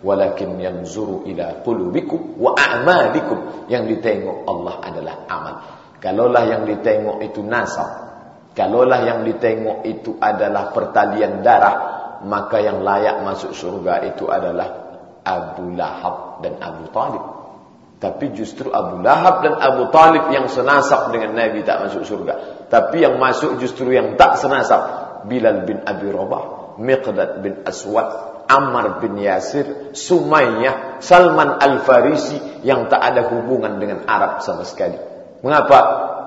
Walakin 0.00 0.56
yanzuru 0.56 1.28
ila 1.28 1.60
qulubikum 1.60 2.40
wa 2.40 2.56
a'malikum. 2.56 3.68
Yang 3.68 4.00
ditengok 4.00 4.48
Allah 4.48 4.74
adalah 4.80 5.14
amal. 5.28 5.54
Kalaulah 6.00 6.44
yang 6.48 6.62
ditengok 6.64 7.20
itu 7.28 7.44
nasab. 7.44 8.08
Kalaulah 8.56 9.04
yang 9.04 9.20
ditengok 9.28 9.84
itu 9.84 10.16
adalah 10.16 10.72
pertalian 10.72 11.44
darah. 11.44 11.76
Maka 12.24 12.56
yang 12.64 12.80
layak 12.80 13.20
masuk 13.20 13.52
surga 13.52 14.08
itu 14.08 14.28
adalah 14.32 14.68
Abu 15.24 15.76
Lahab 15.76 16.40
dan 16.40 16.56
Abu 16.60 16.88
Talib. 16.88 17.39
Tapi 18.00 18.32
justru 18.32 18.72
Abu 18.72 19.04
Lahab 19.04 19.44
dan 19.44 19.60
Abu 19.60 19.92
Talib 19.92 20.32
yang 20.32 20.48
senasab 20.48 21.12
dengan 21.12 21.36
Nabi 21.36 21.60
tak 21.60 21.84
masuk 21.84 22.08
surga. 22.08 22.64
Tapi 22.72 23.04
yang 23.04 23.20
masuk 23.20 23.60
justru 23.60 23.92
yang 23.92 24.16
tak 24.16 24.40
senasab. 24.40 25.12
Bilal 25.28 25.68
bin 25.68 25.84
Abi 25.84 26.08
Rabah, 26.08 26.80
Miqdad 26.80 27.44
bin 27.44 27.60
Aswad, 27.68 28.08
Ammar 28.48 29.04
bin 29.04 29.20
Yasir, 29.20 29.92
Sumayyah, 29.92 30.96
Salman 31.04 31.60
Al-Farisi 31.60 32.64
yang 32.64 32.88
tak 32.88 33.04
ada 33.04 33.28
hubungan 33.28 33.76
dengan 33.76 34.08
Arab 34.08 34.40
sama 34.40 34.64
sekali. 34.64 34.96
Mengapa? 35.44 35.78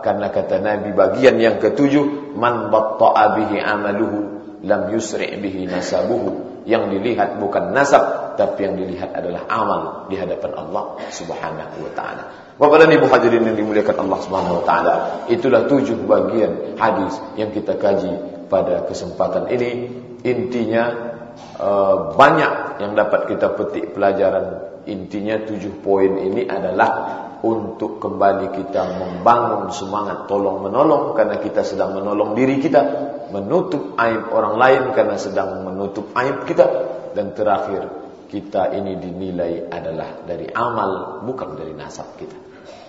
Karena 0.06 0.30
kata 0.30 0.62
Nabi 0.62 0.94
bagian 0.94 1.42
yang 1.42 1.58
ketujuh, 1.58 2.38
Man 2.38 2.70
batta'a 2.70 3.34
bihi 3.34 3.58
amaluhu, 3.58 4.20
lam 4.62 4.94
yusri' 4.94 5.42
bihi 5.42 5.66
nasabuhu. 5.66 6.53
Yang 6.64 6.88
dilihat 6.92 7.40
bukan 7.40 7.76
nasab 7.76 8.24
tapi 8.34 8.66
yang 8.66 8.76
dilihat 8.80 9.14
adalah 9.14 9.46
amal 9.50 9.82
di 10.10 10.18
hadapan 10.18 10.52
Allah 10.58 10.98
Subhanahu 11.14 11.86
wa 11.86 11.92
taala. 11.94 12.24
Bapak 12.58 12.86
dan 12.86 12.90
Ibu 12.94 13.06
hadirin 13.10 13.50
yang 13.50 13.58
dimuliakan 13.58 14.10
Allah 14.10 14.20
Subhanahu 14.26 14.56
wa 14.62 14.66
taala, 14.66 14.96
itulah 15.30 15.66
tujuh 15.70 16.06
bagian 16.06 16.78
hadis 16.78 17.18
yang 17.38 17.50
kita 17.54 17.78
kaji 17.78 18.14
pada 18.50 18.86
kesempatan 18.86 19.50
ini. 19.54 19.90
Intinya 20.24 20.84
eh, 21.60 21.96
banyak 22.16 22.82
yang 22.82 22.94
dapat 22.96 23.30
kita 23.30 23.54
petik 23.54 23.94
pelajaran. 23.94 24.72
Intinya 24.84 25.40
tujuh 25.48 25.80
poin 25.80 26.20
ini 26.20 26.44
adalah 26.44 27.24
untuk 27.44 28.00
kembali 28.00 28.56
kita 28.56 29.04
membangun 29.04 29.68
semangat 29.72 30.32
tolong 30.32 30.64
menolong 30.64 31.12
karena 31.12 31.40
kita 31.44 31.60
sedang 31.64 31.92
menolong 31.92 32.36
diri 32.40 32.60
kita, 32.60 32.82
menutup 33.34 33.98
aib 33.98 34.30
orang 34.30 34.56
lain 34.62 34.84
karena 34.94 35.18
sedang 35.18 35.66
menutup 35.66 36.14
aib 36.14 36.46
kita 36.46 36.66
dan 37.18 37.34
terakhir 37.34 37.90
kita 38.30 38.74
ini 38.74 38.98
dinilai 38.98 39.70
adalah 39.70 40.26
dari 40.26 40.50
amal 40.54 41.22
bukan 41.26 41.58
dari 41.58 41.74
nasab 41.74 42.14
kita. 42.18 42.38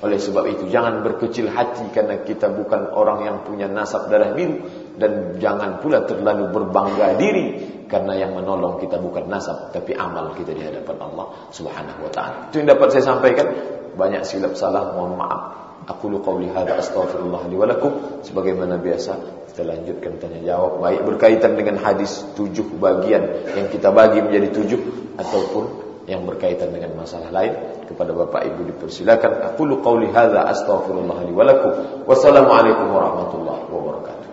Oleh 0.05 0.21
sebab 0.21 0.45
itu 0.49 0.69
jangan 0.69 1.01
berkecil 1.01 1.49
hati 1.49 1.89
karena 1.93 2.21
kita 2.21 2.53
bukan 2.53 2.93
orang 2.93 3.25
yang 3.25 3.37
punya 3.45 3.69
nasab 3.69 4.13
darah 4.13 4.37
biru 4.37 4.69
dan 5.01 5.41
jangan 5.41 5.81
pula 5.81 6.05
terlalu 6.05 6.53
berbangga 6.53 7.17
diri 7.17 7.47
karena 7.89 8.17
yang 8.17 8.37
menolong 8.37 8.81
kita 8.81 9.01
bukan 9.01 9.29
nasab 9.29 9.73
tapi 9.73 9.97
amal 9.97 10.37
kita 10.37 10.53
di 10.53 10.61
hadapan 10.61 10.97
Allah 11.01 11.27
Subhanahu 11.53 12.05
wa 12.05 12.11
taala. 12.13 12.53
Itu 12.53 12.61
yang 12.61 12.69
dapat 12.77 12.89
saya 12.93 13.05
sampaikan 13.17 13.49
banyak 13.97 14.23
silap 14.29 14.57
salah, 14.61 14.93
mohon 14.93 15.17
maaf. 15.17 15.43
Aku 15.85 16.09
lu 16.09 16.25
qauli 16.25 16.49
hadza 16.49 16.81
astaghfirullah 16.81 17.45
li 17.53 17.57
wa 17.61 17.67
lakum 17.69 17.93
sebagaimana 18.25 18.81
biasa 18.81 19.44
kita 19.55 19.71
lanjutkan 19.71 20.19
tanya 20.19 20.43
jawab 20.43 20.83
baik 20.83 21.07
berkaitan 21.07 21.55
dengan 21.55 21.79
hadis 21.79 22.27
tujuh 22.35 22.75
bagian 22.75 23.23
yang 23.55 23.71
kita 23.71 23.95
bagi 23.95 24.19
menjadi 24.19 24.51
tujuh 24.51 24.81
ataupun 25.15 25.65
yang 26.11 26.27
berkaitan 26.27 26.75
dengan 26.75 26.99
masalah 26.99 27.31
lain 27.31 27.55
kepada 27.87 28.11
Bapak 28.11 28.51
Ibu 28.51 28.75
dipersilakan. 28.75 29.55
Aku 29.55 29.63
lu 29.63 29.79
qauli 29.79 30.11
hadza 30.11 30.43
astaghfirullah 30.51 31.23
li 31.23 31.33
wa 31.33 31.47
lakum. 31.47 31.71
Wassalamu 32.03 32.51
alaikum 32.51 32.91
warahmatullahi 32.91 33.63
wabarakatuh 33.71 34.24